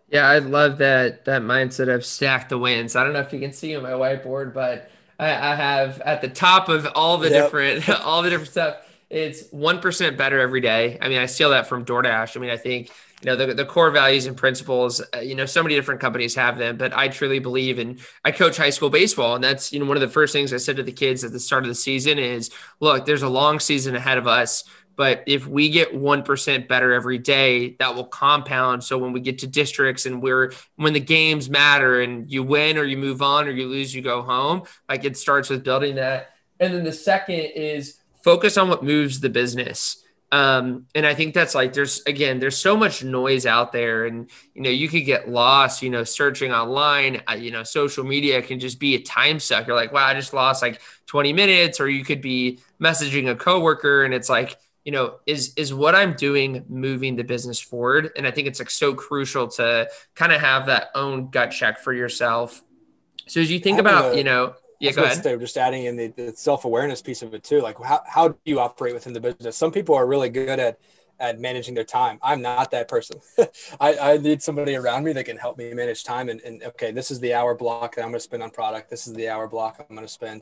Yeah, 0.09 0.27
I 0.27 0.39
love 0.39 0.77
that 0.79 1.23
that 1.25 1.41
mindset 1.41 1.93
of 1.93 2.05
stack 2.05 2.49
the 2.49 2.57
wins. 2.57 2.97
I 2.97 3.03
don't 3.03 3.13
know 3.13 3.21
if 3.21 3.31
you 3.31 3.39
can 3.39 3.53
see 3.53 3.75
on 3.77 3.83
my 3.83 3.91
whiteboard, 3.91 4.53
but 4.53 4.91
I, 5.17 5.29
I 5.29 5.55
have 5.55 6.01
at 6.01 6.19
the 6.19 6.27
top 6.27 6.67
of 6.67 6.85
all 6.95 7.17
the 7.17 7.29
yep. 7.29 7.45
different 7.45 7.89
all 8.01 8.21
the 8.21 8.29
different 8.29 8.51
stuff. 8.51 8.87
It's 9.09 9.49
one 9.51 9.79
percent 9.79 10.17
better 10.17 10.39
every 10.39 10.59
day. 10.59 10.97
I 11.01 11.07
mean, 11.07 11.19
I 11.19 11.27
steal 11.27 11.51
that 11.51 11.67
from 11.67 11.85
DoorDash. 11.85 12.35
I 12.35 12.39
mean, 12.41 12.49
I 12.49 12.57
think 12.57 12.91
you 13.21 13.27
know 13.27 13.35
the, 13.35 13.53
the 13.53 13.65
core 13.65 13.91
values 13.91 14.25
and 14.25 14.35
principles 14.35 15.01
uh, 15.15 15.19
you 15.19 15.35
know 15.35 15.45
so 15.45 15.61
many 15.61 15.75
different 15.75 16.01
companies 16.01 16.35
have 16.35 16.57
them 16.57 16.77
but 16.77 16.93
i 16.93 17.07
truly 17.07 17.39
believe 17.39 17.79
in 17.79 17.99
i 18.25 18.31
coach 18.31 18.57
high 18.57 18.69
school 18.69 18.89
baseball 18.89 19.35
and 19.35 19.43
that's 19.43 19.71
you 19.71 19.79
know 19.79 19.85
one 19.85 19.97
of 19.97 20.01
the 20.01 20.09
first 20.09 20.33
things 20.33 20.53
i 20.53 20.57
said 20.57 20.75
to 20.75 20.83
the 20.83 20.91
kids 20.91 21.23
at 21.23 21.31
the 21.31 21.39
start 21.39 21.63
of 21.63 21.69
the 21.69 21.75
season 21.75 22.17
is 22.17 22.49
look 22.79 23.05
there's 23.05 23.23
a 23.23 23.29
long 23.29 23.59
season 23.59 23.95
ahead 23.95 24.17
of 24.17 24.27
us 24.27 24.63
but 24.95 25.23
if 25.25 25.47
we 25.47 25.69
get 25.69 25.93
1% 25.93 26.67
better 26.67 26.93
every 26.93 27.17
day 27.17 27.75
that 27.79 27.95
will 27.95 28.05
compound. 28.05 28.83
So 28.83 28.97
when 28.97 29.13
we 29.13 29.19
get 29.19 29.39
to 29.39 29.47
districts 29.47 30.05
and 30.05 30.21
we're 30.21 30.53
when 30.75 30.93
the 30.93 30.99
games 30.99 31.49
matter 31.49 32.01
and 32.01 32.31
you 32.31 32.43
win 32.43 32.77
or 32.77 32.83
you 32.83 32.97
move 32.97 33.21
on 33.21 33.47
or 33.47 33.51
you 33.51 33.67
lose 33.67 33.95
you 33.95 34.01
go 34.01 34.21
home 34.21 34.63
like 34.87 35.03
it 35.03 35.17
starts 35.17 35.49
with 35.49 35.63
building 35.63 35.95
that. 35.95 36.35
And 36.59 36.73
then 36.73 36.83
the 36.83 36.91
second 36.91 37.35
is 37.55 37.99
focus 38.23 38.57
on 38.57 38.69
what 38.69 38.83
moves 38.83 39.19
the 39.19 39.29
business 39.29 40.03
um, 40.31 40.85
and 40.95 41.05
I 41.05 41.13
think 41.13 41.33
that's 41.33 41.53
like 41.53 41.73
there's 41.73 42.01
again 42.07 42.39
there's 42.39 42.57
so 42.57 42.77
much 42.77 43.03
noise 43.03 43.45
out 43.45 43.73
there, 43.73 44.05
and 44.05 44.29
you 44.53 44.61
know 44.61 44.69
you 44.69 44.87
could 44.87 45.05
get 45.05 45.29
lost, 45.29 45.81
you 45.81 45.89
know, 45.89 46.05
searching 46.05 46.53
online. 46.53 47.21
Uh, 47.29 47.33
you 47.33 47.51
know, 47.51 47.63
social 47.63 48.05
media 48.05 48.41
can 48.41 48.59
just 48.59 48.79
be 48.79 48.95
a 48.95 49.01
time 49.01 49.39
suck. 49.39 49.67
You're 49.67 49.75
like, 49.75 49.91
wow, 49.91 50.05
I 50.05 50.13
just 50.13 50.33
lost 50.33 50.61
like 50.61 50.79
20 51.07 51.33
minutes, 51.33 51.81
or 51.81 51.89
you 51.89 52.05
could 52.05 52.21
be 52.21 52.59
messaging 52.79 53.29
a 53.29 53.35
coworker, 53.35 54.05
and 54.05 54.13
it's 54.13 54.29
like, 54.29 54.57
you 54.85 54.93
know, 54.93 55.19
is 55.25 55.53
is 55.57 55.73
what 55.73 55.95
I'm 55.95 56.13
doing 56.13 56.63
moving 56.69 57.17
the 57.17 57.25
business 57.25 57.59
forward? 57.59 58.11
And 58.15 58.25
I 58.25 58.31
think 58.31 58.47
it's 58.47 58.59
like 58.59 58.69
so 58.69 58.93
crucial 58.93 59.49
to 59.49 59.89
kind 60.15 60.31
of 60.31 60.39
have 60.39 60.67
that 60.67 60.91
own 60.95 61.29
gut 61.29 61.51
check 61.51 61.79
for 61.79 61.93
yourself. 61.93 62.63
So 63.27 63.41
as 63.41 63.51
you 63.51 63.59
think 63.59 63.79
about, 63.79 64.15
you 64.15 64.23
know, 64.23 64.55
yeah, 64.81 64.91
go 64.91 65.03
ahead. 65.03 65.39
Just 65.39 65.57
adding 65.57 65.85
in 65.85 65.95
the, 65.95 66.07
the 66.07 66.33
self 66.35 66.65
awareness 66.65 67.01
piece 67.01 67.21
of 67.21 67.33
it 67.33 67.43
too. 67.43 67.61
Like, 67.61 67.81
how, 67.81 68.01
how 68.05 68.29
do 68.29 68.37
you 68.45 68.59
operate 68.59 68.93
within 68.93 69.13
the 69.13 69.19
business? 69.19 69.55
Some 69.55 69.71
people 69.71 69.95
are 69.95 70.05
really 70.05 70.29
good 70.29 70.59
at 70.59 70.79
at 71.19 71.39
managing 71.39 71.75
their 71.75 71.83
time. 71.83 72.17
I'm 72.23 72.41
not 72.41 72.71
that 72.71 72.87
person. 72.87 73.21
I, 73.79 73.95
I 73.95 74.17
need 74.17 74.41
somebody 74.41 74.75
around 74.75 75.03
me 75.03 75.13
that 75.13 75.25
can 75.25 75.37
help 75.37 75.55
me 75.55 75.71
manage 75.71 76.03
time. 76.03 76.29
And, 76.29 76.41
and 76.41 76.63
okay, 76.63 76.91
this 76.91 77.11
is 77.11 77.19
the 77.19 77.35
hour 77.35 77.53
block 77.53 77.95
that 77.95 78.01
I'm 78.01 78.09
going 78.09 78.15
to 78.15 78.19
spend 78.19 78.41
on 78.41 78.49
product. 78.49 78.89
This 78.89 79.05
is 79.05 79.13
the 79.13 79.29
hour 79.29 79.47
block 79.47 79.85
I'm 79.87 79.95
going 79.95 80.07
to 80.07 80.11
spend 80.11 80.41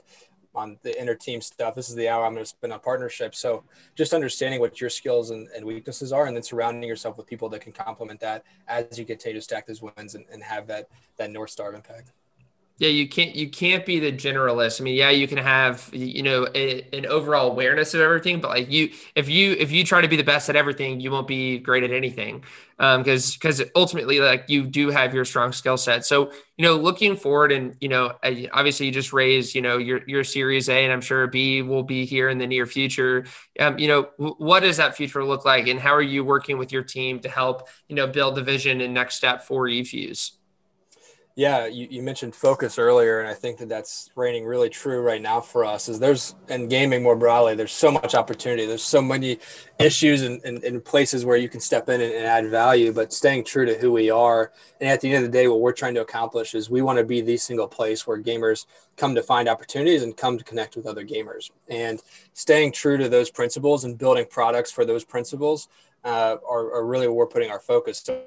on 0.55 0.77
the 0.81 0.99
inner 0.99 1.15
team 1.15 1.41
stuff. 1.41 1.75
This 1.75 1.89
is 1.89 1.95
the 1.95 2.07
hour 2.07 2.25
I'm 2.25 2.33
going 2.33 2.45
to 2.45 2.49
spend 2.49 2.73
on 2.73 2.79
partnership. 2.79 3.35
So 3.35 3.63
just 3.95 4.13
understanding 4.13 4.59
what 4.59 4.79
your 4.79 4.89
skills 4.89 5.31
and, 5.31 5.47
and, 5.55 5.65
weaknesses 5.65 6.11
are, 6.11 6.25
and 6.25 6.35
then 6.35 6.43
surrounding 6.43 6.87
yourself 6.87 7.17
with 7.17 7.27
people 7.27 7.49
that 7.49 7.61
can 7.61 7.71
complement 7.71 8.19
that 8.21 8.43
as 8.67 8.97
you 8.97 9.05
continue 9.05 9.37
to 9.37 9.43
stack 9.43 9.67
those 9.67 9.81
wins 9.81 10.15
and, 10.15 10.25
and 10.31 10.41
have 10.41 10.65
that 10.67 10.87
that 11.17 11.29
north 11.29 11.49
star 11.49 11.73
impact. 11.73 12.11
Yeah, 12.79 12.87
you 12.87 13.09
can't 13.09 13.35
you 13.35 13.49
can't 13.49 13.85
be 13.85 13.99
the 13.99 14.09
generalist. 14.13 14.79
I 14.79 14.85
mean, 14.85 14.95
yeah, 14.95 15.09
you 15.09 15.27
can 15.27 15.37
have 15.37 15.89
you 15.91 16.23
know 16.23 16.47
a, 16.55 16.81
an 16.93 17.05
overall 17.07 17.51
awareness 17.51 17.93
of 17.93 17.99
everything, 17.99 18.39
but 18.39 18.47
like 18.51 18.71
you, 18.71 18.91
if 19.15 19.27
you 19.27 19.51
if 19.59 19.69
you 19.69 19.83
try 19.83 19.99
to 19.99 20.07
be 20.07 20.15
the 20.15 20.23
best 20.23 20.49
at 20.49 20.55
everything, 20.55 21.01
you 21.01 21.11
won't 21.11 21.27
be 21.27 21.57
great 21.59 21.83
at 21.83 21.91
anything. 21.91 22.41
Um, 22.79 23.03
because 23.03 23.33
because 23.35 23.61
ultimately, 23.75 24.21
like 24.21 24.45
you 24.47 24.65
do 24.65 24.91
have 24.91 25.13
your 25.13 25.25
strong 25.25 25.51
skill 25.51 25.75
set. 25.75 26.05
So 26.05 26.31
you 26.55 26.63
know, 26.65 26.77
looking 26.77 27.17
forward, 27.17 27.51
and 27.51 27.75
you 27.81 27.89
know, 27.89 28.13
obviously, 28.53 28.85
you 28.85 28.93
just 28.93 29.11
raised 29.11 29.55
you 29.55 29.61
know 29.61 29.77
your 29.77 29.99
your 30.07 30.23
Series 30.23 30.69
A, 30.69 30.85
and 30.85 30.93
I'm 30.93 31.01
sure 31.01 31.27
B 31.27 31.61
will 31.61 31.83
be 31.83 32.05
here 32.05 32.29
in 32.29 32.37
the 32.37 32.47
near 32.47 32.65
future. 32.65 33.25
Um, 33.59 33.77
you 33.77 33.89
know, 33.89 34.03
what 34.17 34.61
does 34.61 34.77
that 34.77 34.95
future 34.95 35.25
look 35.25 35.43
like, 35.43 35.67
and 35.67 35.81
how 35.81 35.93
are 35.93 36.01
you 36.01 36.23
working 36.23 36.57
with 36.57 36.71
your 36.71 36.83
team 36.83 37.19
to 37.21 37.29
help 37.29 37.67
you 37.89 37.95
know 37.97 38.07
build 38.07 38.35
the 38.35 38.41
vision 38.43 38.79
and 38.79 38.93
next 38.93 39.15
step 39.15 39.43
for 39.43 39.65
eFuse? 39.67 40.38
Yeah, 41.39 41.67
you, 41.67 41.87
you 41.89 42.03
mentioned 42.03 42.35
focus 42.35 42.77
earlier, 42.77 43.21
and 43.21 43.29
I 43.29 43.33
think 43.33 43.59
that 43.59 43.69
that's 43.69 44.09
reigning 44.17 44.43
really 44.43 44.67
true 44.67 44.99
right 44.99 45.21
now 45.21 45.39
for 45.39 45.63
us. 45.63 45.87
Is 45.87 45.97
there's 45.97 46.35
and 46.49 46.69
gaming 46.69 47.01
more 47.01 47.15
broadly, 47.15 47.55
there's 47.55 47.71
so 47.71 47.89
much 47.89 48.13
opportunity. 48.13 48.65
There's 48.65 48.83
so 48.83 49.01
many 49.01 49.39
issues 49.79 50.21
and 50.21 50.83
places 50.83 51.23
where 51.23 51.37
you 51.37 51.47
can 51.47 51.61
step 51.61 51.87
in 51.87 52.01
and, 52.01 52.13
and, 52.13 52.25
add 52.25 52.49
value, 52.49 52.91
but 52.91 53.13
staying 53.13 53.45
true 53.45 53.65
to 53.65 53.75
who 53.75 53.93
we 53.93 54.09
are. 54.09 54.51
And 54.81 54.89
at 54.89 54.99
the 54.99 55.07
end 55.07 55.23
of 55.23 55.31
the 55.31 55.37
day, 55.37 55.47
what 55.47 55.61
we're 55.61 55.71
trying 55.71 55.93
to 55.93 56.01
accomplish 56.01 56.55
is 56.55 56.69
we 56.69 56.81
want 56.81 56.99
to 56.99 57.05
be 57.05 57.21
the 57.21 57.37
single 57.37 57.69
place 57.69 58.05
where 58.05 58.21
gamers 58.21 58.65
come 58.97 59.15
to 59.15 59.23
find 59.23 59.47
opportunities 59.47 60.03
and 60.03 60.17
come 60.17 60.37
to 60.37 60.43
connect 60.43 60.75
with 60.75 60.85
other 60.85 61.05
gamers. 61.05 61.51
And 61.69 62.01
staying 62.33 62.73
true 62.73 62.97
to 62.97 63.07
those 63.07 63.31
principles 63.31 63.85
and 63.85 63.97
building 63.97 64.25
products 64.29 64.73
for 64.73 64.83
those 64.83 65.05
principles 65.05 65.69
uh, 66.03 66.35
are, 66.45 66.73
are 66.73 66.85
really 66.85 67.07
where 67.07 67.15
we're 67.15 67.27
putting 67.27 67.49
our 67.49 67.61
focus. 67.61 67.99
So 67.99 68.23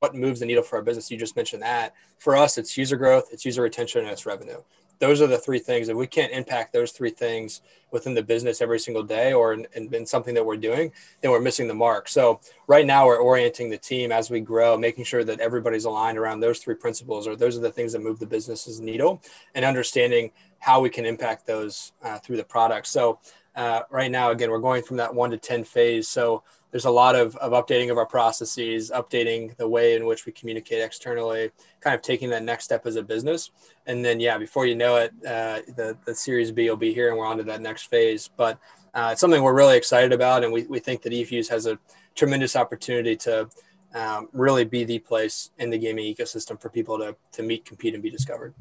what 0.00 0.14
moves 0.14 0.40
the 0.40 0.46
needle 0.46 0.62
for 0.62 0.76
our 0.76 0.82
business. 0.82 1.10
You 1.10 1.18
just 1.18 1.36
mentioned 1.36 1.62
that. 1.62 1.94
For 2.18 2.36
us, 2.36 2.58
it's 2.58 2.76
user 2.76 2.96
growth, 2.96 3.28
it's 3.32 3.44
user 3.44 3.62
retention, 3.62 4.00
and 4.00 4.10
it's 4.10 4.26
revenue. 4.26 4.62
Those 4.98 5.22
are 5.22 5.26
the 5.26 5.38
three 5.38 5.58
things. 5.58 5.88
If 5.88 5.96
we 5.96 6.06
can't 6.06 6.32
impact 6.32 6.72
those 6.72 6.90
three 6.92 7.10
things 7.10 7.62
within 7.90 8.14
the 8.14 8.22
business 8.22 8.60
every 8.60 8.78
single 8.78 9.02
day 9.02 9.32
or 9.32 9.54
in, 9.54 9.66
in, 9.74 9.94
in, 9.94 10.04
something 10.04 10.34
that 10.34 10.44
we're 10.44 10.58
doing, 10.58 10.92
then 11.20 11.30
we're 11.30 11.40
missing 11.40 11.68
the 11.68 11.74
mark. 11.74 12.06
So 12.06 12.40
right 12.66 12.84
now 12.84 13.06
we're 13.06 13.18
orienting 13.18 13.70
the 13.70 13.78
team 13.78 14.12
as 14.12 14.30
we 14.30 14.40
grow, 14.40 14.76
making 14.76 15.04
sure 15.04 15.24
that 15.24 15.40
everybody's 15.40 15.86
aligned 15.86 16.18
around 16.18 16.40
those 16.40 16.58
three 16.58 16.74
principles 16.74 17.26
or 17.26 17.34
those 17.34 17.56
are 17.56 17.62
the 17.62 17.72
things 17.72 17.92
that 17.92 18.02
move 18.02 18.18
the 18.18 18.26
business's 18.26 18.78
needle 18.80 19.22
and 19.54 19.64
understanding 19.64 20.32
how 20.58 20.80
we 20.80 20.90
can 20.90 21.06
impact 21.06 21.46
those 21.46 21.92
uh, 22.02 22.18
through 22.18 22.36
the 22.36 22.44
product. 22.44 22.86
So 22.86 23.18
uh, 23.56 23.82
right 23.90 24.10
now, 24.10 24.30
again, 24.32 24.50
we're 24.50 24.58
going 24.58 24.82
from 24.82 24.98
that 24.98 25.14
one 25.14 25.30
to 25.30 25.38
10 25.38 25.64
phase. 25.64 26.08
So 26.08 26.42
there's 26.70 26.84
a 26.84 26.90
lot 26.90 27.16
of, 27.16 27.36
of 27.36 27.52
updating 27.52 27.90
of 27.90 27.98
our 27.98 28.06
processes, 28.06 28.90
updating 28.94 29.56
the 29.56 29.68
way 29.68 29.96
in 29.96 30.06
which 30.06 30.26
we 30.26 30.32
communicate 30.32 30.82
externally, 30.82 31.50
kind 31.80 31.94
of 31.94 32.02
taking 32.02 32.30
that 32.30 32.44
next 32.44 32.64
step 32.64 32.86
as 32.86 32.96
a 32.96 33.02
business. 33.02 33.50
And 33.86 34.04
then, 34.04 34.20
yeah, 34.20 34.38
before 34.38 34.66
you 34.66 34.76
know 34.76 34.96
it, 34.96 35.12
uh, 35.26 35.60
the, 35.76 35.96
the 36.04 36.14
Series 36.14 36.52
B 36.52 36.68
will 36.68 36.76
be 36.76 36.94
here 36.94 37.08
and 37.08 37.18
we're 37.18 37.26
on 37.26 37.38
to 37.38 37.42
that 37.44 37.60
next 37.60 37.84
phase. 37.84 38.30
But 38.36 38.58
uh, 38.94 39.10
it's 39.12 39.20
something 39.20 39.42
we're 39.42 39.54
really 39.54 39.76
excited 39.76 40.12
about. 40.12 40.44
And 40.44 40.52
we, 40.52 40.62
we 40.64 40.78
think 40.78 41.02
that 41.02 41.12
eFuse 41.12 41.48
has 41.48 41.66
a 41.66 41.78
tremendous 42.14 42.54
opportunity 42.54 43.16
to 43.16 43.48
um, 43.94 44.28
really 44.32 44.64
be 44.64 44.84
the 44.84 45.00
place 45.00 45.50
in 45.58 45.70
the 45.70 45.78
gaming 45.78 46.12
ecosystem 46.12 46.60
for 46.60 46.68
people 46.68 46.98
to, 46.98 47.16
to 47.32 47.42
meet, 47.42 47.64
compete, 47.64 47.94
and 47.94 48.02
be 48.02 48.10
discovered. 48.10 48.54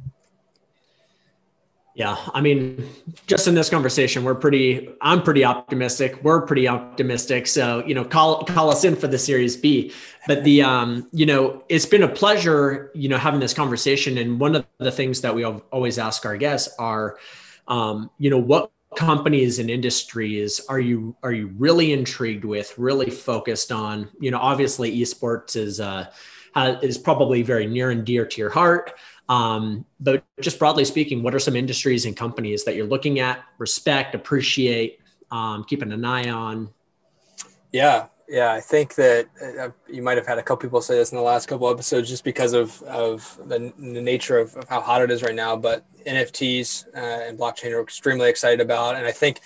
Yeah, 2.00 2.16
I 2.34 2.40
mean, 2.40 2.88
just 3.28 3.46
in 3.50 3.56
this 3.56 3.70
conversation, 3.70 4.24
we're 4.24 4.34
pretty. 4.34 4.88
I'm 5.02 5.22
pretty 5.22 5.44
optimistic. 5.44 6.24
We're 6.24 6.40
pretty 6.44 6.66
optimistic. 6.66 7.46
So 7.46 7.84
you 7.86 7.94
know, 7.94 8.06
call 8.06 8.46
call 8.46 8.70
us 8.70 8.86
in 8.86 8.96
for 8.96 9.08
the 9.08 9.18
Series 9.18 9.58
B. 9.58 9.92
But 10.26 10.46
the 10.46 10.62
um, 10.62 11.10
you 11.12 11.26
know, 11.26 11.62
it's 11.68 11.86
been 11.86 12.04
a 12.04 12.08
pleasure, 12.08 12.90
you 12.96 13.10
know, 13.10 13.18
having 13.18 13.42
this 13.42 13.54
conversation. 13.54 14.18
And 14.18 14.40
one 14.40 14.56
of 14.56 14.66
the 14.78 14.94
things 14.94 15.20
that 15.20 15.36
we 15.36 15.44
always 15.44 16.00
ask 16.00 16.26
our 16.26 16.38
guests 16.38 16.74
are, 16.80 17.18
um, 17.68 18.10
you 18.18 18.30
know, 18.30 18.38
what 18.38 18.72
companies 18.96 19.60
and 19.60 19.70
industries 19.70 20.62
are 20.70 20.80
you 20.80 21.18
are 21.22 21.34
you 21.34 21.54
really 21.58 21.92
intrigued 21.92 22.46
with? 22.46 22.78
Really 22.78 23.10
focused 23.10 23.74
on? 23.74 24.08
You 24.22 24.32
know, 24.32 24.40
obviously, 24.40 24.98
esports 24.98 25.58
is 25.58 25.82
uh, 25.82 26.06
is 26.82 26.98
probably 26.98 27.42
very 27.42 27.68
near 27.68 27.92
and 27.92 28.06
dear 28.06 28.26
to 28.26 28.38
your 28.40 28.52
heart. 28.52 28.94
Um, 29.30 29.86
but 30.00 30.24
just 30.42 30.58
broadly 30.58 30.84
speaking, 30.84 31.22
what 31.22 31.36
are 31.36 31.40
some 31.40 31.56
industries 31.56 32.06
and 32.06 32.18
companies 32.18 32.66
that 32.66 32.76
you're 32.76 32.88
looking 32.88 33.20
at, 33.20 33.44
respect, 33.60 34.16
appreciate, 34.16 35.00
um, 35.30 35.64
keeping 35.64 35.92
an 35.92 36.04
eye 36.04 36.30
on? 36.30 36.70
Yeah, 37.72 38.08
yeah, 38.28 38.52
I 38.52 38.60
think 38.60 38.96
that 38.96 39.28
uh, 39.60 39.70
you 39.88 40.02
might 40.02 40.18
have 40.18 40.26
had 40.26 40.40
a 40.40 40.44
couple 40.44 40.68
people 40.68 40.82
say 40.82 40.96
this 40.96 41.12
in 41.12 41.18
the 41.18 41.24
last 41.24 41.48
couple 41.48 41.70
episodes, 41.70 42.10
just 42.10 42.24
because 42.24 42.54
of 42.54 42.82
of 42.84 43.40
the, 43.46 43.72
the 43.78 44.02
nature 44.02 44.40
of, 44.40 44.56
of, 44.56 44.68
how 44.68 44.82
hot 44.82 45.02
it 45.02 45.12
is 45.12 45.22
right 45.22 45.36
now. 45.36 45.56
But 45.56 45.86
NFTs 46.06 46.88
uh, 46.96 47.28
and 47.28 47.38
blockchain 47.38 47.72
are 47.72 47.82
extremely 47.82 48.30
excited 48.30 48.62
about, 48.62 48.96
and 48.96 49.06
I 49.06 49.12
think 49.12 49.42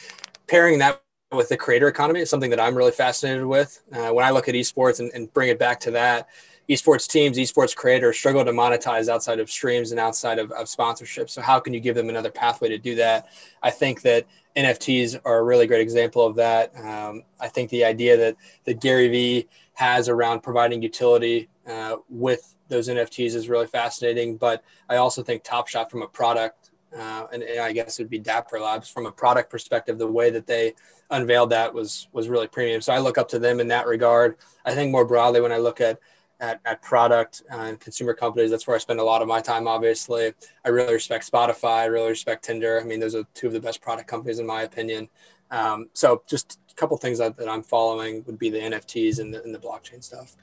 pairing 0.48 0.80
that 0.80 1.02
with 1.32 1.50
the 1.50 1.58
creator 1.58 1.88
economy 1.88 2.22
is 2.22 2.30
something 2.30 2.50
that 2.52 2.60
I'm 2.60 2.76
really 2.76 2.92
fascinated 2.92 3.46
with. 3.46 3.82
Uh, 3.92 4.10
when 4.10 4.24
I 4.24 4.32
look 4.32 4.48
at 4.48 4.56
esports 4.56 5.00
and, 5.00 5.12
and 5.14 5.34
bring 5.34 5.50
it 5.50 5.60
back 5.60 5.80
to 5.82 5.92
that, 5.92 6.28
esports 6.70 7.08
teams, 7.08 7.38
esports 7.38 7.76
creators 7.76 8.18
struggle 8.18 8.44
to 8.46 8.52
monetize 8.52 9.10
outside 9.10 9.40
of 9.40 9.50
streams 9.50 9.92
and 9.92 10.00
outside 10.00 10.40
of, 10.40 10.52
of 10.52 10.70
sponsorship. 10.70 11.30
So 11.30 11.42
how 11.42 11.60
can 11.60 11.74
you 11.74 11.80
give 11.80 11.96
them 11.96 12.10
another 12.10 12.32
pathway 12.32 12.70
to 12.70 12.78
do 12.78 12.96
that? 12.96 13.28
I 13.62 13.70
think 13.70 14.02
that 14.04 14.26
NFTs 14.56 15.20
are 15.26 15.40
a 15.40 15.44
really 15.44 15.68
great 15.68 15.82
example 15.82 16.26
of 16.26 16.36
that. 16.36 16.72
Um, 16.78 17.24
I 17.40 17.48
think 17.48 17.70
the 17.70 17.84
idea 17.84 18.18
that 18.18 18.38
that 18.66 18.80
Gary 18.80 19.08
Vee 19.10 19.48
has 19.74 20.08
around 20.08 20.42
providing 20.42 20.82
utility 20.82 21.50
uh, 21.68 21.98
with 22.10 22.56
those 22.70 22.88
NFTs 22.88 23.36
is 23.36 23.50
really 23.50 23.68
fascinating. 23.68 24.38
But 24.38 24.64
I 24.90 24.98
also 24.98 25.24
think 25.24 25.44
Top 25.44 25.68
Shot 25.68 25.90
from 25.90 26.02
a 26.02 26.08
product, 26.08 26.72
uh, 26.96 27.26
and, 27.34 27.42
and, 27.44 27.60
I 27.60 27.72
guess 27.72 28.00
it'd 28.00 28.10
be 28.10 28.20
Dapper 28.20 28.60
Labs 28.60 28.90
from 28.90 29.06
a 29.06 29.12
product 29.12 29.50
perspective, 29.50 29.98
the 29.98 30.08
way 30.08 30.30
that 30.30 30.46
they 30.46 30.74
unveiled 31.10 31.50
that 31.50 31.74
was 31.74 32.08
was 32.12 32.30
really 32.30 32.48
premium. 32.48 32.82
So 32.82 32.94
I 32.94 33.00
look 33.00 33.18
up 33.18 33.30
to 33.30 33.40
them 33.40 33.60
in 33.60 33.68
that 33.70 33.88
regard. 33.88 34.38
I 34.66 34.74
think 34.74 34.92
more 34.92 35.06
broadly 35.06 35.42
when 35.42 35.52
I 35.52 35.58
look 35.58 35.82
at 35.82 36.00
at, 36.44 36.60
at 36.66 36.82
product 36.82 37.42
and 37.50 37.80
consumer 37.80 38.14
companies. 38.14 38.52
That's 38.52 38.68
where 38.68 38.76
I 38.76 38.80
spend 38.80 39.00
a 39.00 39.04
lot 39.04 39.22
of 39.22 39.30
my 39.30 39.40
time, 39.40 39.66
obviously. 39.66 40.34
I 40.66 40.70
really 40.70 40.94
respect 40.94 41.32
Spotify. 41.32 41.78
I 41.78 41.86
really 41.86 42.10
respect 42.10 42.44
Tinder. 42.44 42.82
I 42.82 42.84
mean, 42.84 43.00
those 43.00 43.16
are 43.16 43.24
two 43.34 43.48
of 43.48 43.54
the 43.54 43.62
best 43.62 43.82
product 43.82 44.10
companies, 44.10 44.40
in 44.40 44.46
my 44.46 44.64
opinion. 44.64 45.08
Um, 45.52 45.90
so 45.94 46.22
just 46.28 46.60
a 46.70 46.76
couple 46.76 46.98
things 46.98 47.18
that, 47.20 47.38
that, 47.38 47.48
I'm 47.48 47.64
following 47.64 48.24
would 48.26 48.38
be 48.38 48.50
the 48.50 48.60
NFTs 48.60 49.20
and 49.20 49.34
the, 49.34 49.42
and 49.44 49.56
the 49.56 49.60
blockchain 49.60 50.04
stuff. 50.04 50.36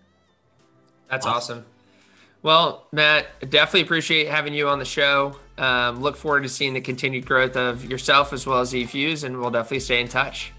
That's 1.11 1.27
awesome. 1.27 1.59
awesome. 1.59 1.67
Well, 2.43 2.87
Matt, 2.93 3.27
definitely 3.51 3.83
appreciate 3.83 4.29
having 4.29 4.55
you 4.55 4.69
on 4.69 4.79
the 4.79 4.87
show. 4.87 5.37
Um, 5.59 6.01
look 6.01 6.17
forward 6.17 6.45
to 6.45 6.49
seeing 6.49 6.73
the 6.73 6.81
continued 6.81 7.27
growth 7.27 7.57
of 7.57 7.85
yourself 7.85 8.33
as 8.33 8.47
well 8.47 8.61
as 8.61 8.73
eFuse, 8.73 9.25
and 9.25 9.39
we'll 9.39 9.51
definitely 9.51 9.81
stay 9.81 10.01
in 10.01 10.09
touch. 10.09 10.53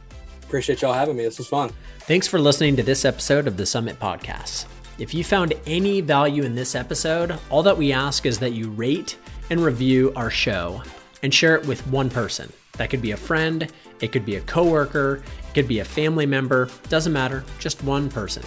Appreciate 0.44 0.84
y'all 0.84 0.94
having 0.94 1.16
me. 1.16 1.24
This 1.24 1.40
was 1.40 1.48
fun. 1.48 1.72
Thanks 2.02 2.28
for 2.28 2.40
listening 2.40 2.76
to 2.76 2.84
this 2.84 3.06
episode 3.06 3.48
of 3.48 3.58
the 3.58 3.66
Summit 3.66 4.00
Podcast. 4.00 4.68
If 5.02 5.14
you 5.16 5.24
found 5.24 5.56
any 5.66 6.00
value 6.00 6.44
in 6.44 6.54
this 6.54 6.76
episode, 6.76 7.40
all 7.50 7.64
that 7.64 7.76
we 7.76 7.92
ask 7.92 8.28
is 8.28 8.38
that 8.38 8.54
you 8.54 8.70
rate 8.70 9.18
and 9.50 9.60
review 9.60 10.14
our 10.16 10.30
show 10.30 10.84
and 11.24 11.34
share 11.34 11.56
it 11.56 11.66
with 11.66 11.88
one 11.88 12.12
person. 12.12 12.54
That 12.74 12.92
could 12.92 13.02
be 13.02 13.10
a 13.10 13.18
friend, 13.18 13.68
it 14.00 14.12
could 14.12 14.28
be 14.28 14.36
a 14.36 14.42
coworker, 14.42 15.24
it 15.40 15.56
could 15.56 15.68
be 15.68 15.80
a 15.80 15.86
family 15.86 16.28
member, 16.28 16.70
doesn't 16.90 17.12
matter, 17.12 17.44
just 17.58 17.84
one 17.84 18.10
person. 18.10 18.44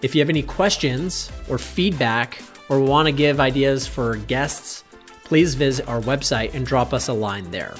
If 0.00 0.14
you 0.14 0.20
have 0.20 0.28
any 0.28 0.44
questions 0.44 1.32
or 1.48 1.58
feedback 1.58 2.40
or 2.68 2.78
want 2.78 3.06
to 3.06 3.12
give 3.12 3.40
ideas 3.40 3.88
for 3.88 4.18
guests, 4.18 4.84
please 5.24 5.56
visit 5.56 5.88
our 5.88 6.00
website 6.02 6.54
and 6.54 6.64
drop 6.64 6.94
us 6.94 7.08
a 7.08 7.12
line 7.12 7.50
there. 7.50 7.74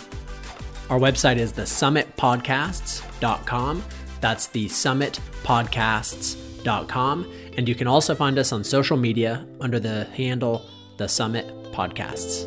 Our 0.90 0.98
website 0.98 1.36
is 1.36 1.52
thesummitpodcasts.com. 1.52 3.84
That's 4.20 4.48
the 4.48 4.66
summitpodcasts.com. 4.66 7.32
And 7.58 7.68
you 7.68 7.74
can 7.74 7.88
also 7.88 8.14
find 8.14 8.38
us 8.38 8.52
on 8.52 8.62
social 8.62 8.96
media 8.96 9.44
under 9.60 9.80
the 9.80 10.04
handle 10.14 10.64
The 10.96 11.08
Summit 11.08 11.44
Podcasts. 11.72 12.46